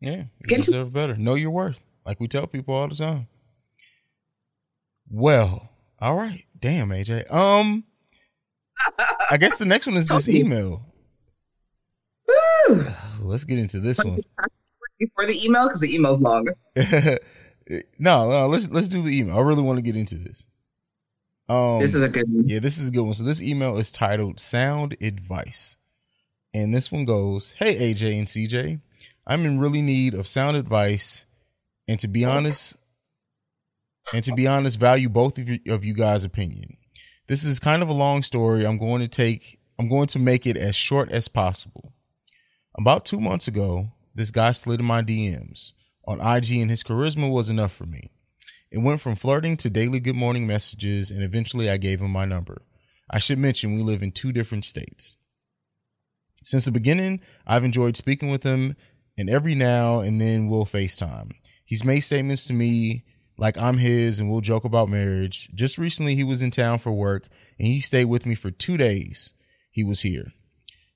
yeah, 0.00 0.16
you 0.16 0.46
Get 0.46 0.56
to- 0.56 0.70
deserve 0.70 0.92
better. 0.92 1.16
Know 1.16 1.34
your 1.34 1.50
worth, 1.50 1.78
like 2.06 2.20
we 2.20 2.28
tell 2.28 2.46
people 2.46 2.74
all 2.74 2.88
the 2.88 2.94
time. 2.94 3.28
Well, 5.10 5.68
all 6.00 6.14
right. 6.16 6.44
Damn, 6.58 6.88
AJ. 6.88 7.30
Um, 7.32 7.84
I 9.30 9.36
guess 9.36 9.58
the 9.58 9.66
next 9.66 9.86
one 9.86 9.96
is 9.96 10.06
this 10.08 10.28
email. 10.28 10.86
Woo! 12.26 12.84
Let's 13.20 13.44
get 13.44 13.58
into 13.58 13.80
this 13.80 14.02
one. 14.02 14.20
Before 14.98 15.26
the 15.26 15.44
email, 15.44 15.64
because 15.66 15.80
the 15.80 15.92
email's 15.94 16.20
long. 16.20 16.46
no, 16.76 17.18
no, 17.98 18.46
let's 18.46 18.70
let's 18.70 18.86
do 18.86 19.02
the 19.02 19.10
email. 19.18 19.36
I 19.36 19.40
really 19.40 19.60
want 19.62 19.76
to 19.78 19.82
get 19.82 19.96
into 19.96 20.14
this. 20.14 20.46
Um, 21.48 21.80
this 21.80 21.96
is 21.96 22.02
a 22.02 22.08
good 22.08 22.32
one. 22.32 22.46
yeah, 22.46 22.60
this 22.60 22.78
is 22.78 22.88
a 22.90 22.92
good 22.92 23.02
one. 23.02 23.12
So 23.12 23.24
this 23.24 23.42
email 23.42 23.76
is 23.76 23.90
titled 23.90 24.38
"Sound 24.38 24.96
Advice," 25.00 25.78
and 26.54 26.74
this 26.74 26.90
one 26.90 27.04
goes, 27.04 27.52
"Hey 27.58 27.92
AJ 27.92 28.18
and 28.18 28.28
CJ, 28.28 28.80
I'm 29.26 29.44
in 29.44 29.58
really 29.58 29.82
need 29.82 30.14
of 30.14 30.26
sound 30.28 30.56
advice, 30.56 31.26
and 31.86 31.98
to 32.00 32.08
be 32.08 32.24
honest, 32.24 32.76
and 34.12 34.22
to 34.24 34.34
be 34.34 34.46
honest, 34.46 34.78
value 34.78 35.08
both 35.08 35.38
of 35.38 35.48
you, 35.48 35.58
of 35.68 35.84
you 35.84 35.94
guys' 35.94 36.24
opinion. 36.24 36.76
This 37.26 37.44
is 37.44 37.58
kind 37.58 37.82
of 37.82 37.88
a 37.88 37.94
long 37.94 38.22
story. 38.22 38.66
I'm 38.66 38.78
going 38.78 39.00
to 39.00 39.08
take. 39.08 39.58
I'm 39.78 39.88
going 39.88 40.06
to 40.08 40.18
make 40.18 40.46
it 40.46 40.56
as 40.56 40.76
short 40.76 41.10
as 41.10 41.26
possible. 41.26 41.92
About 42.76 43.04
two 43.04 43.20
months 43.20 43.48
ago, 43.48 43.88
this 44.14 44.30
guy 44.30 44.52
slid 44.52 44.80
in 44.80 44.86
my 44.86 45.02
DMs 45.02 45.72
on 46.06 46.20
IG, 46.20 46.52
and 46.60 46.70
his 46.70 46.84
charisma 46.84 47.30
was 47.30 47.48
enough 47.48 47.72
for 47.72 47.86
me. 47.86 48.10
It 48.70 48.78
went 48.78 49.00
from 49.00 49.14
flirting 49.14 49.56
to 49.58 49.70
daily 49.70 50.00
good 50.00 50.16
morning 50.16 50.46
messages, 50.46 51.10
and 51.10 51.22
eventually 51.22 51.70
I 51.70 51.76
gave 51.76 52.00
him 52.00 52.10
my 52.10 52.24
number. 52.24 52.62
I 53.10 53.18
should 53.18 53.38
mention 53.38 53.74
we 53.74 53.82
live 53.82 54.02
in 54.02 54.12
two 54.12 54.32
different 54.32 54.64
states. 54.64 55.16
Since 56.44 56.64
the 56.66 56.72
beginning, 56.72 57.20
I've 57.46 57.64
enjoyed 57.64 57.96
speaking 57.96 58.30
with 58.30 58.44
him, 58.44 58.76
and 59.16 59.28
every 59.28 59.54
now 59.54 60.00
and 60.00 60.20
then 60.20 60.46
we'll 60.46 60.64
FaceTime. 60.64 61.32
He's 61.64 61.84
made 61.84 62.00
statements 62.00 62.46
to 62.46 62.52
me 62.52 63.04
like 63.38 63.58
I'm 63.58 63.78
his 63.78 64.20
and 64.20 64.30
we'll 64.30 64.40
joke 64.40 64.64
about 64.64 64.88
marriage. 64.88 65.50
Just 65.54 65.78
recently, 65.78 66.14
he 66.14 66.24
was 66.24 66.42
in 66.42 66.50
town 66.50 66.78
for 66.78 66.92
work 66.92 67.26
and 67.58 67.66
he 67.66 67.80
stayed 67.80 68.04
with 68.06 68.26
me 68.26 68.34
for 68.34 68.50
two 68.50 68.76
days. 68.76 69.34
He 69.70 69.82
was 69.82 70.02
here. 70.02 70.32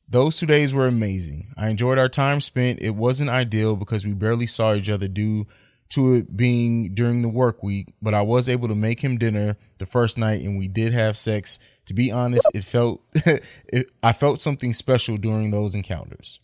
Those 0.09 0.37
two 0.37 0.47
days 0.47 0.73
were 0.73 0.87
amazing. 0.87 1.53
I 1.57 1.69
enjoyed 1.69 1.99
our 1.99 2.09
time 2.09 2.41
spent. 2.41 2.81
It 2.81 2.95
wasn't 2.95 3.31
ideal 3.31 3.77
because 3.77 4.07
we 4.07 4.13
barely 4.13 4.47
saw 4.47 4.75
each 4.75 4.89
other 4.89 5.09
due 5.09 5.47
to 5.91 6.15
it 6.15 6.37
being 6.37 6.95
during 6.95 7.23
the 7.23 7.29
work 7.29 7.63
week, 7.63 7.95
but 8.03 8.15
I 8.15 8.23
was 8.23 8.49
able 8.49 8.69
to 8.69 8.75
make 8.75 9.01
him 9.01 9.19
dinner 9.19 9.57
the 9.79 9.87
first 9.87 10.19
night 10.19 10.43
and 10.43 10.59
we 10.59 10.69
did 10.69 10.93
have 10.93 11.17
sex. 11.17 11.59
To 11.87 11.95
be 11.95 12.13
honest, 12.13 12.49
it 12.55 12.65
felt 12.65 13.03
it, 13.15 13.91
I 14.03 14.13
felt 14.13 14.41
something 14.41 14.75
special 14.75 15.17
during 15.17 15.51
those 15.51 15.75
encounters. 15.75 16.41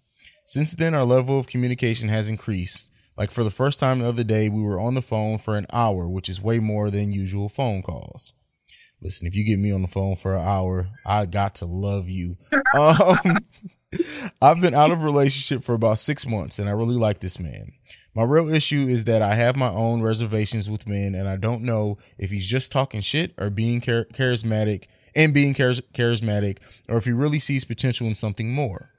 Since 0.47 0.73
then, 0.75 0.95
our 0.95 1.05
level 1.05 1.39
of 1.39 1.47
communication 1.47 2.09
has 2.09 2.29
increased. 2.29 2.91
Like 3.17 3.31
for 3.31 3.45
the 3.45 3.51
first 3.51 3.81
time 3.81 3.99
the 4.01 4.09
other 4.09 4.25
day, 4.25 4.49
we 4.49 4.63
were 4.63 4.81
on 4.81 4.95
the 4.95 5.03
phone 5.03 5.39
for 5.39 5.57
an 5.57 5.67
hour, 5.73 6.09
which 6.09 6.29
is 6.29 6.43
way 6.43 6.59
more 6.59 6.91
than 6.91 7.13
usual 7.13 7.49
phone 7.49 7.83
calls. 7.83 8.33
Listen, 9.01 9.27
if 9.27 9.35
you 9.35 9.45
get 9.45 9.59
me 9.59 9.71
on 9.71 9.83
the 9.83 9.89
phone 9.89 10.17
for 10.17 10.35
an 10.35 10.47
hour, 10.47 10.89
I 11.05 11.27
got 11.27 11.57
to 11.57 11.67
love 11.67 12.09
you. 12.09 12.37
Um, 12.75 13.39
I've 14.43 14.61
been 14.61 14.75
out 14.75 14.91
of 14.91 15.05
relationship 15.05 15.63
for 15.63 15.75
about 15.75 16.01
six 16.01 16.27
months, 16.27 16.59
and 16.59 16.69
I 16.69 16.73
really 16.73 16.97
like 16.97 17.21
this 17.21 17.39
man. 17.39 17.71
My 18.15 18.23
real 18.23 18.53
issue 18.53 18.87
is 18.89 19.05
that 19.05 19.23
I 19.23 19.35
have 19.35 19.57
my 19.57 19.71
own 19.71 20.01
reservations 20.01 20.71
with 20.71 20.87
men, 20.87 21.17
and 21.17 21.29
I 21.29 21.35
don't 21.35 21.63
know 21.63 21.99
if 22.17 22.31
he's 22.31 22.47
just 22.47 22.71
talking 22.71 23.01
shit 23.01 23.33
or 23.39 23.51
being 23.51 23.81
char- 23.81 24.05
charismatic 24.05 24.85
and 25.17 25.35
being 25.35 25.53
char- 25.53 25.83
charismatic, 25.93 26.59
or 26.89 26.97
if 26.97 27.07
he 27.07 27.13
really 27.13 27.41
sees 27.41 27.65
potential 27.65 28.07
in 28.07 28.15
something 28.15 28.53
more. 28.53 28.91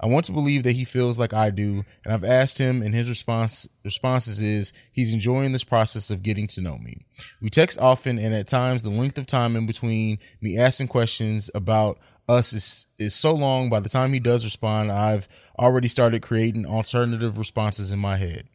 I 0.00 0.06
want 0.06 0.24
to 0.26 0.32
believe 0.32 0.64
that 0.64 0.72
he 0.72 0.84
feels 0.84 1.20
like 1.20 1.32
I 1.32 1.50
do, 1.50 1.84
and 2.04 2.12
I've 2.12 2.24
asked 2.24 2.58
him, 2.58 2.82
and 2.82 2.92
his 2.92 3.08
response 3.08 3.68
responses 3.84 4.40
is 4.40 4.72
he's 4.90 5.14
enjoying 5.14 5.52
this 5.52 5.62
process 5.62 6.10
of 6.10 6.24
getting 6.24 6.48
to 6.48 6.60
know 6.60 6.76
me. 6.76 7.06
We 7.40 7.50
text 7.50 7.78
often, 7.78 8.18
and 8.18 8.34
at 8.34 8.48
times 8.48 8.82
the 8.82 8.90
length 8.90 9.18
of 9.18 9.26
time 9.26 9.54
in 9.54 9.66
between 9.66 10.18
me 10.40 10.58
asking 10.58 10.88
questions 10.88 11.48
about 11.54 12.00
us 12.28 12.52
is 12.52 12.86
is 12.98 13.14
so 13.14 13.32
long. 13.34 13.70
By 13.70 13.78
the 13.78 13.88
time 13.88 14.12
he 14.12 14.20
does 14.20 14.44
respond, 14.44 14.90
I've 14.90 15.28
already 15.58 15.88
started 15.88 16.22
creating 16.22 16.66
alternative 16.66 17.38
responses 17.38 17.92
in 17.92 18.00
my 18.00 18.16
head. 18.16 18.48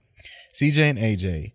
CJ 0.53 0.89
and 0.89 0.99
AJ, 0.99 1.53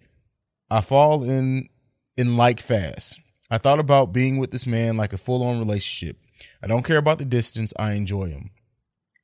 I 0.70 0.80
fall 0.80 1.24
in 1.24 1.68
in 2.16 2.36
like 2.36 2.61
fast. 2.61 3.20
I 3.51 3.59
thought 3.59 3.80
about 3.80 4.12
being 4.12 4.38
with 4.38 4.51
this 4.51 4.66
man 4.66 4.97
like 4.97 5.12
a 5.12 5.18
full 5.18 5.42
on 5.42 5.59
relationship. 5.59 6.16
I 6.62 6.66
don't 6.66 6.84
care 6.84 6.99
about 6.99 7.18
the 7.18 7.24
distance. 7.24 7.72
I 7.78 7.92
enjoy 7.92 8.28
him. 8.28 8.51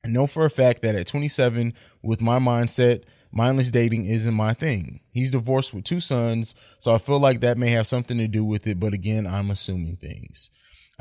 I 0.03 0.09
know 0.09 0.27
for 0.27 0.45
a 0.45 0.49
fact 0.49 0.81
that 0.81 0.95
at 0.95 1.07
27, 1.07 1.73
with 2.01 2.21
my 2.21 2.39
mindset, 2.39 3.03
mindless 3.31 3.71
dating 3.71 4.05
isn't 4.05 4.33
my 4.33 4.53
thing. 4.53 4.99
He's 5.11 5.31
divorced 5.31 5.73
with 5.73 5.83
two 5.83 5.99
sons, 5.99 6.55
so 6.79 6.93
I 6.93 6.97
feel 6.97 7.19
like 7.19 7.41
that 7.41 7.57
may 7.57 7.69
have 7.69 7.87
something 7.87 8.17
to 8.17 8.27
do 8.27 8.43
with 8.43 8.65
it, 8.67 8.79
but 8.79 8.93
again, 8.93 9.27
I'm 9.27 9.51
assuming 9.51 9.97
things. 9.97 10.49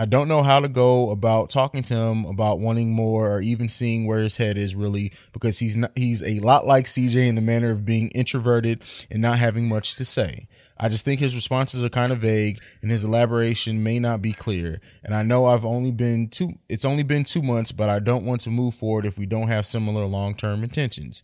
I 0.00 0.06
don't 0.06 0.28
know 0.28 0.42
how 0.42 0.60
to 0.60 0.68
go 0.68 1.10
about 1.10 1.50
talking 1.50 1.82
to 1.82 1.94
him 1.94 2.24
about 2.24 2.58
wanting 2.58 2.94
more 2.94 3.36
or 3.36 3.42
even 3.42 3.68
seeing 3.68 4.06
where 4.06 4.20
his 4.20 4.38
head 4.38 4.56
is 4.56 4.74
really 4.74 5.12
because 5.34 5.58
he's 5.58 5.76
not 5.76 5.92
he's 5.94 6.22
a 6.22 6.40
lot 6.40 6.66
like 6.66 6.86
CJ 6.86 7.28
in 7.28 7.34
the 7.34 7.42
manner 7.42 7.70
of 7.70 7.84
being 7.84 8.08
introverted 8.12 8.82
and 9.10 9.20
not 9.20 9.38
having 9.38 9.68
much 9.68 9.96
to 9.96 10.06
say. 10.06 10.48
I 10.78 10.88
just 10.88 11.04
think 11.04 11.20
his 11.20 11.34
responses 11.34 11.84
are 11.84 11.90
kind 11.90 12.12
of 12.12 12.20
vague 12.20 12.62
and 12.80 12.90
his 12.90 13.04
elaboration 13.04 13.82
may 13.82 13.98
not 13.98 14.22
be 14.22 14.32
clear. 14.32 14.80
And 15.04 15.14
I 15.14 15.22
know 15.22 15.44
I've 15.44 15.66
only 15.66 15.90
been 15.90 16.28
two 16.30 16.54
it's 16.70 16.86
only 16.86 17.02
been 17.02 17.24
2 17.24 17.42
months, 17.42 17.70
but 17.70 17.90
I 17.90 17.98
don't 17.98 18.24
want 18.24 18.40
to 18.42 18.50
move 18.50 18.74
forward 18.74 19.04
if 19.04 19.18
we 19.18 19.26
don't 19.26 19.48
have 19.48 19.66
similar 19.66 20.06
long-term 20.06 20.64
intentions. 20.64 21.22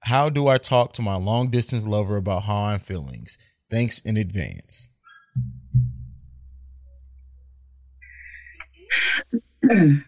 How 0.00 0.28
do 0.28 0.48
I 0.48 0.58
talk 0.58 0.92
to 0.94 1.02
my 1.02 1.14
long 1.14 1.50
distance 1.50 1.86
lover 1.86 2.16
about 2.16 2.42
how 2.42 2.64
I'm 2.64 2.80
feelings? 2.80 3.38
Thanks 3.70 4.00
in 4.00 4.16
advance. 4.16 4.88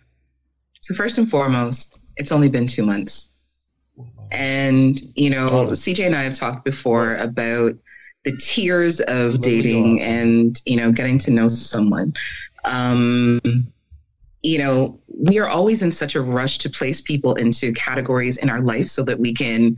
So 0.83 0.95
first 0.95 1.19
and 1.19 1.29
foremost, 1.31 1.99
it's 2.17 2.33
only 2.33 2.49
been 2.49 2.67
two 2.67 2.85
months. 2.85 3.31
And, 4.33 4.99
you 5.15 5.29
know, 5.29 5.49
Oh. 5.51 5.67
CJ 5.69 6.07
and 6.07 6.17
I 6.17 6.23
have 6.23 6.33
talked 6.35 6.65
before 6.65 7.17
about 7.17 7.75
the 8.25 8.37
tiers 8.37 9.01
of 9.01 9.41
dating 9.41 10.03
and 10.03 10.61
you 10.67 10.77
know 10.77 10.93
getting 10.93 11.17
to 11.19 11.31
know 11.31 11.49
someone 11.49 12.13
um 12.67 13.41
you 14.43 14.59
know 14.59 15.01
we 15.09 15.39
are 15.39 15.49
always 15.49 15.83
in 15.83 15.91
such 15.91 16.15
a 16.15 16.21
rush 16.21 16.59
to 16.59 16.69
place 16.69 17.01
people 17.01 17.35
into 17.37 17.73
categories 17.73 18.37
in 18.37 18.51
our 18.51 18.61
life 18.61 18.89
so 18.89 19.03
that 19.03 19.19
we 19.19 19.33
can 19.33 19.75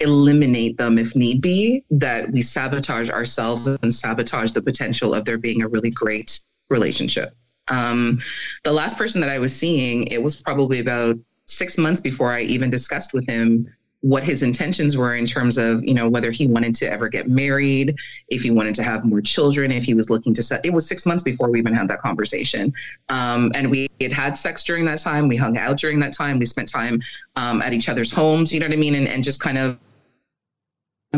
eliminate 0.00 0.78
them 0.78 0.96
if 0.98 1.14
need 1.14 1.42
be 1.42 1.84
that 1.90 2.30
we 2.32 2.40
sabotage 2.40 3.10
ourselves 3.10 3.66
and 3.66 3.94
sabotage 3.94 4.52
the 4.52 4.62
potential 4.62 5.12
of 5.12 5.26
there 5.26 5.38
being 5.38 5.60
a 5.62 5.68
really 5.68 5.90
great 5.90 6.40
relationship 6.70 7.36
um 7.68 8.20
the 8.64 8.72
last 8.72 8.96
person 8.96 9.20
that 9.20 9.30
i 9.30 9.38
was 9.38 9.54
seeing 9.54 10.06
it 10.08 10.22
was 10.22 10.36
probably 10.36 10.80
about 10.80 11.16
six 11.46 11.78
months 11.78 12.00
before 12.00 12.32
i 12.32 12.42
even 12.42 12.70
discussed 12.70 13.12
with 13.12 13.26
him 13.26 13.66
what 14.04 14.22
his 14.22 14.42
intentions 14.42 14.98
were 14.98 15.16
in 15.16 15.24
terms 15.24 15.56
of 15.56 15.82
you 15.82 15.94
know 15.94 16.10
whether 16.10 16.30
he 16.30 16.46
wanted 16.46 16.74
to 16.74 16.84
ever 16.84 17.08
get 17.08 17.26
married 17.30 17.96
if 18.28 18.42
he 18.42 18.50
wanted 18.50 18.74
to 18.74 18.82
have 18.82 19.02
more 19.02 19.22
children 19.22 19.72
if 19.72 19.82
he 19.82 19.94
was 19.94 20.10
looking 20.10 20.34
to 20.34 20.42
set 20.42 20.62
it 20.66 20.70
was 20.70 20.86
six 20.86 21.06
months 21.06 21.22
before 21.22 21.50
we 21.50 21.58
even 21.58 21.72
had 21.72 21.88
that 21.88 22.02
conversation. 22.02 22.70
Um, 23.08 23.50
and 23.54 23.70
we 23.70 23.88
had 24.02 24.12
had 24.12 24.36
sex 24.36 24.62
during 24.62 24.84
that 24.84 24.98
time 24.98 25.26
we 25.26 25.38
hung 25.38 25.56
out 25.56 25.78
during 25.78 25.98
that 26.00 26.12
time 26.12 26.38
we 26.38 26.44
spent 26.44 26.68
time 26.68 27.00
um, 27.36 27.62
at 27.62 27.72
each 27.72 27.88
other's 27.88 28.10
homes 28.10 28.52
you 28.52 28.60
know 28.60 28.66
what 28.66 28.74
i 28.74 28.76
mean? 28.76 28.94
And, 28.94 29.08
and 29.08 29.24
just 29.24 29.40
kind 29.40 29.56
of 29.56 29.78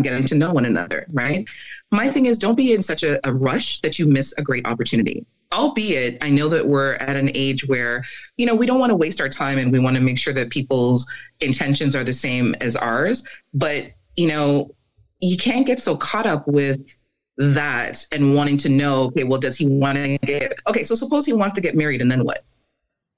getting 0.01 0.25
to 0.25 0.37
know 0.37 0.53
one 0.53 0.67
another 0.67 1.07
right? 1.13 1.45
My 1.91 2.09
thing 2.09 2.27
is 2.27 2.39
don't 2.39 2.55
be 2.55 2.73
in 2.73 2.85
such 2.85 3.03
a, 3.03 3.19
a 3.29 3.35
rush 3.35 3.81
that 3.81 3.99
you 3.99 4.07
miss 4.07 4.33
a 4.39 4.43
great 4.43 4.65
opportunity 4.65 5.27
albeit 5.57 6.19
i 6.23 6.31
know 6.31 6.49
that 6.49 6.67
we're 6.67 6.95
at 6.95 7.17
an 7.17 7.31
age 7.35 7.67
where 7.67 8.05
you 8.37 8.47
know 8.47 8.55
we 8.55 8.67
don't 8.67 8.79
want 8.79 8.91
to 8.91 8.97
waste 8.97 9.21
our 9.21 9.29
time 9.29 9.59
and 9.59 9.73
we 9.73 9.79
want 9.79 9.97
to 9.97 10.01
make 10.01 10.19
sure 10.19 10.35
that 10.35 10.51
people's 10.51 11.07
intentions 11.41 11.97
are 11.97 12.05
the 12.05 12.13
same 12.13 12.55
as 12.61 12.77
ours 12.77 13.27
but 13.55 13.85
you 14.17 14.27
know 14.29 14.71
you 15.21 15.37
can't 15.37 15.67
get 15.67 15.81
so 15.81 15.97
caught 15.97 16.27
up 16.27 16.47
with 16.47 16.81
that 17.39 18.05
and 18.13 18.35
wanting 18.35 18.57
to 18.57 18.69
know 18.69 19.05
okay 19.05 19.25
well 19.25 19.41
does 19.41 19.57
he 19.57 19.67
want 19.67 19.97
to 19.97 20.19
get 20.19 20.53
okay 20.67 20.85
so 20.85 20.95
suppose 20.95 21.27
he 21.27 21.33
wants 21.33 21.55
to 21.55 21.61
get 21.61 21.75
married 21.75 22.01
and 22.01 22.11
then 22.11 22.25
what? 22.25 22.45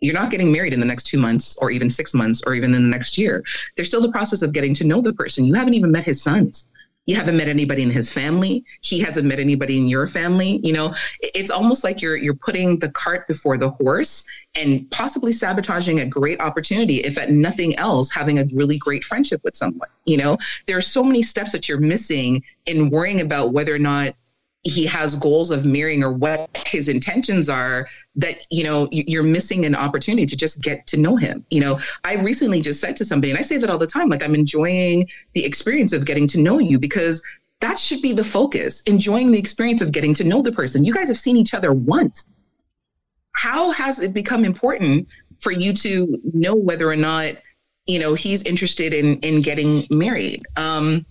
You're 0.00 0.14
not 0.14 0.30
getting 0.30 0.52
married 0.52 0.72
in 0.72 0.78
the 0.78 0.86
next 0.86 1.04
two 1.08 1.18
months 1.18 1.56
or 1.60 1.72
even 1.72 1.90
six 1.90 2.14
months 2.14 2.40
or 2.46 2.54
even 2.54 2.72
in 2.72 2.84
the 2.84 2.88
next 2.88 3.18
year. 3.18 3.42
There's 3.74 3.88
still 3.88 4.00
the 4.00 4.12
process 4.12 4.42
of 4.42 4.52
getting 4.52 4.72
to 4.74 4.84
know 4.84 5.00
the 5.00 5.12
person. 5.12 5.44
You 5.44 5.54
haven't 5.54 5.74
even 5.74 5.90
met 5.90 6.04
his 6.04 6.22
sons 6.22 6.68
you 7.08 7.16
haven't 7.16 7.38
met 7.38 7.48
anybody 7.48 7.82
in 7.82 7.90
his 7.90 8.12
family. 8.12 8.62
He 8.82 9.00
hasn't 9.00 9.26
met 9.26 9.40
anybody 9.40 9.78
in 9.78 9.88
your 9.88 10.06
family 10.06 10.60
you 10.62 10.72
know? 10.72 10.94
It's 11.20 11.50
almost 11.50 11.82
like 11.82 12.02
you're 12.02 12.16
you're 12.16 12.34
putting 12.34 12.78
the 12.78 12.90
cart 12.90 13.26
before 13.26 13.56
the 13.56 13.70
horse 13.70 14.26
and 14.54 14.88
possibly 14.90 15.32
sabotaging 15.32 16.00
a 16.00 16.06
great 16.06 16.38
opportunity 16.40 16.98
if 16.98 17.16
at 17.16 17.30
nothing 17.30 17.74
else 17.76 18.10
having 18.10 18.38
a 18.38 18.44
really 18.52 18.76
great 18.76 19.04
friendship 19.04 19.40
with 19.42 19.56
someone 19.56 19.88
you 20.04 20.18
know? 20.18 20.36
There 20.66 20.76
are 20.76 20.82
so 20.82 21.02
many 21.02 21.22
steps 21.22 21.52
that 21.52 21.68
you're 21.68 21.80
missing 21.80 22.44
in 22.66 22.90
worrying 22.90 23.22
about 23.22 23.52
whether 23.52 23.74
or 23.74 23.78
not 23.78 24.14
he 24.62 24.84
has 24.86 25.14
goals 25.14 25.50
of 25.50 25.64
marrying 25.64 26.02
or 26.02 26.12
what 26.12 26.64
his 26.66 26.88
intentions 26.88 27.48
are 27.48 27.88
that 28.16 28.38
you 28.50 28.64
know 28.64 28.88
you're 28.90 29.22
missing 29.22 29.64
an 29.64 29.74
opportunity 29.74 30.26
to 30.26 30.36
just 30.36 30.60
get 30.60 30.86
to 30.86 30.96
know 30.96 31.16
him. 31.16 31.44
You 31.50 31.60
know 31.60 31.80
i 32.04 32.14
recently 32.14 32.60
just 32.60 32.80
said 32.80 32.96
to 32.96 33.04
somebody 33.04 33.30
and 33.30 33.38
i 33.38 33.42
say 33.42 33.56
that 33.58 33.70
all 33.70 33.78
the 33.78 33.86
time 33.86 34.08
like 34.08 34.22
i'm 34.22 34.34
enjoying 34.34 35.08
the 35.34 35.44
experience 35.44 35.92
of 35.92 36.04
getting 36.04 36.26
to 36.28 36.40
know 36.40 36.58
you 36.58 36.78
because 36.78 37.22
that 37.60 37.78
should 37.78 38.02
be 38.02 38.12
the 38.12 38.24
focus 38.24 38.82
enjoying 38.82 39.32
the 39.32 39.38
experience 39.38 39.82
of 39.82 39.92
getting 39.92 40.14
to 40.14 40.24
know 40.24 40.42
the 40.42 40.52
person. 40.52 40.84
You 40.84 40.94
guys 40.94 41.08
have 41.08 41.18
seen 41.18 41.36
each 41.36 41.54
other 41.54 41.72
once. 41.72 42.24
How 43.32 43.70
has 43.72 43.98
it 43.98 44.12
become 44.12 44.44
important 44.44 45.08
for 45.40 45.52
you 45.52 45.72
to 45.72 46.20
know 46.34 46.54
whether 46.54 46.88
or 46.88 46.96
not 46.96 47.34
you 47.86 47.98
know 47.98 48.14
he's 48.14 48.42
interested 48.42 48.94
in 48.94 49.18
in 49.20 49.42
getting 49.42 49.86
married? 49.90 50.46
Um 50.56 51.04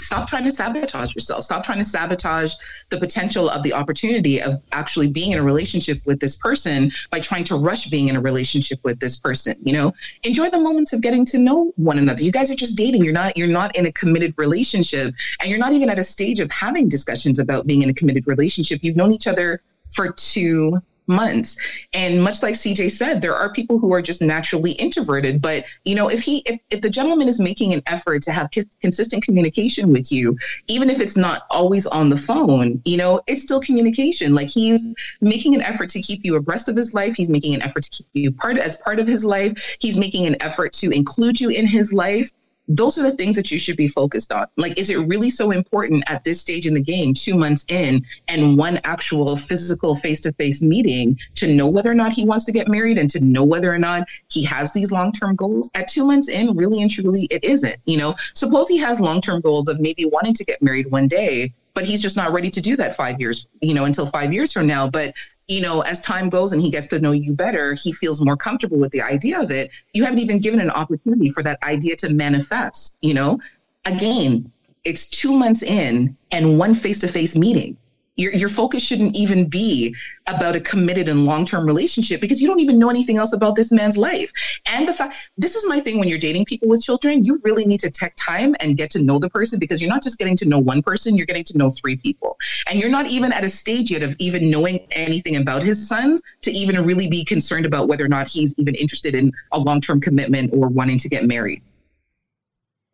stop 0.00 0.28
trying 0.28 0.44
to 0.44 0.50
sabotage 0.50 1.14
yourself. 1.14 1.44
Stop 1.44 1.64
trying 1.64 1.78
to 1.78 1.84
sabotage 1.84 2.54
the 2.88 2.98
potential 2.98 3.48
of 3.48 3.62
the 3.62 3.72
opportunity 3.72 4.40
of 4.40 4.54
actually 4.72 5.06
being 5.06 5.32
in 5.32 5.38
a 5.38 5.42
relationship 5.42 6.00
with 6.04 6.20
this 6.20 6.34
person 6.34 6.90
by 7.10 7.20
trying 7.20 7.44
to 7.44 7.56
rush 7.56 7.86
being 7.86 8.08
in 8.08 8.16
a 8.16 8.20
relationship 8.20 8.78
with 8.84 8.98
this 9.00 9.16
person 9.16 9.56
you 9.62 9.72
know? 9.72 9.92
Enjoy 10.24 10.50
the 10.50 10.58
moments 10.58 10.92
of 10.92 11.00
getting 11.00 11.24
to 11.26 11.38
know 11.38 11.72
one 11.76 11.98
another. 11.98 12.22
You 12.22 12.32
guys 12.32 12.50
are 12.50 12.54
just 12.54 12.76
dating. 12.76 13.04
You're 13.04 13.12
not 13.12 13.36
you're 13.36 13.48
not 13.48 13.74
in 13.76 13.86
a 13.86 13.92
committed 13.92 14.34
relationship 14.36 15.14
and 15.40 15.50
you're 15.50 15.58
not 15.58 15.72
even 15.72 15.88
at 15.88 15.98
a 15.98 16.04
stage 16.04 16.40
of 16.40 16.50
having 16.50 16.88
discussions 16.88 17.38
about 17.38 17.66
being 17.66 17.82
in 17.82 17.90
a 17.90 17.94
committed 17.94 18.26
relationship. 18.26 18.80
You've 18.82 18.96
known 18.96 19.12
each 19.12 19.26
other 19.26 19.62
for 19.92 20.12
two 20.12 20.80
months. 21.10 21.56
And 21.92 22.22
much 22.22 22.42
like 22.42 22.54
cj 22.54 22.90
said 22.90 23.20
there 23.20 23.34
are 23.34 23.52
people 23.52 23.78
who 23.78 23.92
are 23.92 24.02
just 24.02 24.22
naturally 24.22 24.72
introverted 24.72 25.42
but 25.42 25.64
you 25.84 25.94
know 25.94 26.08
if 26.08 26.22
he 26.22 26.38
if, 26.46 26.58
if 26.70 26.80
the 26.80 26.90
gentleman 26.90 27.28
is 27.28 27.40
making 27.40 27.72
an 27.72 27.82
effort 27.86 28.22
to 28.22 28.32
have 28.32 28.48
co- 28.54 28.62
consistent 28.80 29.22
communication 29.22 29.92
with 29.92 30.10
you 30.12 30.36
even 30.68 30.88
if 30.88 31.00
it's 31.00 31.16
not 31.16 31.42
always 31.50 31.86
on 31.86 32.08
the 32.08 32.16
phone 32.16 32.80
you 32.84 32.96
know 32.96 33.20
it's 33.26 33.42
still 33.42 33.60
communication. 33.60 34.34
Like 34.34 34.48
he's 34.48 34.94
making 35.20 35.54
an 35.54 35.62
effort 35.62 35.88
to 35.90 36.00
keep 36.00 36.24
you 36.24 36.36
abreast 36.36 36.68
of 36.68 36.76
his 36.76 36.94
life. 36.94 37.14
He's 37.16 37.30
making 37.30 37.54
an 37.54 37.62
effort 37.62 37.82
to 37.84 37.90
keep 37.90 38.06
you 38.12 38.32
part 38.32 38.58
as 38.58 38.76
part 38.76 38.98
of 38.98 39.06
his 39.06 39.24
life. 39.24 39.76
He's 39.80 39.96
making 39.96 40.26
an 40.26 40.36
effort 40.40 40.72
to 40.74 40.90
include 40.90 41.40
you 41.40 41.50
in 41.50 41.66
his 41.66 41.92
life 41.92 42.30
those 42.70 42.96
are 42.96 43.02
the 43.02 43.10
things 43.10 43.34
that 43.34 43.50
you 43.50 43.58
should 43.58 43.76
be 43.76 43.88
focused 43.88 44.32
on. 44.32 44.46
Like, 44.56 44.78
is 44.78 44.90
it 44.90 44.96
really 44.96 45.28
so 45.28 45.50
important 45.50 46.04
at 46.06 46.22
this 46.22 46.40
stage 46.40 46.66
in 46.66 46.74
the 46.74 46.80
game, 46.80 47.14
two 47.14 47.34
months 47.34 47.64
in, 47.68 48.06
and 48.28 48.56
one 48.56 48.80
actual 48.84 49.36
physical 49.36 49.96
face 49.96 50.20
to 50.20 50.32
face 50.34 50.62
meeting 50.62 51.18
to 51.34 51.52
know 51.52 51.68
whether 51.68 51.90
or 51.90 51.96
not 51.96 52.12
he 52.12 52.24
wants 52.24 52.44
to 52.44 52.52
get 52.52 52.68
married 52.68 52.96
and 52.96 53.10
to 53.10 53.18
know 53.18 53.44
whether 53.44 53.74
or 53.74 53.78
not 53.78 54.06
he 54.30 54.44
has 54.44 54.72
these 54.72 54.92
long 54.92 55.12
term 55.12 55.34
goals? 55.34 55.68
At 55.74 55.88
two 55.88 56.04
months 56.04 56.28
in, 56.28 56.56
really 56.56 56.80
and 56.80 56.90
truly, 56.90 57.26
it 57.30 57.42
isn't. 57.42 57.76
You 57.86 57.96
know, 57.96 58.14
suppose 58.34 58.68
he 58.68 58.78
has 58.78 59.00
long 59.00 59.20
term 59.20 59.40
goals 59.40 59.68
of 59.68 59.80
maybe 59.80 60.04
wanting 60.04 60.34
to 60.34 60.44
get 60.44 60.62
married 60.62 60.92
one 60.92 61.08
day, 61.08 61.52
but 61.74 61.84
he's 61.84 62.00
just 62.00 62.16
not 62.16 62.32
ready 62.32 62.50
to 62.50 62.60
do 62.60 62.76
that 62.76 62.94
five 62.94 63.20
years, 63.20 63.48
you 63.60 63.74
know, 63.74 63.84
until 63.84 64.06
five 64.06 64.32
years 64.32 64.52
from 64.52 64.68
now. 64.68 64.88
But 64.88 65.14
you 65.50 65.60
know, 65.60 65.80
as 65.80 66.00
time 66.00 66.30
goes 66.30 66.52
and 66.52 66.62
he 66.62 66.70
gets 66.70 66.86
to 66.86 67.00
know 67.00 67.10
you 67.10 67.32
better, 67.32 67.74
he 67.74 67.92
feels 67.92 68.20
more 68.20 68.36
comfortable 68.36 68.78
with 68.78 68.92
the 68.92 69.02
idea 69.02 69.40
of 69.40 69.50
it. 69.50 69.68
You 69.92 70.04
haven't 70.04 70.20
even 70.20 70.38
given 70.38 70.60
an 70.60 70.70
opportunity 70.70 71.28
for 71.28 71.42
that 71.42 71.60
idea 71.64 71.96
to 71.96 72.08
manifest, 72.08 72.94
you 73.02 73.14
know? 73.14 73.40
Again, 73.84 74.50
it's 74.84 75.06
two 75.06 75.36
months 75.36 75.62
in 75.62 76.16
and 76.30 76.56
one 76.56 76.72
face 76.72 77.00
to 77.00 77.08
face 77.08 77.34
meeting. 77.34 77.76
Your, 78.16 78.32
your 78.32 78.48
focus 78.48 78.82
shouldn't 78.82 79.16
even 79.16 79.48
be 79.48 79.94
about 80.26 80.54
a 80.54 80.60
committed 80.60 81.08
and 81.08 81.24
long 81.24 81.46
term 81.46 81.64
relationship 81.64 82.20
because 82.20 82.40
you 82.40 82.48
don't 82.48 82.60
even 82.60 82.78
know 82.78 82.90
anything 82.90 83.16
else 83.16 83.32
about 83.32 83.56
this 83.56 83.70
man's 83.72 83.96
life. 83.96 84.30
And 84.66 84.86
the 84.86 84.92
fact, 84.92 85.14
this 85.38 85.54
is 85.56 85.64
my 85.66 85.80
thing 85.80 85.98
when 85.98 86.08
you're 86.08 86.18
dating 86.18 86.44
people 86.44 86.68
with 86.68 86.82
children, 86.82 87.24
you 87.24 87.40
really 87.44 87.64
need 87.64 87.80
to 87.80 87.90
take 87.90 88.12
time 88.16 88.54
and 88.60 88.76
get 88.76 88.90
to 88.90 89.02
know 89.02 89.18
the 89.18 89.30
person 89.30 89.58
because 89.58 89.80
you're 89.80 89.90
not 89.90 90.02
just 90.02 90.18
getting 90.18 90.36
to 90.38 90.44
know 90.44 90.58
one 90.58 90.82
person, 90.82 91.16
you're 91.16 91.26
getting 91.26 91.44
to 91.44 91.56
know 91.56 91.70
three 91.70 91.96
people. 91.96 92.36
And 92.68 92.78
you're 92.78 92.90
not 92.90 93.06
even 93.06 93.32
at 93.32 93.44
a 93.44 93.48
stage 93.48 93.90
yet 93.90 94.02
of 94.02 94.14
even 94.18 94.50
knowing 94.50 94.80
anything 94.90 95.36
about 95.36 95.62
his 95.62 95.88
sons 95.88 96.20
to 96.42 96.50
even 96.50 96.84
really 96.84 97.08
be 97.08 97.24
concerned 97.24 97.64
about 97.64 97.88
whether 97.88 98.04
or 98.04 98.08
not 98.08 98.28
he's 98.28 98.54
even 98.58 98.74
interested 98.74 99.14
in 99.14 99.32
a 99.52 99.58
long 99.58 99.80
term 99.80 100.00
commitment 100.00 100.52
or 100.52 100.68
wanting 100.68 100.98
to 100.98 101.08
get 101.08 101.24
married 101.24 101.62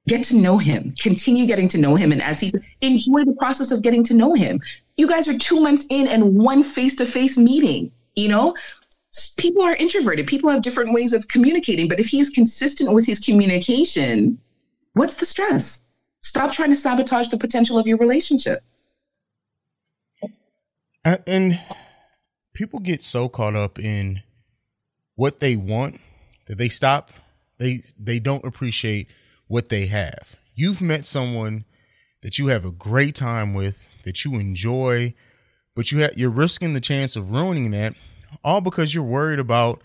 get 0.07 0.23
to 0.23 0.37
know 0.37 0.57
him 0.57 0.95
continue 1.01 1.47
getting 1.47 1.69
to 1.69 1.79
know 1.79 1.97
him 1.97 2.13
and 2.13 2.23
as 2.23 2.39
he 2.39 2.53
enjoy 2.81 3.25
the 3.25 3.35
process 3.39 3.73
of 3.73 3.83
getting 3.83 4.05
to 4.05 4.15
know 4.15 4.35
him 4.35 4.61
you 4.97 5.07
guys 5.07 5.29
are 5.29 5.39
two 5.39 5.61
months 5.61 5.85
in 5.91 6.07
and 6.07 6.37
one 6.37 6.63
face-to-face 6.63 7.39
meeting 7.39 7.93
you 8.15 8.29
know? 8.29 8.55
People 9.37 9.63
are 9.63 9.75
introverted. 9.77 10.27
People 10.27 10.51
have 10.51 10.63
different 10.63 10.93
ways 10.93 11.13
of 11.13 11.29
communicating 11.29 11.89
but 11.89 12.01
if 12.01 12.07
he 12.07 12.21
is 12.21 12.31
consistent 12.31 12.93
with 12.93 13.07
his 13.07 13.21
communication 13.21 14.39
what's 14.97 15.17
the 15.17 15.27
stress? 15.27 15.83
Stop 16.23 16.53
trying 16.53 16.71
to 16.71 16.77
sabotage 16.77 17.29
the 17.29 17.37
potential 17.37 17.79
of 17.79 17.87
your 17.87 17.99
relationship. 17.99 18.65
And 21.05 21.61
people 22.53 22.81
get 22.81 23.01
so 23.01 23.29
caught 23.29 23.55
up 23.55 23.79
in 23.79 24.23
what 25.15 25.39
they 25.39 25.55
want 25.55 26.01
that 26.47 26.59
they 26.59 26.69
stop 26.69 27.13
they 27.59 27.83
they 27.99 28.19
don't 28.19 28.45
appreciate 28.45 29.09
what 29.47 29.69
they 29.69 29.87
have. 29.87 30.37
You've 30.55 30.83
met 30.83 31.07
someone 31.07 31.65
that 32.23 32.39
you 32.39 32.49
have 32.49 32.65
a 32.65 32.73
great 32.73 33.15
time 33.15 33.55
with, 33.55 33.87
that 34.07 34.25
you 34.25 34.37
enjoy, 34.37 35.13
but 35.75 35.93
you 35.93 35.99
have 35.99 36.17
you're 36.17 36.31
risking 36.31 36.73
the 36.73 36.81
chance 36.81 37.17
of 37.17 37.33
ruining 37.33 37.71
that 37.73 37.95
all 38.43 38.63
because 38.63 38.95
you're 38.95 39.05
worried 39.05 39.39
about 39.39 39.83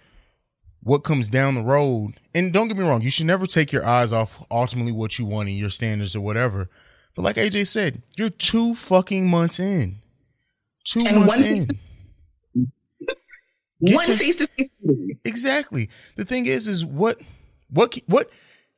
what 0.83 0.99
comes 0.99 1.27
down 1.27 1.55
the 1.55 1.61
road. 1.61 2.13
And 2.33 2.53
don't 2.53 2.69
get 2.69 2.77
me 2.77 2.87
wrong, 2.87 3.01
you 3.01 3.11
should 3.11 3.25
never 3.25 3.45
take 3.45 3.71
your 3.71 3.85
eyes 3.85 4.13
off 4.13 4.45
ultimately 4.49 4.91
what 4.91 5.19
you 5.19 5.25
want 5.25 5.49
and 5.49 5.57
your 5.57 5.69
standards 5.69 6.15
or 6.15 6.21
whatever. 6.21 6.69
But 7.15 7.23
like 7.23 7.35
AJ 7.35 7.67
said, 7.67 8.03
you're 8.15 8.29
two 8.29 8.75
fucking 8.75 9.27
months 9.27 9.59
in. 9.59 9.97
Two 10.85 11.03
and 11.05 11.17
months 11.17 11.39
in. 11.39 11.65
Get 13.83 13.95
one 13.95 14.05
face 14.05 14.35
to 14.37 14.47
face. 14.47 14.69
Exactly. 15.25 15.89
The 16.15 16.25
thing 16.25 16.45
is, 16.45 16.67
is 16.67 16.85
what, 16.85 17.19
what, 17.69 17.97
what 18.05 18.29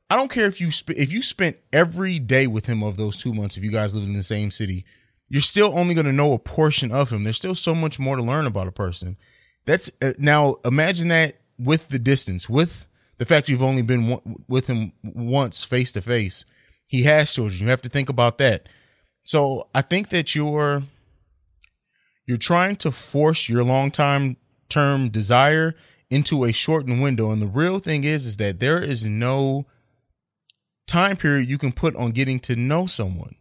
I 0.09 0.15
don't 0.15 0.31
care 0.31 0.45
if 0.45 0.61
you 0.61 0.71
sp- 0.71 0.95
if 0.95 1.11
you 1.11 1.21
spent 1.21 1.57
every 1.71 2.19
day 2.19 2.47
with 2.47 2.65
him 2.67 2.83
of 2.83 2.97
those 2.97 3.17
two 3.17 3.33
months. 3.33 3.57
If 3.57 3.63
you 3.63 3.71
guys 3.71 3.93
live 3.93 4.03
in 4.03 4.13
the 4.13 4.23
same 4.23 4.51
city, 4.51 4.85
you're 5.33 5.41
still 5.41 5.75
only 5.75 5.95
going 5.95 6.05
to 6.05 6.13
know 6.13 6.33
a 6.33 6.37
portion 6.37 6.91
of 6.91 7.09
him. 7.09 7.23
There's 7.23 7.37
still 7.37 7.55
so 7.55 7.73
much 7.73 7.97
more 7.97 8.15
to 8.17 8.21
learn 8.21 8.45
about 8.45 8.67
a 8.67 8.71
person. 8.71 9.17
That's 9.65 9.89
uh, 9.99 10.13
now 10.19 10.57
imagine 10.63 11.07
that 11.07 11.37
with 11.57 11.87
the 11.87 11.97
distance, 11.97 12.47
with 12.47 12.85
the 13.17 13.25
fact 13.25 13.49
you've 13.49 13.63
only 13.63 13.81
been 13.81 14.09
w- 14.09 14.37
with 14.47 14.67
him 14.67 14.93
once 15.01 15.63
face 15.63 15.91
to 15.93 16.03
face. 16.03 16.45
He 16.87 17.01
has 17.03 17.33
children. 17.33 17.63
You 17.63 17.69
have 17.69 17.81
to 17.81 17.89
think 17.89 18.09
about 18.09 18.37
that. 18.37 18.69
So 19.23 19.69
I 19.73 19.81
think 19.81 20.09
that 20.09 20.35
you're 20.35 20.83
you're 22.27 22.37
trying 22.37 22.75
to 22.75 22.91
force 22.91 23.49
your 23.49 23.63
long 23.63 23.89
time 23.89 24.37
term 24.69 25.09
desire 25.09 25.73
into 26.11 26.43
a 26.43 26.53
shortened 26.53 27.01
window. 27.01 27.31
And 27.31 27.41
the 27.41 27.47
real 27.47 27.79
thing 27.79 28.03
is 28.03 28.27
is 28.27 28.37
that 28.37 28.59
there 28.59 28.79
is 28.79 29.07
no 29.07 29.65
time 30.85 31.17
period 31.17 31.49
you 31.49 31.57
can 31.57 31.71
put 31.71 31.95
on 31.95 32.11
getting 32.11 32.39
to 32.41 32.55
know 32.55 32.85
someone. 32.85 33.33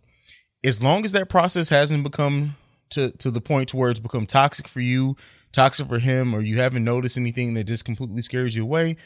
As 0.65 0.83
long 0.83 1.05
as 1.05 1.13
that 1.13 1.29
process 1.29 1.69
hasn't 1.69 2.05
become 2.05 2.57
to 2.91 3.11
to 3.19 3.31
the 3.31 3.41
point 3.41 3.71
to 3.71 3.77
where 3.77 3.91
it's 3.91 4.01
become 4.01 4.27
toxic 4.27 4.69
for 4.69 4.81
you, 4.81 5.17
toxic 5.53 5.89
for 5.89 5.99
him, 5.99 6.35
or 6.35 6.41
you 6.41 6.59
haven't 6.59 6.85
noticed 6.85 7.17
anything 7.17 7.55
that 7.55 7.65
just 7.65 7.85
completely 7.85 8.23
scares 8.23 8.55
you 8.55 8.63
away, 8.63 8.97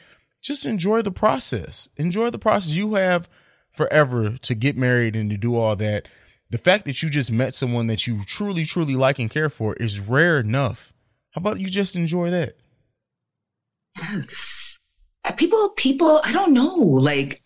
just 0.42 0.66
enjoy 0.66 1.02
the 1.02 1.12
process. 1.12 1.88
Enjoy 1.96 2.30
the 2.30 2.38
process. 2.38 2.74
You 2.74 2.94
have 2.94 3.28
forever 3.70 4.36
to 4.38 4.54
get 4.54 4.76
married 4.76 5.16
and 5.16 5.30
to 5.30 5.36
do 5.36 5.54
all 5.54 5.76
that. 5.76 6.08
The 6.50 6.58
fact 6.58 6.84
that 6.84 7.02
you 7.02 7.10
just 7.10 7.32
met 7.32 7.54
someone 7.54 7.88
that 7.88 8.06
you 8.06 8.22
truly, 8.24 8.64
truly 8.64 8.94
like 8.94 9.18
and 9.18 9.30
care 9.30 9.50
for 9.50 9.74
is 9.74 9.98
rare 9.98 10.38
enough. 10.38 10.92
How 11.32 11.40
about 11.40 11.60
you 11.60 11.68
just 11.68 11.96
enjoy 11.96 12.30
that? 12.30 12.54
Yes. 13.96 14.78
People, 15.36 15.70
people, 15.70 16.20
I 16.22 16.32
don't 16.32 16.52
know. 16.52 16.76
Like, 16.76 17.42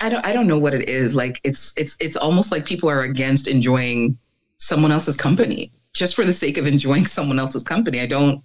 I- 0.00 0.08
don't, 0.08 0.26
I 0.26 0.32
don't 0.32 0.46
know 0.46 0.58
what 0.58 0.74
it 0.74 0.88
is. 0.88 1.14
Like, 1.14 1.40
it's, 1.44 1.76
it's, 1.76 1.96
it's 2.00 2.16
almost 2.16 2.50
like 2.52 2.64
people 2.66 2.88
are 2.88 3.02
against 3.02 3.48
enjoying 3.48 4.18
someone 4.58 4.92
else's 4.92 5.16
company 5.16 5.72
just 5.92 6.14
for 6.14 6.24
the 6.24 6.32
sake 6.32 6.58
of 6.58 6.66
enjoying 6.66 7.06
someone 7.16 7.38
else's 7.38 7.62
company. 7.62 8.00
I 8.00 8.06
don't, 8.06 8.42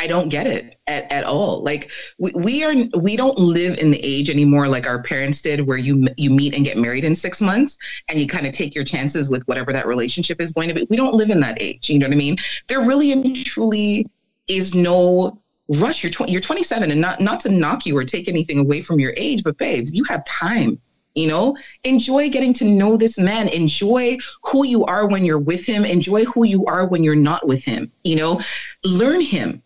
I 0.00 0.06
don't 0.06 0.28
get 0.28 0.46
it 0.46 0.78
at, 0.86 1.10
at 1.10 1.24
all. 1.24 1.62
Like 1.62 1.90
we, 2.18 2.32
we 2.32 2.64
are 2.64 2.74
we 2.96 3.16
don't 3.16 3.38
live 3.38 3.78
in 3.78 3.90
the 3.90 3.98
age 4.04 4.30
anymore 4.30 4.68
like 4.68 4.86
our 4.86 5.02
parents 5.02 5.42
did 5.42 5.66
where 5.66 5.78
you 5.78 6.06
you 6.16 6.30
meet 6.30 6.54
and 6.54 6.64
get 6.64 6.76
married 6.76 7.04
in 7.04 7.14
6 7.14 7.40
months 7.40 7.78
and 8.08 8.20
you 8.20 8.28
kind 8.28 8.46
of 8.46 8.52
take 8.52 8.74
your 8.74 8.84
chances 8.84 9.28
with 9.28 9.42
whatever 9.48 9.72
that 9.72 9.86
relationship 9.86 10.40
is 10.40 10.52
going 10.52 10.68
to 10.68 10.74
be. 10.74 10.86
We 10.88 10.96
don't 10.96 11.14
live 11.14 11.30
in 11.30 11.40
that 11.40 11.60
age, 11.60 11.90
you 11.90 11.98
know 11.98 12.06
what 12.06 12.12
I 12.12 12.16
mean? 12.16 12.36
There 12.68 12.80
really 12.80 13.10
and 13.12 13.34
truly 13.34 14.06
is 14.46 14.74
no 14.74 15.40
rush. 15.68 16.02
You're 16.02 16.12
tw- 16.12 16.28
you're 16.28 16.40
27 16.40 16.90
and 16.90 17.00
not 17.00 17.20
not 17.20 17.40
to 17.40 17.48
knock 17.50 17.86
you 17.86 17.96
or 17.96 18.04
take 18.04 18.28
anything 18.28 18.58
away 18.58 18.80
from 18.80 19.00
your 19.00 19.14
age, 19.16 19.42
but 19.44 19.58
babes, 19.58 19.92
you 19.92 20.04
have 20.04 20.24
time. 20.24 20.80
You 21.14 21.26
know, 21.26 21.56
enjoy 21.82 22.28
getting 22.30 22.52
to 22.54 22.64
know 22.64 22.96
this 22.96 23.18
man. 23.18 23.48
Enjoy 23.48 24.18
who 24.44 24.64
you 24.64 24.84
are 24.84 25.06
when 25.06 25.24
you're 25.24 25.38
with 25.38 25.66
him. 25.66 25.84
Enjoy 25.84 26.24
who 26.24 26.44
you 26.44 26.64
are 26.66 26.86
when 26.86 27.02
you're 27.02 27.16
not 27.16 27.48
with 27.48 27.64
him. 27.64 27.90
You 28.04 28.16
know, 28.16 28.40
learn 28.84 29.20
him 29.20 29.62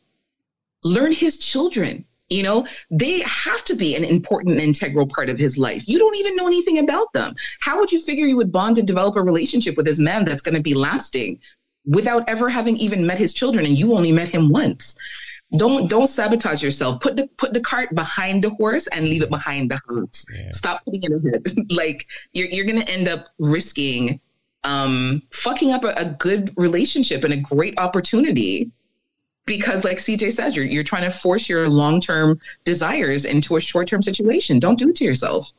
learn 0.85 1.13
his 1.13 1.39
children 1.39 2.05
you 2.29 2.43
know 2.43 2.67
they 2.91 3.21
have 3.21 3.65
to 3.65 3.75
be 3.75 3.95
an 3.95 4.05
important 4.05 4.61
integral 4.61 5.07
part 5.07 5.29
of 5.29 5.39
his 5.39 5.57
life 5.57 5.87
you 5.87 5.99
don't 5.99 6.17
even 6.17 6.35
know 6.37 6.47
anything 6.47 6.79
about 6.79 7.13
them 7.13 7.35
how 7.61 7.79
would 7.79 7.93
you 7.93 8.01
figure 8.01 8.27
you 8.27 8.37
would 8.37 8.53
bond 8.53 8.79
and 8.79 8.87
develop 8.87 9.17
a 9.17 9.23
relationship 9.23 9.77
with 9.77 9.87
this 9.87 9.99
man 9.99 10.25
that's 10.25 10.43
going 10.43 10.55
to 10.55 10.61
be 10.61 10.75
lasting 10.75 11.39
without 11.85 12.29
ever 12.29 12.49
having 12.49 12.77
even 12.77 13.07
met 13.07 13.19
his 13.19 13.33
children 13.33 13.67
and 13.67 13.77
you 13.77 13.95
only 13.95 14.13
met 14.13 14.29
him 14.29 14.49
once 14.49 14.97
don't 15.59 15.89
don't 15.89 16.07
sabotage 16.07 16.63
yourself. 16.63 17.01
Put 17.01 17.17
the 17.17 17.27
put 17.37 17.53
the 17.53 17.61
cart 17.61 17.95
behind 17.95 18.43
the 18.45 18.51
horse 18.51 18.87
and 18.89 19.07
leave 19.09 19.23
it 19.23 19.31
behind 19.31 19.71
the 19.71 19.81
hearse 19.87 20.25
Yeah. 20.35 20.51
stop 20.51 20.85
putting 20.85 21.03
it 21.03 21.13
ahead. 21.13 21.67
Like 21.71 22.07
you're, 22.33 22.49
you're 22.49 22.65
going 22.65 22.81
to 22.81 22.89
end 22.91 23.09
up 23.09 23.27
risking 23.39 24.21
um 24.65 25.23
fucking 25.31 25.73
up 25.73 25.85
a, 25.85 25.89
a 25.97 26.05
good 26.19 26.53
relationship 26.57 27.25
and 27.25 27.33
a 27.35 27.37
great 27.37 27.75
opportunity 27.79 28.71
because 29.45 29.83
like 29.85 29.99
cj 29.99 30.33
says 30.33 30.55
you're, 30.55 30.65
you're 30.65 30.85
trying 30.85 31.03
to 31.03 31.11
force 31.11 31.49
your 31.49 31.69
long-term 31.69 32.41
desires 32.65 33.25
into 33.25 33.57
a 33.57 33.61
short-term 33.61 34.03
situation. 34.03 34.59
Don't 34.61 34.79
do 34.79 34.89
it 34.91 34.97
to 34.97 35.05
yourself. 35.05 35.53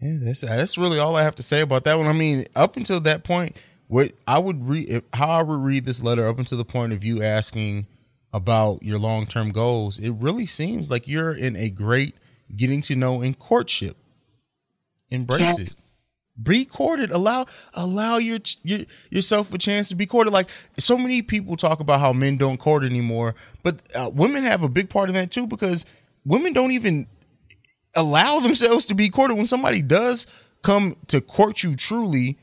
Yeah, 0.00 0.16
that's 0.20 0.42
that's 0.42 0.76
really 0.76 0.98
all 0.98 1.16
I 1.16 1.22
have 1.22 1.36
to 1.36 1.42
say 1.42 1.62
about 1.62 1.84
that 1.84 1.96
one. 1.96 2.06
I 2.06 2.12
mean, 2.12 2.46
up 2.54 2.76
until 2.76 3.00
that 3.00 3.24
point, 3.24 3.56
what 3.88 4.12
I 4.26 4.38
would 4.38 4.68
read, 4.68 4.88
if, 4.88 5.04
how 5.12 5.28
I 5.28 5.42
would 5.42 5.60
read 5.60 5.84
this 5.84 6.02
letter, 6.02 6.26
up 6.26 6.38
until 6.38 6.58
the 6.58 6.64
point 6.64 6.92
of 6.92 7.04
you 7.04 7.22
asking 7.22 7.86
about 8.32 8.82
your 8.82 8.98
long 8.98 9.26
term 9.26 9.52
goals, 9.52 9.98
it 9.98 10.10
really 10.10 10.46
seems 10.46 10.90
like 10.90 11.06
you're 11.06 11.32
in 11.32 11.56
a 11.56 11.70
great 11.70 12.14
getting 12.56 12.82
to 12.82 12.96
know 12.96 13.22
in 13.22 13.34
courtship. 13.34 13.96
Embrace 15.10 15.40
Yes. 15.40 15.58
it. 15.58 15.76
Be 16.42 16.64
courted. 16.64 17.12
Allow 17.12 17.46
allow 17.74 18.16
your, 18.16 18.40
your 18.64 18.80
yourself 19.08 19.54
a 19.54 19.58
chance 19.58 19.88
to 19.90 19.94
be 19.94 20.04
courted. 20.04 20.32
Like 20.32 20.48
so 20.76 20.98
many 20.98 21.22
people 21.22 21.56
talk 21.56 21.78
about 21.78 22.00
how 22.00 22.12
men 22.12 22.36
don't 22.36 22.56
court 22.56 22.82
anymore, 22.82 23.36
but 23.62 23.76
uh, 23.94 24.10
women 24.12 24.42
have 24.42 24.64
a 24.64 24.68
big 24.68 24.90
part 24.90 25.08
in 25.08 25.14
that 25.14 25.30
too 25.30 25.46
because 25.46 25.86
women 26.24 26.52
don't 26.52 26.72
even 26.72 27.06
allow 27.94 28.40
themselves 28.40 28.86
to 28.86 28.96
be 28.96 29.08
courted 29.08 29.36
when 29.36 29.46
somebody 29.46 29.80
does 29.80 30.26
come 30.62 30.96
to 31.06 31.20
court 31.20 31.62
you 31.62 31.76
truly 31.76 32.36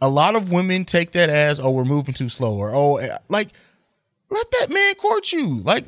a 0.00 0.08
lot 0.08 0.36
of 0.36 0.50
women 0.50 0.84
take 0.84 1.12
that 1.12 1.30
as 1.30 1.60
oh 1.60 1.70
we're 1.70 1.84
moving 1.84 2.14
too 2.14 2.28
slow 2.28 2.56
or 2.56 2.72
oh 2.74 2.96
eh, 2.96 3.16
like 3.28 3.48
let 4.30 4.50
that 4.60 4.70
man 4.70 4.94
court 4.96 5.32
you. 5.32 5.58
Like 5.58 5.84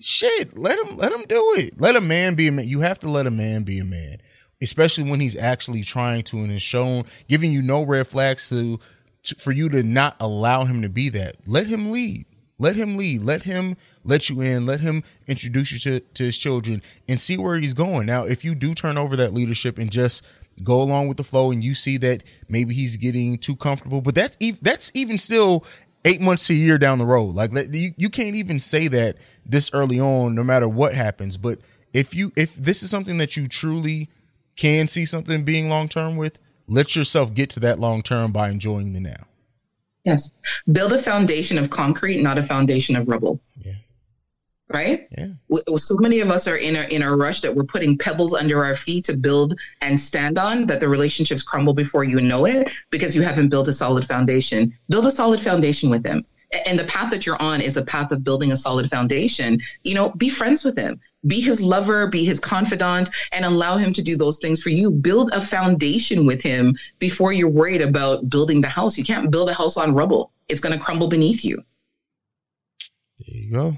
shit 0.00 0.56
let 0.58 0.78
him 0.78 0.96
let 0.96 1.12
him 1.12 1.24
do 1.28 1.54
it. 1.58 1.80
Let 1.80 1.96
a 1.96 2.00
man 2.00 2.34
be 2.34 2.48
a 2.48 2.52
man. 2.52 2.66
You 2.66 2.80
have 2.80 2.98
to 3.00 3.08
let 3.10 3.26
a 3.26 3.30
man 3.30 3.62
be 3.62 3.78
a 3.78 3.84
man 3.84 4.18
especially 4.62 5.10
when 5.10 5.20
he's 5.20 5.36
actually 5.36 5.82
trying 5.82 6.22
to 6.24 6.38
and 6.38 6.52
is 6.52 6.62
shown 6.62 7.04
giving 7.28 7.52
you 7.52 7.62
no 7.62 7.84
red 7.84 8.06
flags 8.06 8.48
to, 8.48 8.78
to 9.22 9.34
for 9.36 9.52
you 9.52 9.68
to 9.68 9.82
not 9.82 10.16
allow 10.20 10.64
him 10.64 10.82
to 10.82 10.88
be 10.88 11.08
that. 11.10 11.36
Let 11.46 11.66
him 11.66 11.92
lead. 11.92 12.26
Let 12.58 12.76
him 12.76 12.96
lead. 12.96 13.22
Let 13.22 13.42
him 13.42 13.76
let 14.04 14.30
you 14.30 14.40
in. 14.40 14.64
Let 14.64 14.80
him 14.80 15.02
introduce 15.26 15.72
you 15.72 15.78
to, 15.80 16.00
to 16.00 16.22
his 16.24 16.38
children 16.38 16.82
and 17.08 17.20
see 17.20 17.36
where 17.36 17.56
he's 17.56 17.74
going. 17.74 18.06
Now 18.06 18.24
if 18.24 18.44
you 18.44 18.54
do 18.54 18.74
turn 18.74 18.96
over 18.96 19.16
that 19.16 19.34
leadership 19.34 19.78
and 19.78 19.90
just 19.90 20.26
go 20.62 20.82
along 20.82 21.08
with 21.08 21.16
the 21.16 21.24
flow 21.24 21.50
and 21.50 21.62
you 21.62 21.74
see 21.74 21.96
that 21.98 22.22
maybe 22.48 22.74
he's 22.74 22.96
getting 22.96 23.38
too 23.38 23.56
comfortable. 23.56 24.00
But 24.00 24.14
that's 24.14 24.36
ev- 24.40 24.60
that's 24.62 24.90
even 24.94 25.18
still 25.18 25.64
eight 26.04 26.20
months 26.20 26.46
to 26.46 26.52
a 26.54 26.56
year 26.56 26.78
down 26.78 26.98
the 26.98 27.06
road. 27.06 27.34
Like 27.34 27.50
you, 27.72 27.90
you 27.96 28.08
can't 28.08 28.36
even 28.36 28.58
say 28.58 28.88
that 28.88 29.16
this 29.44 29.70
early 29.72 30.00
on 30.00 30.34
no 30.34 30.44
matter 30.44 30.68
what 30.68 30.94
happens. 30.94 31.36
But 31.36 31.58
if 31.92 32.14
you 32.14 32.32
if 32.36 32.54
this 32.56 32.82
is 32.82 32.90
something 32.90 33.18
that 33.18 33.36
you 33.36 33.48
truly 33.48 34.08
can 34.56 34.88
see 34.88 35.04
something 35.04 35.44
being 35.44 35.68
long 35.68 35.88
term 35.88 36.16
with 36.16 36.38
let 36.68 36.96
yourself 36.96 37.34
get 37.34 37.50
to 37.50 37.60
that 37.60 37.78
long 37.78 38.02
term 38.02 38.32
by 38.32 38.48
enjoying 38.50 38.92
the 38.92 39.00
now. 39.00 39.26
Yes. 40.04 40.32
Build 40.70 40.92
a 40.92 40.98
foundation 40.98 41.58
of 41.58 41.70
concrete 41.70 42.22
not 42.22 42.38
a 42.38 42.42
foundation 42.42 42.96
of 42.96 43.08
rubble. 43.08 43.40
Yeah. 43.56 43.74
Right? 44.68 45.08
Yeah. 45.16 45.28
W- 45.50 45.78
so 45.78 45.96
many 45.98 46.20
of 46.20 46.30
us 46.30 46.48
are 46.48 46.56
in 46.56 46.76
a 46.76 46.82
in 46.84 47.02
a 47.02 47.16
rush 47.16 47.40
that 47.40 47.54
we're 47.54 47.64
putting 47.64 47.96
pebbles 47.96 48.34
under 48.34 48.64
our 48.64 48.74
feet 48.74 49.04
to 49.04 49.16
build 49.16 49.58
and 49.80 49.98
stand 49.98 50.38
on 50.38 50.66
that 50.66 50.80
the 50.80 50.88
relationships 50.88 51.42
crumble 51.42 51.74
before 51.74 52.04
you 52.04 52.20
know 52.20 52.46
it 52.46 52.68
because 52.90 53.14
you 53.14 53.22
haven't 53.22 53.48
built 53.48 53.68
a 53.68 53.72
solid 53.72 54.04
foundation. 54.04 54.76
Build 54.88 55.06
a 55.06 55.10
solid 55.10 55.40
foundation 55.40 55.90
with 55.90 56.02
them 56.02 56.24
and 56.66 56.78
the 56.78 56.84
path 56.84 57.10
that 57.10 57.26
you're 57.26 57.40
on 57.42 57.60
is 57.60 57.76
a 57.76 57.84
path 57.84 58.12
of 58.12 58.22
building 58.22 58.52
a 58.52 58.56
solid 58.56 58.88
foundation. 58.88 59.60
You 59.82 59.94
know 59.94 60.10
be 60.10 60.28
friends 60.28 60.64
with 60.64 60.76
him. 60.76 61.00
Be 61.26 61.40
his 61.40 61.60
lover 61.60 62.06
be 62.06 62.24
his 62.24 62.40
confidant 62.40 63.10
and 63.32 63.44
allow 63.44 63.76
him 63.76 63.92
to 63.92 64.02
do 64.02 64.16
those 64.16 64.38
things 64.38 64.62
for 64.62 64.70
you. 64.70 64.90
Build 64.90 65.30
a 65.32 65.40
foundation 65.40 66.26
with 66.26 66.42
him 66.42 66.76
before 66.98 67.32
you're 67.32 67.48
worried 67.48 67.82
about 67.82 68.28
building 68.30 68.60
the 68.60 68.68
house. 68.68 68.96
You 68.96 69.04
can't 69.04 69.30
build 69.30 69.48
a 69.48 69.54
house 69.54 69.76
on 69.76 69.94
rubble. 69.94 70.32
It's 70.48 70.60
going 70.60 70.76
to 70.76 70.84
crumble 70.84 71.08
beneath 71.08 71.44
you. 71.44 71.62
There 73.18 73.36
you 73.36 73.50
go 73.50 73.76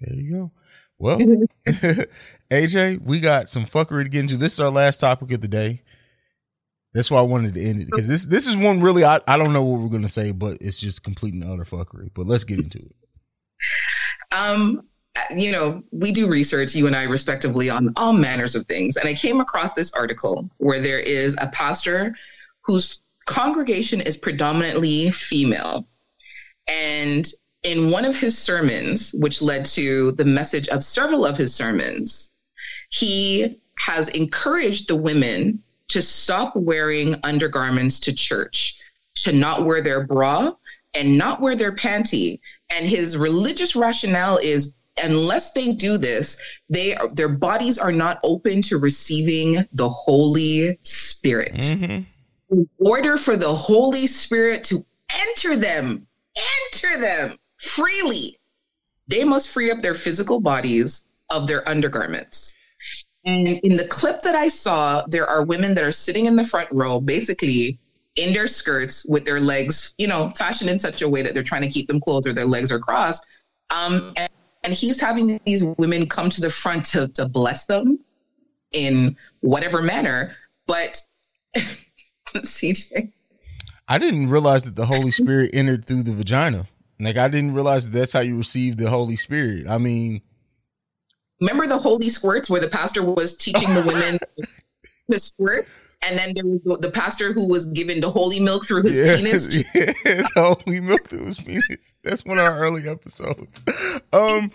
there 0.00 0.14
you 0.14 0.32
go. 0.32 0.50
Well 0.98 1.18
aj 2.50 3.00
we 3.02 3.20
got 3.20 3.48
some 3.48 3.64
fuckery 3.64 4.04
to 4.04 4.08
get 4.08 4.20
into. 4.20 4.36
This 4.36 4.54
is 4.54 4.60
our 4.60 4.70
last 4.70 4.98
topic 4.98 5.32
of 5.32 5.40
the 5.40 5.48
day. 5.48 5.82
That's 6.94 7.10
why 7.10 7.18
i 7.18 7.22
wanted 7.22 7.54
to 7.54 7.62
end 7.62 7.82
it 7.82 7.86
because 7.86 8.08
this 8.08 8.24
this 8.24 8.46
is 8.46 8.56
one 8.56 8.80
really 8.80 9.04
i, 9.04 9.20
I 9.28 9.36
don't 9.36 9.52
know 9.52 9.62
what 9.62 9.80
we're 9.80 9.98
to 9.98 10.08
say 10.08 10.30
but 10.32 10.56
it's 10.62 10.80
just 10.80 11.04
complete 11.04 11.34
and 11.34 11.44
utter 11.44 11.64
fuckery. 11.64 12.10
But 12.14 12.26
let's 12.26 12.44
get 12.44 12.58
into 12.58 12.78
it. 12.78 12.94
Um 14.32 14.82
you 15.34 15.52
know 15.52 15.82
we 15.92 16.12
do 16.12 16.28
research 16.28 16.74
you 16.74 16.86
and 16.86 16.94
i 16.94 17.02
respectively 17.02 17.68
on 17.68 17.92
all 17.96 18.12
manners 18.14 18.54
of 18.54 18.66
things. 18.66 18.96
And 18.96 19.08
i 19.08 19.14
came 19.14 19.40
across 19.40 19.74
this 19.74 19.92
article 19.92 20.48
where 20.56 20.80
there 20.80 21.00
is 21.00 21.36
a 21.40 21.48
pastor 21.48 22.14
whose 22.62 23.02
congregation 23.26 24.00
is 24.00 24.16
predominantly 24.16 25.10
female. 25.10 25.86
And 26.68 27.30
in 27.66 27.90
one 27.90 28.04
of 28.04 28.14
his 28.14 28.38
sermons 28.38 29.12
which 29.14 29.42
led 29.42 29.66
to 29.66 30.12
the 30.12 30.24
message 30.24 30.68
of 30.68 30.84
several 30.84 31.26
of 31.26 31.36
his 31.36 31.52
sermons 31.52 32.30
he 32.90 33.58
has 33.78 34.06
encouraged 34.10 34.86
the 34.86 34.94
women 34.94 35.60
to 35.88 36.00
stop 36.00 36.54
wearing 36.54 37.16
undergarments 37.24 37.98
to 37.98 38.12
church 38.12 38.78
to 39.16 39.32
not 39.32 39.64
wear 39.64 39.82
their 39.82 40.04
bra 40.04 40.52
and 40.94 41.18
not 41.18 41.40
wear 41.40 41.56
their 41.56 41.74
panty 41.74 42.38
and 42.70 42.86
his 42.86 43.16
religious 43.16 43.74
rationale 43.74 44.38
is 44.38 44.74
unless 45.02 45.52
they 45.52 45.72
do 45.72 45.98
this 45.98 46.38
they 46.70 46.94
are, 46.94 47.08
their 47.08 47.28
bodies 47.28 47.78
are 47.78 47.92
not 47.92 48.20
open 48.22 48.62
to 48.62 48.78
receiving 48.78 49.66
the 49.72 49.88
holy 49.88 50.78
spirit 50.84 51.52
mm-hmm. 51.54 52.02
in 52.50 52.68
order 52.78 53.16
for 53.16 53.36
the 53.36 53.52
holy 53.52 54.06
spirit 54.06 54.62
to 54.62 54.86
enter 55.28 55.56
them 55.56 56.06
enter 56.72 57.00
them 57.00 57.36
freely 57.66 58.38
they 59.08 59.24
must 59.24 59.48
free 59.48 59.70
up 59.70 59.82
their 59.82 59.94
physical 59.94 60.40
bodies 60.40 61.04
of 61.30 61.46
their 61.46 61.68
undergarments 61.68 62.54
And 63.24 63.48
in 63.48 63.76
the 63.76 63.88
clip 63.88 64.22
that 64.22 64.36
I 64.36 64.48
saw, 64.48 65.04
there 65.08 65.26
are 65.26 65.44
women 65.44 65.74
that 65.74 65.82
are 65.82 65.92
sitting 65.92 66.26
in 66.26 66.36
the 66.36 66.44
front 66.44 66.68
row, 66.70 67.00
basically 67.00 67.78
in 68.14 68.32
their 68.32 68.46
skirts 68.46 69.04
with 69.04 69.24
their 69.24 69.40
legs, 69.40 69.94
you 69.98 70.06
know, 70.06 70.30
fashioned 70.36 70.70
in 70.70 70.78
such 70.78 71.02
a 71.02 71.08
way 71.08 71.22
that 71.22 71.34
they're 71.34 71.42
trying 71.42 71.62
to 71.62 71.68
keep 71.68 71.88
them 71.88 72.00
closed 72.00 72.26
or 72.26 72.32
their 72.32 72.46
legs 72.46 72.70
are 72.70 72.78
crossed. 72.78 73.26
Um, 73.70 74.12
and, 74.16 74.30
and 74.62 74.72
he's 74.72 75.00
having 75.00 75.40
these 75.44 75.64
women 75.76 76.08
come 76.08 76.30
to 76.30 76.40
the 76.40 76.50
front 76.50 76.84
to, 76.86 77.08
to 77.08 77.26
bless 77.26 77.66
them 77.66 77.98
in 78.72 79.16
whatever 79.40 79.82
manner. 79.82 80.36
But 80.66 81.02
CJ, 82.34 83.12
I 83.88 83.98
didn't 83.98 84.30
realize 84.30 84.64
that 84.64 84.76
the 84.76 84.86
Holy 84.86 85.10
Spirit 85.10 85.50
entered 85.52 85.84
through 85.84 86.04
the 86.04 86.12
vagina. 86.12 86.68
Like 86.98 87.16
I 87.16 87.28
didn't 87.28 87.54
realize 87.54 87.86
that 87.86 87.98
that's 87.98 88.12
how 88.12 88.20
you 88.20 88.36
receive 88.36 88.76
the 88.76 88.88
Holy 88.88 89.16
Spirit. 89.16 89.66
I 89.68 89.78
mean, 89.78 90.22
remember 91.40 91.66
the 91.66 91.78
holy 91.78 92.08
squirts 92.08 92.48
where 92.48 92.60
the 92.60 92.68
pastor 92.68 93.02
was 93.02 93.36
teaching 93.36 93.72
the 93.74 93.82
women 93.82 94.18
the 95.08 95.18
squirt? 95.18 95.66
And 96.02 96.18
then 96.18 96.32
there 96.34 96.44
was 96.44 96.80
the, 96.80 96.90
pastor 96.90 97.32
who 97.32 97.48
was 97.48 97.66
given 97.66 98.00
the 98.00 98.10
holy 98.10 98.38
milk 98.38 98.66
through 98.66 98.82
his 98.82 99.00
penis. 99.00 99.56
yeah, 99.74 99.92
the 100.04 100.58
Holy 100.64 100.78
milk 100.78 101.08
through 101.08 101.24
his 101.24 101.40
penis. 101.40 101.96
That's 102.04 102.24
one 102.24 102.38
of 102.38 102.44
our 102.44 102.58
early 102.58 102.86
episodes. 102.86 103.62
Um, 104.12 104.52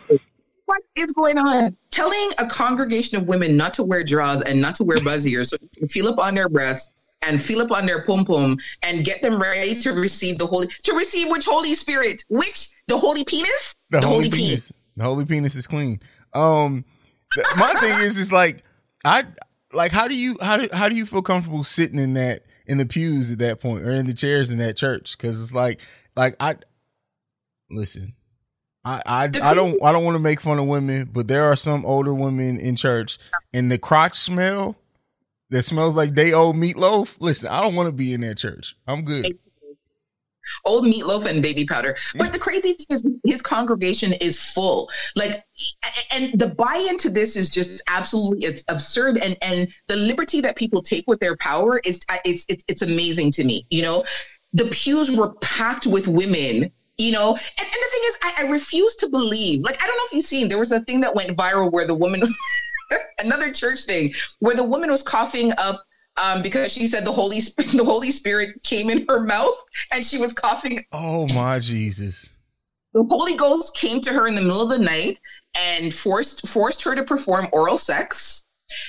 What 0.66 0.84
is 0.96 1.12
going 1.14 1.39
on? 1.39 1.76
Telling 1.89 2.32
a 2.38 2.46
congregation 2.46 3.18
of 3.18 3.28
women 3.28 3.58
not 3.58 3.74
to 3.74 3.84
wear 3.84 4.04
drawers 4.04 4.39
and 4.42 4.62
not 4.62 4.76
to 4.76 4.84
wear 4.84 4.98
buzz 5.04 5.28
ears 5.28 5.50
so 5.50 5.58
you 5.60 5.70
can 5.76 5.89
feel 5.89 6.08
up 6.08 6.20
on 6.20 6.36
their 6.36 6.48
breasts 6.48 6.92
and 7.22 7.42
feel 7.42 7.62
up 7.62 7.72
on 7.72 7.86
their 7.86 8.04
pum 8.04 8.26
pum 8.26 8.58
and 8.82 9.06
get 9.06 9.22
them 9.22 9.42
ready 9.42 9.76
to 9.76 9.92
receive 9.92 10.38
the 10.38 10.48
holy 10.48 10.68
to 10.84 10.94
receive 10.94 11.30
which 11.30 11.46
Holy 11.46 11.74
Spirit? 11.74 12.24
Which 12.30 12.70
the 12.88 12.98
holy 12.98 13.24
penis? 13.24 13.76
the, 13.90 14.02
holy, 14.02 14.30
penis. 14.30 14.72
The 14.98 15.04
holy 15.04 15.26
penis 15.26 15.56
is 15.56 15.68
clean. 15.68 16.00
Um, 16.34 16.86
th- 17.36 17.48
my 17.58 17.74
thing 17.80 18.00
is, 18.00 18.18
is 18.18 18.32
like 18.32 18.64
I 19.06 19.24
like 19.74 19.92
how 19.92 20.08
do 20.08 20.16
you 20.16 20.38
how 20.42 20.58
do 20.58 20.68
how 20.74 20.90
do 20.90 20.96
you 20.96 21.06
feel 21.06 21.22
comfortable 21.22 21.64
sitting 21.64 22.00
in 22.00 22.14
that 22.16 22.44
in 22.66 22.78
the 22.78 22.86
pews 22.86 23.32
at 23.32 23.40
that 23.40 23.60
point 23.60 23.84
or 23.84 23.92
in 23.92 24.08
the 24.08 24.14
chairs 24.14 24.50
in 24.50 24.58
that 24.60 24.78
church? 24.78 25.18
Because 25.18 25.42
it's 25.42 25.54
like 25.54 25.80
like 26.16 26.36
I 26.40 26.56
listen. 27.70 28.14
I, 28.84 29.00
I, 29.06 29.24
I 29.26 29.54
don't 29.54 29.82
I 29.84 29.92
don't 29.92 30.04
want 30.04 30.16
to 30.16 30.20
make 30.24 30.42
fun 30.42 30.58
of 30.58 30.66
women, 30.66 31.10
but 31.14 31.28
there 31.28 31.44
are 31.44 31.56
some 31.56 31.86
older 31.86 32.16
women 32.16 32.60
in 32.60 32.76
church 32.76 33.20
and 33.54 33.72
the 33.72 33.78
crotch 33.78 34.16
smell 34.16 34.76
that 35.52 35.64
smells 35.64 35.95
like 35.95 36.14
day 36.14 36.34
old 36.34 36.56
meatloaf. 36.56 37.18
Listen, 37.20 37.49
I 37.49 37.62
don't 37.62 37.76
want 37.76 37.88
to 37.88 37.93
be 37.93 38.14
in 38.14 38.22
that 38.22 38.38
church. 38.38 38.76
I'm 38.88 39.04
good. 39.04 39.38
old 40.66 40.86
meatloaf 40.86 41.26
and 41.26 41.41
baby 41.41 41.66
powder. 41.66 41.95
But 42.16 42.34
the 42.34 42.39
crazy 42.39 42.74
thing 42.74 42.86
is, 42.89 43.04
his 43.26 43.41
congregation 43.41 44.14
is 44.14 44.41
full. 44.41 44.89
Like, 45.16 45.43
and 46.12 46.38
the 46.39 46.47
buy 46.47 46.86
into 46.89 47.10
this 47.10 47.36
is 47.36 47.49
just 47.49 47.82
absolutely 47.88 48.45
it's 48.45 48.64
absurd. 48.68 49.18
And 49.18 49.38
and 49.41 49.68
the 49.88 49.95
liberty 49.95 50.41
that 50.41 50.56
people 50.56 50.82
take 50.82 51.06
with 51.08 51.20
their 51.20 51.38
power 51.38 51.80
is 51.84 51.99
it's 52.26 52.45
it's 52.47 52.64
it's 52.68 52.82
amazing 52.82 53.32
to 53.34 53.43
me. 53.43 53.66
You 53.70 53.84
know, 53.84 54.04
the 54.54 54.66
pews 54.66 55.12
were 55.12 55.34
packed 55.36 55.86
with 55.86 56.08
women. 56.08 56.72
You 56.97 57.12
know, 57.14 57.30
and, 57.32 57.39
and 57.58 57.68
the 57.68 57.89
thing 57.91 58.02
is, 58.04 58.18
I, 58.22 58.34
I 58.39 58.41
refuse 58.43 58.95
to 58.97 59.10
believe. 59.10 59.64
Like, 59.64 59.82
I 59.82 59.88
don't 59.88 59.97
know 59.97 60.04
if 60.06 60.14
you've 60.14 60.26
seen. 60.26 60.49
There 60.49 60.60
was 60.60 60.72
a 60.72 60.82
thing 60.82 61.02
that 61.02 61.16
went 61.16 61.36
viral 61.36 61.72
where 61.72 61.88
the 61.88 61.95
woman, 61.95 62.22
another 63.20 63.52
church 63.52 63.84
thing, 63.84 64.14
where 64.39 64.56
the 64.56 64.64
woman 64.64 64.89
was 64.89 65.04
coughing 65.04 65.52
up 65.58 65.86
um, 66.18 66.42
because 66.42 66.72
she 66.72 66.88
said 66.88 67.06
the 67.06 67.12
Holy 67.12 67.39
Spirit, 67.39 67.72
the 67.78 67.84
Holy 67.84 68.12
Spirit 68.12 68.62
came 68.64 68.89
in 68.89 69.06
her 69.08 69.22
mouth 69.22 69.56
and 69.92 70.06
she 70.06 70.18
was 70.18 70.34
coughing. 70.34 70.86
Oh 70.92 71.28
my 71.34 71.60
Jesus! 71.60 72.38
The 72.94 73.04
Holy 73.04 73.36
Ghost 73.36 73.76
came 73.76 74.02
to 74.02 74.12
her 74.12 74.28
in 74.28 74.36
the 74.36 74.42
middle 74.42 74.62
of 74.62 74.70
the 74.70 74.80
night 74.80 75.20
and 75.56 75.94
forced 75.94 76.48
forced 76.48 76.82
her 76.84 76.96
to 76.96 77.04
perform 77.04 77.48
oral 77.54 77.78
sex. 77.78 78.46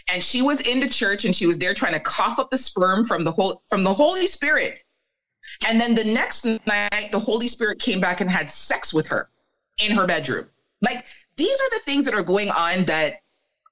And 0.08 0.22
she 0.22 0.42
was 0.42 0.60
into 0.60 0.88
church 0.88 1.24
and 1.24 1.34
she 1.34 1.46
was 1.46 1.58
there 1.58 1.74
trying 1.74 1.94
to 1.94 2.00
cough 2.00 2.38
up 2.38 2.50
the 2.50 2.58
sperm 2.58 3.04
from 3.04 3.24
the 3.24 3.32
whole 3.32 3.62
from 3.68 3.84
the 3.84 3.94
Holy 3.94 4.26
Spirit. 4.26 4.80
And 5.66 5.80
then 5.80 5.94
the 5.94 6.04
next 6.04 6.44
night, 6.44 7.10
the 7.12 7.18
Holy 7.18 7.48
Spirit 7.48 7.78
came 7.78 8.00
back 8.00 8.20
and 8.20 8.30
had 8.30 8.50
sex 8.50 8.92
with 8.92 9.06
her 9.08 9.28
in 9.78 9.92
her 9.92 10.06
bedroom. 10.06 10.46
Like 10.80 11.04
these 11.36 11.60
are 11.60 11.70
the 11.70 11.80
things 11.84 12.04
that 12.06 12.14
are 12.14 12.22
going 12.22 12.50
on 12.50 12.84
that 12.84 13.22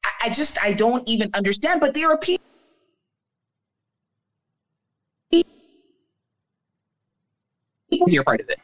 I, 0.05 0.11
I 0.23 0.31
just 0.31 0.63
I 0.63 0.73
don't 0.73 1.07
even 1.09 1.31
understand. 1.35 1.81
But 1.81 1.95
there 1.95 2.11
are 2.11 2.19
people 2.19 2.41
you're 7.91 8.25
part 8.25 8.41
of 8.41 8.49
it. 8.49 8.61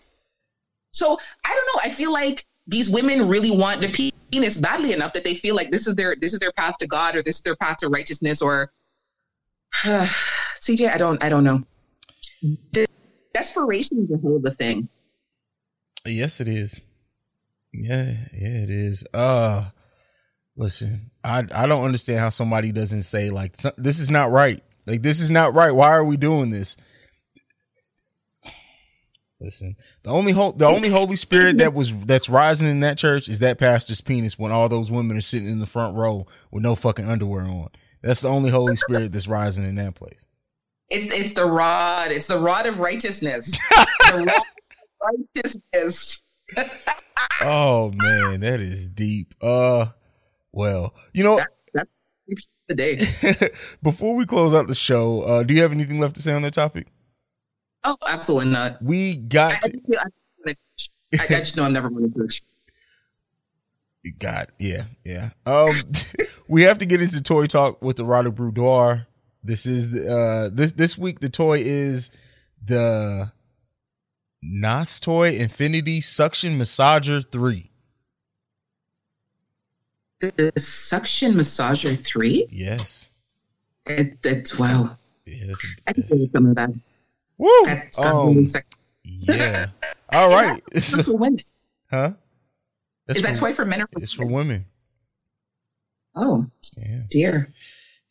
So 0.93 1.19
I 1.45 1.49
don't 1.49 1.67
know. 1.75 1.91
I 1.91 1.95
feel 1.95 2.13
like 2.13 2.45
these 2.67 2.89
women 2.89 3.29
really 3.29 3.51
want 3.51 3.81
the 3.81 4.15
penis 4.31 4.57
badly 4.57 4.93
enough 4.93 5.13
that 5.13 5.25
they 5.25 5.35
feel 5.35 5.55
like 5.55 5.71
this 5.71 5.87
is 5.87 5.95
their 5.95 6.17
this 6.21 6.33
is 6.33 6.39
their 6.39 6.53
path 6.53 6.79
to 6.79 6.87
God 6.87 7.17
or 7.17 7.23
this 7.23 7.37
is 7.37 7.43
their 7.43 7.57
path 7.57 7.79
to 7.79 7.89
righteousness 7.89 8.41
or 8.43 8.73
CJ. 9.83 10.93
I 10.93 10.99
don't 10.99 11.23
I 11.23 11.29
don't 11.29 11.45
know. 11.45 11.63
De- 12.73 12.87
desperation 13.35 14.09
is 14.11 14.25
a 14.25 14.29
of 14.29 14.45
a 14.45 14.51
thing. 14.51 14.89
Yes, 16.05 16.41
it 16.41 16.49
is. 16.49 16.85
Yeah, 17.73 18.15
yeah, 18.33 18.63
it 18.63 18.71
is. 18.71 19.05
Uh 19.13 19.71
listen, 20.57 21.11
I 21.23 21.45
I 21.55 21.67
don't 21.67 21.85
understand 21.85 22.21
how 22.21 22.31
somebody 22.31 22.73
doesn't 22.73 23.03
say 23.03 23.31
like 23.31 23.57
this 23.77 23.99
is 23.99 24.11
not 24.11 24.31
right. 24.31 24.63
Like 24.87 25.03
this 25.03 25.21
is 25.21 25.31
not 25.31 25.55
right. 25.55 25.73
Why 25.73 25.91
are 25.91 26.05
we 26.05 26.17
doing 26.17 26.51
this? 26.51 26.77
Listen, 29.39 29.77
the 30.03 30.11
only 30.11 30.33
ho- 30.33 30.55
the 30.57 30.67
only 30.67 30.89
Holy 30.89 31.17
Spirit 31.17 31.59
that 31.59 31.75
was 31.75 31.95
that's 31.95 32.29
rising 32.29 32.71
in 32.71 32.81
that 32.81 32.97
church 32.97 33.29
is 33.29 33.41
that 33.41 33.59
pastor's 33.59 34.01
penis 34.01 34.39
when 34.39 34.51
all 34.51 34.69
those 34.69 34.91
women 34.91 35.17
are 35.17 35.23
sitting 35.23 35.49
in 35.49 35.61
the 35.61 35.67
front 35.67 35.95
row 35.95 36.27
with 36.51 36.63
no 36.63 36.75
fucking 36.75 37.07
underwear 37.07 37.43
on. 37.43 37.69
That's 38.03 38.23
the 38.23 38.29
only 38.29 38.51
Holy 38.51 38.77
Spirit 38.77 39.13
that's 39.13 39.29
rising 39.29 39.65
in 39.65 39.75
that 39.75 39.95
place. 39.95 40.27
It's 40.89 41.13
it's 41.13 41.33
the 41.33 41.45
rod. 41.45 42.13
It's 42.13 42.29
the 42.29 42.39
rod 42.39 42.67
of 42.67 42.79
righteousness. 42.79 43.51
the 43.71 44.25
rod 44.27 44.29
of 44.29 45.25
righteousness. 45.35 46.21
Oh 47.41 47.91
man, 47.93 48.41
that 48.41 48.61
is 48.61 48.89
deep. 48.89 49.35
Uh, 49.43 49.87
well, 50.57 50.95
you 51.13 51.23
know, 51.23 51.39
That's 51.75 51.91
the 52.67 52.75
day. 52.75 52.99
before 53.83 54.17
we 54.17 54.25
close 54.25 54.55
out 54.55 54.67
the 54.67 54.75
show, 54.75 55.21
uh, 55.21 55.43
do 55.43 55.53
you 55.53 55.61
have 55.61 55.71
anything 55.71 56.01
left 56.01 56.15
to 56.17 56.23
say 56.23 56.33
on 56.33 56.41
that 56.43 56.55
topic? 56.55 56.87
Oh, 57.85 57.99
absolutely 58.09 58.51
not. 58.51 58.83
We 58.83 59.19
got 59.19 59.53
I, 59.53 59.59
to, 59.59 59.71
just 59.71 59.87
feel- 59.87 60.01
I, 61.21 61.25
I 61.25 61.27
just 61.27 61.57
know 61.59 61.65
I'm 61.65 61.75
never 61.75 61.91
going 61.91 62.11
to 62.11 62.19
church. 62.19 62.43
God, 64.19 64.49
yeah, 64.59 64.85
yeah. 65.05 65.31
Um, 65.45 65.73
we 66.49 66.63
have 66.63 66.79
to 66.79 66.87
get 66.87 67.03
into 67.03 67.23
toy 67.23 67.47
talk 67.47 67.83
with 67.83 67.97
the 67.97 68.05
Erotic 68.05 68.35
Boudoir. 68.35 69.07
This 69.45 69.67
is 69.67 69.91
the 69.91 70.09
uh 70.09 70.49
this 70.53 70.73
this 70.73 70.97
week. 70.97 71.21
The 71.21 71.29
toy 71.29 71.59
is 71.59 72.11
the 72.65 73.31
Nas 74.43 75.01
Toy 75.01 75.37
Infinity 75.37 76.01
Suction 76.01 76.59
Massager 76.59 77.25
Three. 77.31 77.71
The 80.21 80.53
suction 80.57 81.35
massager 81.35 81.99
three. 82.03 82.47
Yes, 82.51 83.13
It, 83.85 84.17
it's 84.25 84.59
wow. 84.59 84.97
yes. 85.27 85.59
I 85.87 85.93
can 85.93 86.05
feel 86.05 86.27
some 86.31 86.47
of 86.47 86.55
that. 86.57 86.71
Woo! 87.39 87.51
That's 87.65 87.99
got 87.99 88.25
really 88.25 88.39
Um, 88.39 88.47
sexy. 88.47 88.71
yeah. 89.05 89.67
All 90.13 90.31
right. 90.31 90.63
Is 90.73 90.87
So- 90.87 90.97
that 90.99 91.07
for 91.07 91.13
women? 91.19 91.41
huh? 91.91 92.13
That's 93.07 93.19
Is 93.19 93.25
that 93.27 93.35
for- 93.37 93.41
toy 93.49 93.53
for 93.53 93.65
men 93.67 93.83
or 93.83 93.87
for 93.93 94.03
It's 94.03 94.13
for 94.13 94.25
women? 94.25 94.37
women. 94.39 94.65
Oh 96.15 96.47
Yeah. 96.79 97.03
dear. 97.11 97.51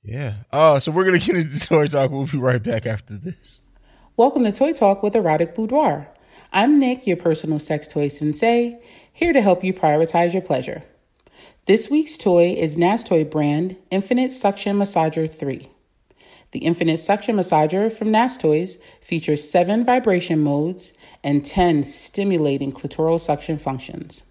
Yeah. 0.03 0.33
Uh, 0.51 0.79
so 0.79 0.91
we're 0.91 1.05
gonna 1.05 1.17
get 1.25 1.35
into 1.35 1.59
toy 1.59 1.87
talk. 1.87 2.11
We'll 2.11 2.27
be 2.27 2.37
right 2.37 2.61
back 2.61 2.85
after 2.85 3.17
this. 3.17 3.63
Welcome 4.15 4.43
to 4.45 4.51
Toy 4.51 4.71
Talk 4.73 5.01
with 5.03 5.15
Erotic 5.15 5.55
Boudoir. 5.55 6.07
I'm 6.53 6.79
Nick, 6.79 7.05
your 7.07 7.17
personal 7.17 7.57
sex 7.59 7.87
toy 7.87 8.07
sensei, 8.09 8.79
here 9.11 9.33
to 9.33 9.41
help 9.41 9.63
you 9.63 9.73
prioritize 9.73 10.31
your 10.33 10.41
pleasure. 10.43 10.83
This 11.67 11.89
week's 11.89 12.15
toy 12.15 12.53
is 12.55 12.77
Nastoy 12.77 13.27
brand 13.27 13.75
Infinite 13.89 14.31
Suction 14.31 14.77
Massager 14.77 15.27
3. 15.27 15.67
The 16.51 16.59
Infinite 16.59 16.99
Suction 16.99 17.37
Massager 17.37 17.91
from 17.91 18.09
Nastoys 18.09 18.77
features 19.01 19.49
7 19.49 19.83
vibration 19.83 20.41
modes 20.41 20.93
and 21.23 21.43
10 21.43 21.81
stimulating 21.81 22.71
clitoral 22.71 23.19
suction 23.19 23.57
functions. 23.57 24.21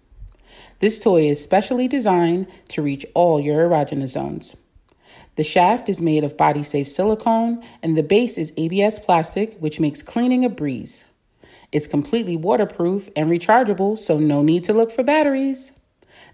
This 0.79 0.97
toy 0.97 1.23
is 1.23 1.43
specially 1.43 1.89
designed 1.89 2.47
to 2.69 2.81
reach 2.81 3.05
all 3.13 3.41
your 3.41 3.67
erogenous 3.67 4.11
zones. 4.11 4.55
The 5.35 5.43
shaft 5.43 5.89
is 5.89 5.99
made 5.99 6.23
of 6.23 6.37
body 6.37 6.63
safe 6.63 6.87
silicone, 6.87 7.61
and 7.83 7.97
the 7.97 8.03
base 8.03 8.37
is 8.37 8.53
ABS 8.55 8.99
plastic, 8.99 9.57
which 9.57 9.81
makes 9.81 10.01
cleaning 10.01 10.45
a 10.45 10.49
breeze. 10.49 11.03
It's 11.73 11.85
completely 11.85 12.37
waterproof 12.37 13.09
and 13.13 13.29
rechargeable, 13.29 13.97
so 13.97 14.19
no 14.19 14.41
need 14.41 14.63
to 14.63 14.73
look 14.73 14.89
for 14.89 15.03
batteries. 15.03 15.73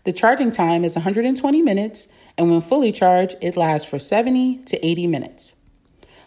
The 0.04 0.14
charging 0.14 0.52
time 0.52 0.84
is 0.84 0.96
120 0.96 1.62
minutes, 1.62 2.08
and 2.38 2.50
when 2.50 2.62
fully 2.62 2.92
charged, 2.92 3.36
it 3.42 3.56
lasts 3.56 3.88
for 3.88 4.00
70 4.00 4.64
to 4.66 4.84
80 4.86 5.06
minutes. 5.08 5.54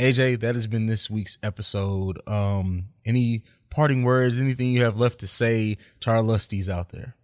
AJ, 0.00 0.40
that 0.40 0.54
has 0.54 0.66
been 0.66 0.86
this 0.86 1.10
week's 1.10 1.36
episode. 1.42 2.18
Um, 2.26 2.86
any 3.04 3.42
parting 3.70 4.02
words, 4.02 4.40
anything 4.40 4.68
you 4.68 4.84
have 4.84 4.98
left 4.98 5.20
to 5.20 5.26
say 5.26 5.76
to 6.00 6.10
our 6.10 6.20
lusties 6.20 6.70
out 6.70 6.88
there? 6.88 7.14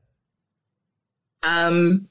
Um, 1.43 2.10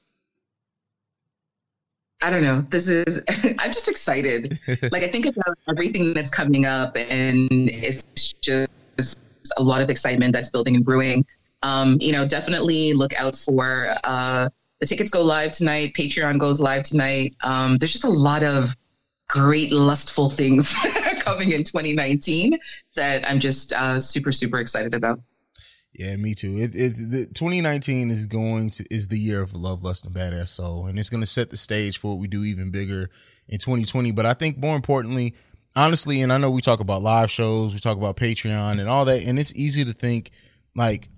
I 2.22 2.30
don't 2.30 2.44
know. 2.44 2.62
This 2.70 2.90
is, 2.90 3.22
I'm 3.60 3.72
just 3.72 3.88
excited. 3.88 4.60
like, 4.92 5.04
I 5.04 5.08
think 5.08 5.26
about 5.26 5.58
everything 5.68 6.14
that's 6.14 6.30
coming 6.32 6.66
up, 6.66 6.98
and 6.98 7.70
it's 7.70 8.04
just 8.42 8.70
a 9.58 9.64
lot 9.64 9.82
of 9.82 9.90
excitement 9.90 10.34
that's 10.34 10.50
building 10.50 10.76
and 10.76 10.84
brewing. 10.86 11.26
Um, 11.64 11.98
you 12.00 12.12
know, 12.12 12.28
definitely 12.28 12.94
look 12.94 13.14
out 13.20 13.36
for 13.36 13.96
uh, 14.04 14.50
the 14.80 14.86
tickets 14.86 15.12
go 15.12 15.22
live 15.22 15.52
tonight. 15.52 15.94
Patreon 15.98 16.40
goes 16.40 16.60
live 16.60 16.84
tonight. 16.84 17.36
Um, 17.42 17.78
there's 17.78 17.92
just 17.92 18.06
a 18.06 18.10
lot 18.10 18.44
of 18.44 18.76
great 19.28 19.72
lustful 19.72 20.30
things 20.30 20.74
coming 21.20 21.52
in 21.52 21.64
2019 21.64 22.58
that 22.96 23.30
I'm 23.30 23.40
just 23.40 23.74
uh, 23.74 24.00
super, 24.00 24.32
super 24.32 24.60
excited 24.60 24.94
about. 24.94 25.20
Yeah, 26.00 26.16
me 26.16 26.34
too. 26.34 26.58
It, 26.58 26.76
it's 26.76 27.06
the 27.06 27.26
2019 27.26 28.10
is 28.10 28.26
going 28.26 28.70
to 28.70 28.86
is 28.90 29.10
the 29.10 29.20
year 29.20 29.42
of 29.42 29.54
love, 29.54 29.84
lust, 29.84 30.06
and 30.06 30.16
badass 30.16 30.48
soul, 30.48 30.86
and 30.86 30.98
it's 30.98 31.10
going 31.10 31.20
to 31.20 31.28
set 31.28 31.50
the 31.50 31.58
stage 31.58 31.98
for 31.98 32.12
what 32.12 32.20
we 32.20 32.28
do 32.30 32.46
even 32.46 32.72
bigger 32.72 33.10
in 33.50 33.58
2020. 33.60 34.14
But 34.14 34.26
I 34.26 34.34
think 34.34 34.58
more 34.58 34.78
importantly, 34.78 35.36
honestly, 35.76 36.22
and 36.22 36.32
I 36.32 36.38
know 36.38 36.52
we 36.52 36.62
talk 36.62 36.80
about 36.80 37.02
live 37.02 37.30
shows, 37.30 37.74
we 37.74 37.82
talk 37.82 37.98
about 37.98 38.16
Patreon 38.16 38.80
and 38.80 38.88
all 38.88 39.04
that, 39.04 39.24
and 39.24 39.38
it's 39.38 39.54
easy 39.56 39.84
to 39.84 39.92
think 39.92 40.32
like 40.74 41.10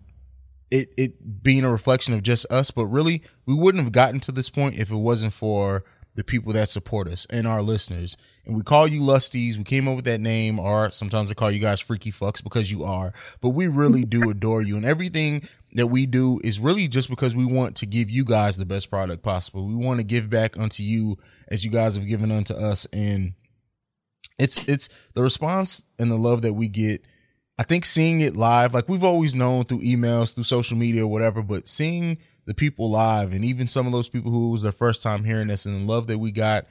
it 0.71 0.91
it 0.97 1.43
being 1.43 1.63
a 1.63 1.71
reflection 1.71 2.15
of 2.15 2.23
just 2.23 2.51
us, 2.51 2.71
but 2.71 2.87
really 2.87 3.21
we 3.45 3.53
wouldn't 3.53 3.83
have 3.83 3.93
gotten 3.93 4.19
to 4.21 4.31
this 4.31 4.49
point 4.49 4.79
if 4.79 4.89
it 4.89 4.95
wasn't 4.95 5.33
for 5.33 5.83
the 6.15 6.23
people 6.23 6.51
that 6.53 6.69
support 6.69 7.07
us 7.07 7.25
and 7.29 7.47
our 7.47 7.61
listeners. 7.61 8.17
And 8.45 8.55
we 8.55 8.63
call 8.63 8.87
you 8.87 9.01
lusties. 9.01 9.57
We 9.57 9.63
came 9.63 9.87
up 9.87 9.95
with 9.95 10.05
that 10.05 10.19
name, 10.19 10.59
or 10.59 10.91
sometimes 10.91 11.29
we 11.29 11.35
call 11.35 11.51
you 11.51 11.59
guys 11.59 11.79
freaky 11.79 12.11
fucks 12.11 12.43
because 12.43 12.69
you 12.69 12.83
are. 12.83 13.13
But 13.39 13.49
we 13.49 13.67
really 13.67 14.03
do 14.03 14.29
adore 14.29 14.61
you. 14.61 14.75
And 14.75 14.85
everything 14.85 15.47
that 15.73 15.87
we 15.87 16.05
do 16.05 16.39
is 16.43 16.59
really 16.59 16.87
just 16.87 17.09
because 17.09 17.35
we 17.35 17.45
want 17.45 17.77
to 17.77 17.85
give 17.85 18.09
you 18.09 18.25
guys 18.25 18.57
the 18.57 18.65
best 18.65 18.89
product 18.89 19.23
possible. 19.23 19.65
We 19.65 19.75
want 19.75 19.99
to 19.99 20.05
give 20.05 20.29
back 20.29 20.57
unto 20.57 20.83
you 20.83 21.17
as 21.47 21.63
you 21.63 21.71
guys 21.71 21.95
have 21.95 22.07
given 22.07 22.31
unto 22.31 22.53
us. 22.53 22.85
And 22.91 23.33
it's 24.37 24.57
it's 24.67 24.89
the 25.13 25.21
response 25.21 25.83
and 25.97 26.11
the 26.11 26.17
love 26.17 26.41
that 26.41 26.53
we 26.53 26.67
get. 26.67 27.03
I 27.57 27.63
think 27.63 27.85
seeing 27.85 28.21
it 28.21 28.35
live, 28.35 28.73
like 28.73 28.89
we've 28.89 29.03
always 29.03 29.35
known 29.35 29.65
through 29.65 29.81
emails, 29.81 30.33
through 30.33 30.45
social 30.45 30.75
media, 30.75 31.03
or 31.05 31.07
whatever, 31.07 31.43
but 31.43 31.67
seeing 31.67 32.17
the 32.51 32.55
people 32.55 32.89
live 32.89 33.31
and 33.31 33.45
even 33.45 33.65
some 33.65 33.85
of 33.85 33.93
those 33.93 34.09
people 34.09 34.29
who 34.29 34.49
was 34.49 34.61
their 34.61 34.73
first 34.73 35.01
time 35.01 35.23
hearing 35.23 35.49
us 35.49 35.65
and 35.65 35.81
the 35.87 35.89
love 35.89 36.07
that 36.07 36.17
we 36.17 36.33
got 36.33 36.65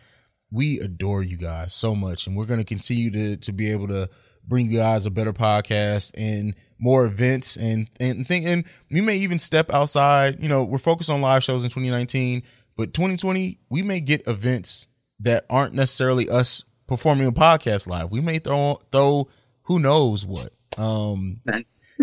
we 0.51 0.79
adore 0.81 1.23
you 1.23 1.39
guys 1.39 1.73
so 1.73 1.95
much. 1.95 2.27
And 2.27 2.37
we're 2.37 2.45
going 2.45 2.61
to 2.61 2.65
continue 2.65 3.11
to 3.13 3.37
to 3.39 3.53
be 3.53 3.71
able 3.71 3.89
to 3.89 4.11
bring 4.47 4.69
you 4.69 4.77
guys 4.77 5.07
a 5.07 5.11
better 5.11 5.33
podcast 5.33 6.13
and 6.17 6.55
more 6.79 7.07
events 7.07 7.57
and 7.57 7.89
and 7.99 8.27
think 8.27 8.45
and 8.45 8.65
we 8.91 9.01
may 9.01 9.17
even 9.17 9.39
step 9.39 9.73
outside. 9.73 10.43
You 10.43 10.51
know 10.51 10.65
we're 10.65 10.77
focused 10.77 11.09
on 11.09 11.23
live 11.23 11.43
shows 11.43 11.65
in 11.65 11.71
2019 11.71 12.43
but 12.77 12.93
2020 12.93 13.59
we 13.71 13.81
may 13.81 14.01
get 14.01 14.27
events 14.27 14.87
that 15.21 15.47
aren't 15.49 15.73
necessarily 15.73 16.29
us 16.29 16.65
performing 16.87 17.27
a 17.27 17.33
podcast 17.33 17.89
live. 17.89 18.11
We 18.11 18.21
may 18.21 18.39
throw 18.39 18.83
throw 18.93 19.29
who 19.63 19.79
knows 19.79 20.27
what. 20.27 20.53
Um 20.77 21.41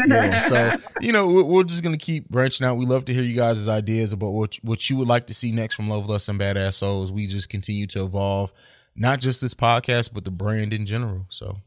yeah, 0.06 0.40
so 0.40 0.76
you 1.02 1.12
know 1.12 1.28
we're, 1.28 1.44
we're, 1.44 1.64
just 1.64 1.84
gonna 1.84 1.98
keep 1.98 2.30
branching 2.30 2.66
out. 2.66 2.78
We 2.78 2.86
love 2.86 3.06
to 3.06 3.14
hear 3.14 3.24
you 3.24 3.36
guys' 3.36 3.68
ideas 3.68 4.14
about 4.14 4.32
what 4.32 4.56
what 4.62 4.90
you 4.90 4.98
would 4.98 5.08
like 5.08 5.28
to 5.28 5.34
see 5.34 5.52
next 5.52 5.76
from 5.76 5.90
Love 5.90 6.10
Lust 6.10 6.30
and 6.30 6.40
Badass 6.40 6.76
Souls. 6.76 7.12
We 7.12 7.28
just 7.28 7.50
continue 7.50 7.88
to 7.88 8.04
evolve, 8.04 8.54
not 8.96 9.20
just 9.20 9.42
this 9.42 9.54
podcast, 9.54 10.14
but 10.14 10.26
the 10.26 10.32
brand 10.32 10.74
in 10.74 10.86
general. 10.86 11.26
So, 11.30 11.58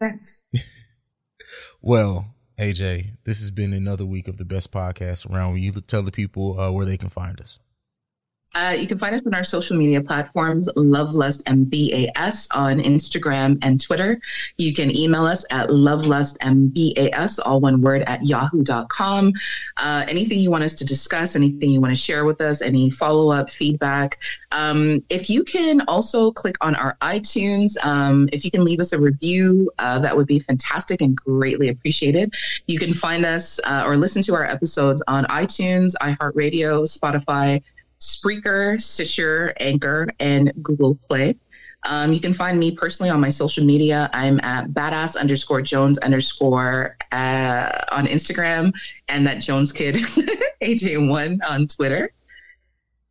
thanks. 0.00 0.44
well, 1.82 2.34
AJ, 2.58 3.18
this 3.24 3.40
has 3.40 3.50
been 3.50 3.72
another 3.72 4.04
week 4.04 4.28
of 4.28 4.36
the 4.38 4.44
best 4.44 4.72
podcast 4.72 5.30
around. 5.30 5.52
Will 5.52 5.58
you 5.58 5.72
tell 5.72 6.02
the 6.02 6.12
people 6.12 6.58
uh, 6.58 6.70
where 6.70 6.86
they 6.86 6.96
can 6.96 7.08
find 7.08 7.40
us? 7.40 7.60
Uh, 8.54 8.74
you 8.78 8.86
can 8.86 8.98
find 8.98 9.14
us 9.14 9.26
on 9.26 9.34
our 9.34 9.44
social 9.44 9.76
media 9.76 10.00
platforms, 10.00 10.68
LoveLustandBAS 10.76 12.48
on 12.54 12.78
Instagram 12.80 13.58
and 13.62 13.80
Twitter. 13.80 14.20
You 14.58 14.74
can 14.74 14.94
email 14.94 15.24
us 15.24 15.44
at 15.50 15.68
lovelustandbas, 15.68 17.38
all 17.44 17.60
one 17.60 17.80
word, 17.80 18.02
at 18.06 18.26
yahoo.com. 18.26 19.32
Uh, 19.78 20.04
anything 20.08 20.38
you 20.38 20.50
want 20.50 20.64
us 20.64 20.74
to 20.74 20.84
discuss, 20.84 21.34
anything 21.34 21.70
you 21.70 21.80
want 21.80 21.92
to 21.92 22.00
share 22.00 22.24
with 22.24 22.40
us, 22.40 22.60
any 22.60 22.90
follow 22.90 23.30
up 23.30 23.50
feedback. 23.50 24.18
Um, 24.50 25.02
if 25.08 25.30
you 25.30 25.44
can 25.44 25.80
also 25.82 26.30
click 26.30 26.56
on 26.60 26.74
our 26.74 26.96
iTunes, 27.00 27.82
um, 27.84 28.28
if 28.32 28.44
you 28.44 28.50
can 28.50 28.64
leave 28.64 28.80
us 28.80 28.92
a 28.92 29.00
review, 29.00 29.70
uh, 29.78 29.98
that 30.00 30.14
would 30.14 30.26
be 30.26 30.40
fantastic 30.40 31.00
and 31.00 31.16
greatly 31.16 31.68
appreciated. 31.68 32.34
You 32.66 32.78
can 32.78 32.92
find 32.92 33.24
us 33.24 33.58
uh, 33.64 33.84
or 33.86 33.96
listen 33.96 34.22
to 34.22 34.34
our 34.34 34.44
episodes 34.44 35.02
on 35.08 35.24
iTunes, 35.26 35.94
iHeartRadio, 36.02 36.84
Spotify. 36.86 37.62
Spreaker, 38.02 38.80
Stitcher, 38.80 39.54
Anchor, 39.60 40.08
and 40.18 40.52
Google 40.60 40.98
Play. 41.08 41.36
Um, 41.84 42.12
you 42.12 42.20
can 42.20 42.32
find 42.32 42.58
me 42.58 42.72
personally 42.72 43.10
on 43.10 43.20
my 43.20 43.30
social 43.30 43.64
media. 43.64 44.10
I'm 44.12 44.40
at 44.40 44.68
badass 44.70 45.16
underscore 45.16 45.62
Jones 45.62 45.98
underscore 45.98 46.96
uh, 47.12 47.84
on 47.90 48.06
Instagram 48.06 48.72
and 49.08 49.26
that 49.26 49.40
Jones 49.40 49.72
kid 49.72 49.94
AJ1 50.62 51.38
on 51.48 51.66
Twitter. 51.68 52.12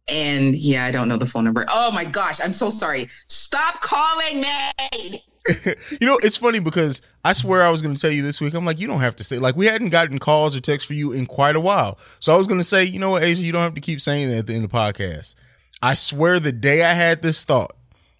And 0.07 0.55
yeah, 0.55 0.85
I 0.85 0.91
don't 0.91 1.07
know 1.07 1.17
the 1.17 1.27
phone 1.27 1.45
number. 1.45 1.65
Oh 1.69 1.91
my 1.91 2.03
gosh, 2.03 2.41
I'm 2.41 2.53
so 2.53 2.69
sorry. 2.69 3.09
Stop 3.27 3.79
calling 3.79 4.41
me. 4.41 5.23
you 5.65 6.07
know, 6.07 6.19
it's 6.21 6.37
funny 6.37 6.59
because 6.59 7.01
I 7.25 7.33
swear 7.33 7.63
I 7.63 7.69
was 7.69 7.81
going 7.81 7.95
to 7.95 8.01
tell 8.01 8.11
you 8.11 8.21
this 8.21 8.39
week. 8.39 8.53
I'm 8.53 8.65
like, 8.65 8.79
you 8.79 8.87
don't 8.87 9.01
have 9.01 9.15
to 9.17 9.23
say 9.23 9.39
like 9.39 9.55
we 9.55 9.65
hadn't 9.65 9.89
gotten 9.89 10.19
calls 10.19 10.55
or 10.55 10.59
texts 10.59 10.87
for 10.87 10.93
you 10.93 11.11
in 11.11 11.25
quite 11.25 11.55
a 11.55 11.59
while. 11.59 11.97
So 12.19 12.33
I 12.33 12.37
was 12.37 12.47
going 12.47 12.59
to 12.59 12.65
say, 12.65 12.83
you 12.83 12.99
know 12.99 13.11
what, 13.11 13.23
AJ, 13.23 13.39
you 13.39 13.51
don't 13.51 13.63
have 13.63 13.73
to 13.73 13.81
keep 13.81 14.01
saying 14.01 14.29
that 14.29 14.37
at 14.37 14.47
the 14.47 14.53
end 14.53 14.65
of 14.65 14.71
the 14.71 14.77
podcast. 14.77 15.35
I 15.81 15.95
swear, 15.95 16.39
the 16.39 16.51
day 16.51 16.83
I 16.83 16.93
had 16.93 17.23
this 17.23 17.43
thought, 17.43 17.75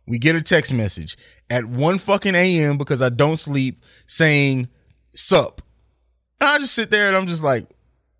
we 0.07 0.17
get 0.17 0.35
a 0.35 0.41
text 0.41 0.73
message 0.73 1.15
at 1.49 1.65
one 1.65 1.99
fucking 1.99 2.33
a.m. 2.33 2.77
because 2.77 3.01
I 3.03 3.09
don't 3.09 3.37
sleep 3.37 3.83
saying 4.07 4.67
"sup," 5.13 5.61
and 6.39 6.49
I 6.49 6.57
just 6.57 6.73
sit 6.73 6.89
there 6.89 7.07
and 7.07 7.15
I'm 7.15 7.27
just 7.27 7.43
like, 7.43 7.67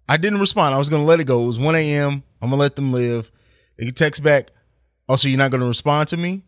I 0.08 0.18
didn't 0.18 0.40
respond. 0.40 0.76
I 0.76 0.78
was 0.78 0.90
going 0.90 1.02
to 1.02 1.08
let 1.08 1.20
it 1.20 1.24
go. 1.24 1.44
It 1.44 1.48
was 1.48 1.60
1 1.60 1.76
a.m. 1.76 2.24
I'm 2.42 2.50
gonna 2.50 2.60
let 2.60 2.76
them 2.76 2.92
live. 2.92 3.32
They 3.78 3.90
text 3.90 4.22
back. 4.22 4.52
Oh, 5.10 5.16
so 5.16 5.28
you're 5.28 5.38
not 5.38 5.52
going 5.52 5.62
to 5.62 5.68
respond 5.68 6.10
to 6.10 6.18
me? 6.18 6.44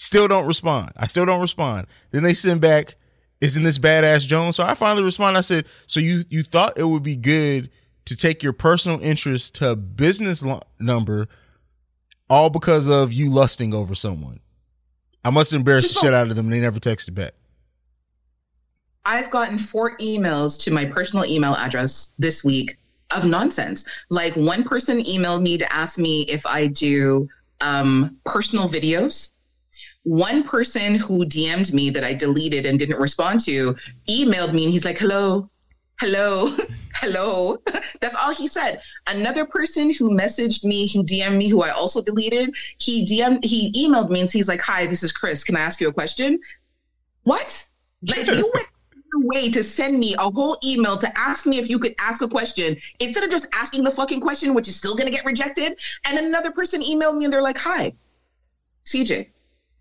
Still 0.00 0.28
don't 0.28 0.46
respond. 0.46 0.92
I 0.96 1.04
still 1.04 1.26
don't 1.26 1.42
respond. 1.42 1.86
Then 2.10 2.22
they 2.22 2.32
send 2.32 2.62
back, 2.62 2.94
isn't 3.42 3.62
this 3.62 3.76
badass 3.76 4.26
Jones? 4.26 4.56
So 4.56 4.64
I 4.64 4.72
finally 4.72 5.04
respond. 5.04 5.36
I 5.36 5.42
said, 5.42 5.66
so 5.86 6.00
you 6.00 6.22
you 6.30 6.42
thought 6.42 6.78
it 6.78 6.84
would 6.84 7.02
be 7.02 7.16
good 7.16 7.68
to 8.06 8.16
take 8.16 8.42
your 8.42 8.54
personal 8.54 8.98
interest 9.02 9.56
to 9.56 9.72
a 9.72 9.76
business 9.76 10.42
lo- 10.42 10.62
number, 10.78 11.28
all 12.30 12.48
because 12.48 12.88
of 12.88 13.12
you 13.12 13.28
lusting 13.28 13.74
over 13.74 13.94
someone. 13.94 14.40
I 15.22 15.28
must 15.28 15.52
embarrass 15.52 15.82
Just 15.82 15.96
the 15.96 16.06
shit 16.06 16.14
out 16.14 16.30
of 16.30 16.34
them. 16.34 16.46
And 16.46 16.54
they 16.54 16.60
never 16.60 16.80
texted 16.80 17.14
back. 17.14 17.34
I've 19.04 19.28
gotten 19.28 19.58
four 19.58 19.98
emails 19.98 20.58
to 20.62 20.70
my 20.70 20.86
personal 20.86 21.26
email 21.26 21.56
address 21.56 22.14
this 22.18 22.42
week 22.42 22.78
of 23.14 23.26
nonsense. 23.26 23.84
Like 24.08 24.34
one 24.34 24.64
person 24.64 25.04
emailed 25.04 25.42
me 25.42 25.58
to 25.58 25.70
ask 25.70 25.98
me 25.98 26.22
if 26.22 26.46
I 26.46 26.68
do 26.68 27.28
um, 27.60 28.16
personal 28.24 28.66
videos 28.66 29.32
one 30.04 30.42
person 30.42 30.94
who 30.94 31.24
DM'd 31.24 31.74
me 31.74 31.90
that 31.90 32.04
I 32.04 32.14
deleted 32.14 32.66
and 32.66 32.78
didn't 32.78 32.98
respond 32.98 33.40
to 33.40 33.76
emailed 34.08 34.54
me 34.54 34.64
and 34.64 34.72
he's 34.72 34.84
like, 34.84 34.98
hello, 34.98 35.50
hello, 36.00 36.56
hello. 36.94 37.58
That's 38.00 38.14
all 38.14 38.34
he 38.34 38.48
said. 38.48 38.80
Another 39.06 39.44
person 39.44 39.92
who 39.92 40.10
messaged 40.10 40.64
me, 40.64 40.88
who 40.88 41.04
DM'd 41.04 41.36
me, 41.36 41.48
who 41.48 41.62
I 41.62 41.70
also 41.70 42.02
deleted, 42.02 42.54
he 42.78 43.04
DM'd, 43.04 43.44
he 43.44 43.72
emailed 43.72 44.10
me 44.10 44.20
and 44.20 44.30
he's 44.30 44.48
like, 44.48 44.62
hi, 44.62 44.86
this 44.86 45.02
is 45.02 45.12
Chris. 45.12 45.44
Can 45.44 45.56
I 45.56 45.60
ask 45.60 45.80
you 45.80 45.88
a 45.88 45.92
question? 45.92 46.38
What? 47.24 47.66
Like 48.08 48.26
you 48.26 48.50
went 48.54 48.66
way 49.14 49.50
to 49.50 49.62
send 49.62 49.98
me 49.98 50.14
a 50.18 50.30
whole 50.30 50.58
email 50.64 50.96
to 50.96 51.18
ask 51.18 51.46
me 51.46 51.58
if 51.58 51.68
you 51.68 51.78
could 51.78 51.94
ask 51.98 52.22
a 52.22 52.28
question 52.28 52.76
instead 53.00 53.24
of 53.24 53.30
just 53.30 53.46
asking 53.52 53.84
the 53.84 53.90
fucking 53.90 54.20
question, 54.20 54.54
which 54.54 54.68
is 54.68 54.76
still 54.76 54.94
going 54.94 55.10
to 55.10 55.14
get 55.14 55.24
rejected. 55.24 55.76
And 56.04 56.16
then 56.16 56.26
another 56.26 56.50
person 56.50 56.82
emailed 56.82 57.18
me 57.18 57.24
and 57.24 57.32
they're 57.32 57.42
like, 57.42 57.58
hi, 57.58 57.92
CJ, 58.86 59.28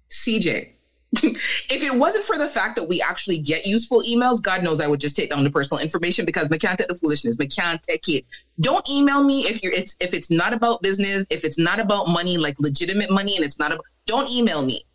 CJ, 0.09 0.69
if 1.13 1.83
it 1.83 1.95
wasn't 1.95 2.23
for 2.23 2.37
the 2.37 2.47
fact 2.47 2.75
that 2.75 2.87
we 2.87 3.01
actually 3.01 3.39
get 3.39 3.65
useful 3.65 4.03
emails, 4.03 4.41
God 4.41 4.61
knows 4.61 4.79
I 4.79 4.87
would 4.87 4.99
just 4.99 5.15
take 5.15 5.31
down 5.31 5.43
the 5.43 5.49
personal 5.49 5.81
information 5.81 6.23
because 6.23 6.47
can't 6.47 6.77
take 6.77 6.87
the 6.87 6.95
foolishness. 6.95 7.35
Can't 7.49 7.81
take 7.81 8.07
it. 8.09 8.25
Don't 8.59 8.87
email 8.87 9.23
me 9.23 9.47
if 9.47 9.63
you're 9.63 9.73
it's 9.73 9.95
if 9.99 10.13
it's 10.13 10.29
not 10.29 10.53
about 10.53 10.83
business, 10.83 11.25
if 11.31 11.43
it's 11.43 11.57
not 11.57 11.79
about 11.79 12.09
money, 12.09 12.37
like 12.37 12.59
legitimate 12.59 13.09
money, 13.09 13.35
and 13.35 13.43
it's 13.43 13.57
not 13.57 13.71
about 13.71 13.85
don't 14.05 14.29
email 14.29 14.63
me. 14.63 14.85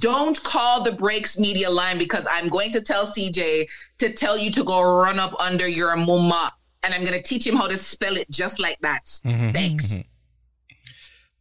Don't 0.00 0.42
call 0.42 0.82
the 0.82 0.92
breaks 0.92 1.38
media 1.38 1.70
line 1.70 1.96
because 1.96 2.26
I'm 2.30 2.48
going 2.48 2.72
to 2.72 2.82
tell 2.82 3.06
CJ 3.06 3.66
to 3.98 4.12
tell 4.12 4.36
you 4.36 4.50
to 4.50 4.64
go 4.64 4.82
run 4.82 5.18
up 5.18 5.34
under 5.38 5.66
your 5.66 5.96
mama. 5.96 6.52
And 6.82 6.92
I'm 6.92 7.04
gonna 7.04 7.22
teach 7.22 7.46
him 7.46 7.56
how 7.56 7.68
to 7.68 7.78
spell 7.78 8.18
it 8.18 8.30
just 8.30 8.58
like 8.58 8.78
that. 8.80 9.04
Mm-hmm. 9.24 9.52
Thanks. 9.52 9.96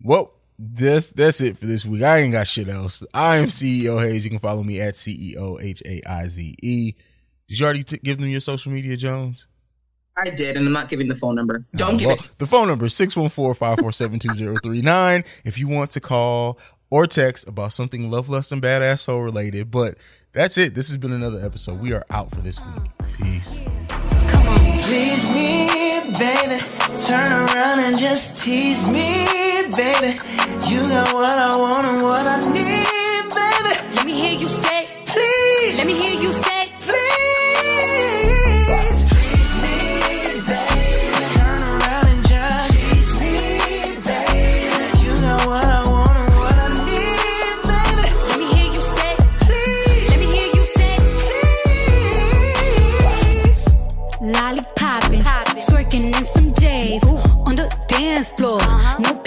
Well, 0.01 0.33
this 0.59 1.11
that's 1.11 1.41
it 1.41 1.57
for 1.57 1.65
this 1.65 1.85
week. 1.85 2.03
I 2.03 2.19
ain't 2.19 2.31
got 2.33 2.47
shit 2.47 2.69
else. 2.69 3.03
I 3.13 3.37
am 3.37 3.47
CEO 3.49 3.99
Haize. 4.01 4.23
You 4.23 4.29
can 4.31 4.39
follow 4.39 4.63
me 4.63 4.79
at 4.81 4.93
CEO 4.95 5.61
H 5.61 5.81
A 5.85 6.01
I 6.07 6.25
Z 6.27 6.55
E. 6.61 6.93
Did 7.47 7.59
you 7.59 7.65
already 7.65 7.83
t- 7.83 7.99
give 8.03 8.17
them 8.19 8.29
your 8.29 8.39
social 8.41 8.71
media, 8.71 8.95
Jones? 8.97 9.47
I 10.17 10.29
did, 10.29 10.57
and 10.57 10.67
I'm 10.67 10.73
not 10.73 10.89
giving 10.89 11.07
the 11.07 11.15
phone 11.15 11.33
number. 11.35 11.65
Don't 11.75 11.95
Uh, 11.95 11.97
give 11.97 12.05
well, 12.07 12.15
it. 12.15 12.29
The 12.37 12.45
phone 12.45 12.67
number 12.67 12.85
is 12.85 12.93
614-547-2039 12.93 15.25
if 15.43 15.57
you 15.57 15.67
want 15.67 15.89
to 15.91 15.99
call 15.99 16.59
or 16.91 17.07
text 17.07 17.47
about 17.47 17.73
something 17.73 18.11
love, 18.11 18.29
lust, 18.29 18.51
and 18.51 18.61
badass 18.61 18.99
soul 18.99 19.21
related. 19.21 19.71
But 19.71 19.95
that's 20.33 20.55
it. 20.57 20.75
This 20.75 20.87
has 20.89 20.97
been 20.97 21.13
another 21.13 21.43
episode. 21.43 21.79
We 21.79 21.93
are 21.93 22.05
out 22.11 22.29
for 22.29 22.41
this 22.41 22.59
week. 22.61 22.83
Peace. 23.17 23.59
Come 23.87 24.47
on, 24.47 24.79
please 24.79 25.27
me, 25.29 25.67
baby. 26.19 26.59
Turn 27.07 27.31
around 27.31 27.79
and 27.79 27.97
just 27.97 28.43
tease 28.43 28.87
me, 28.87 29.25
baby. 29.71 30.15
You 30.69 30.81
got 30.83 31.13
what 31.13 31.31
I 31.31 31.55
want 31.55 31.85
and 31.87 32.01
what 32.03 32.25
I 32.25 32.39
need, 32.51 32.63
baby. 33.29 33.73
Let 33.95 34.05
me 34.05 34.13
hear 34.19 34.33
you 34.33 34.49
say, 34.49 34.85
Please, 35.05 35.77
let 35.77 35.85
me 35.87 35.93
hear 35.97 36.19
you 36.21 36.33
say, 36.33 36.65
please. 36.81 36.99
Please 38.67 39.53
me, 39.61 39.77
baby. 40.47 41.25
Turn 41.35 41.61
around 41.61 42.07
and 42.07 42.23
just 42.27 42.73
tease 42.73 43.13
me, 43.19 43.31
baby. 44.07 45.03
You 45.03 45.13
got 45.21 45.39
what 45.47 45.65
I 45.65 45.81
want 45.89 46.17
and 46.17 46.31
what 46.35 46.55
I 46.55 46.67
need, 46.87 47.57
baby. 47.69 48.05
let 48.29 48.37
me 48.39 48.45
hear 48.55 48.69
you 48.73 48.81
say, 48.81 49.15
Please, 49.45 50.09
let 50.09 50.19
me 50.19 50.25
hear 50.35 50.49
you 50.57 50.65
say, 50.77 50.95
please. 53.43 53.61
lollipopping, 54.21 55.23
twerking 55.67 56.05
in 56.07 56.25
some 56.35 56.53
J's 56.55 57.03
on 57.47 57.55
the 57.55 57.67
dance 57.87 58.29
floor. 58.29 58.59
Uh-huh. 58.61 58.97
No 58.99 59.09
panties 59.15 59.22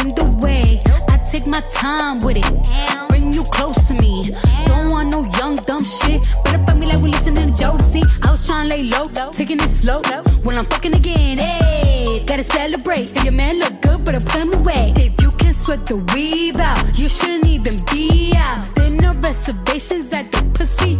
in 0.00 0.14
the 0.14 0.24
way. 0.42 0.82
I 1.08 1.18
take 1.30 1.46
my 1.46 1.60
time 1.72 2.18
with 2.20 2.36
it, 2.36 3.08
bring 3.08 3.32
you 3.32 3.42
close 3.42 3.78
to 3.88 3.94
me. 3.94 4.34
Don't 4.66 4.90
want 4.90 5.10
no 5.10 5.24
young 5.38 5.56
dumb 5.56 5.84
shit. 5.84 6.26
Better 6.44 6.64
fuck 6.64 6.76
me 6.76 6.86
like 6.86 7.02
we 7.02 7.10
listening 7.10 7.54
to 7.54 7.64
Jodeci. 7.64 8.02
I 8.22 8.30
was 8.30 8.46
trying 8.46 8.68
to 8.68 8.76
lay 8.76 8.84
low, 8.84 9.08
taking 9.32 9.60
it 9.60 9.70
slow. 9.70 10.02
When 10.42 10.56
I'm 10.56 10.64
fucking 10.64 10.94
again, 10.94 11.38
hey, 11.38 12.24
gotta 12.26 12.44
celebrate. 12.44 13.16
If 13.16 13.24
your 13.24 13.32
man 13.32 13.58
look 13.58 13.80
good, 13.82 14.04
better 14.04 14.20
put 14.20 14.40
him 14.40 14.52
away. 14.54 14.92
If 14.96 15.20
you 15.22 15.30
can 15.32 15.54
sweat 15.54 15.86
the 15.86 15.96
weave 16.14 16.56
out, 16.56 16.98
you 16.98 17.08
shouldn't 17.08 17.46
even 17.46 17.74
be 17.92 18.32
out. 18.36 18.74
There 18.74 18.90
no 18.90 19.14
reservations 19.14 20.12
at 20.12 20.32
the 20.32 20.42
pussy, 20.54 20.97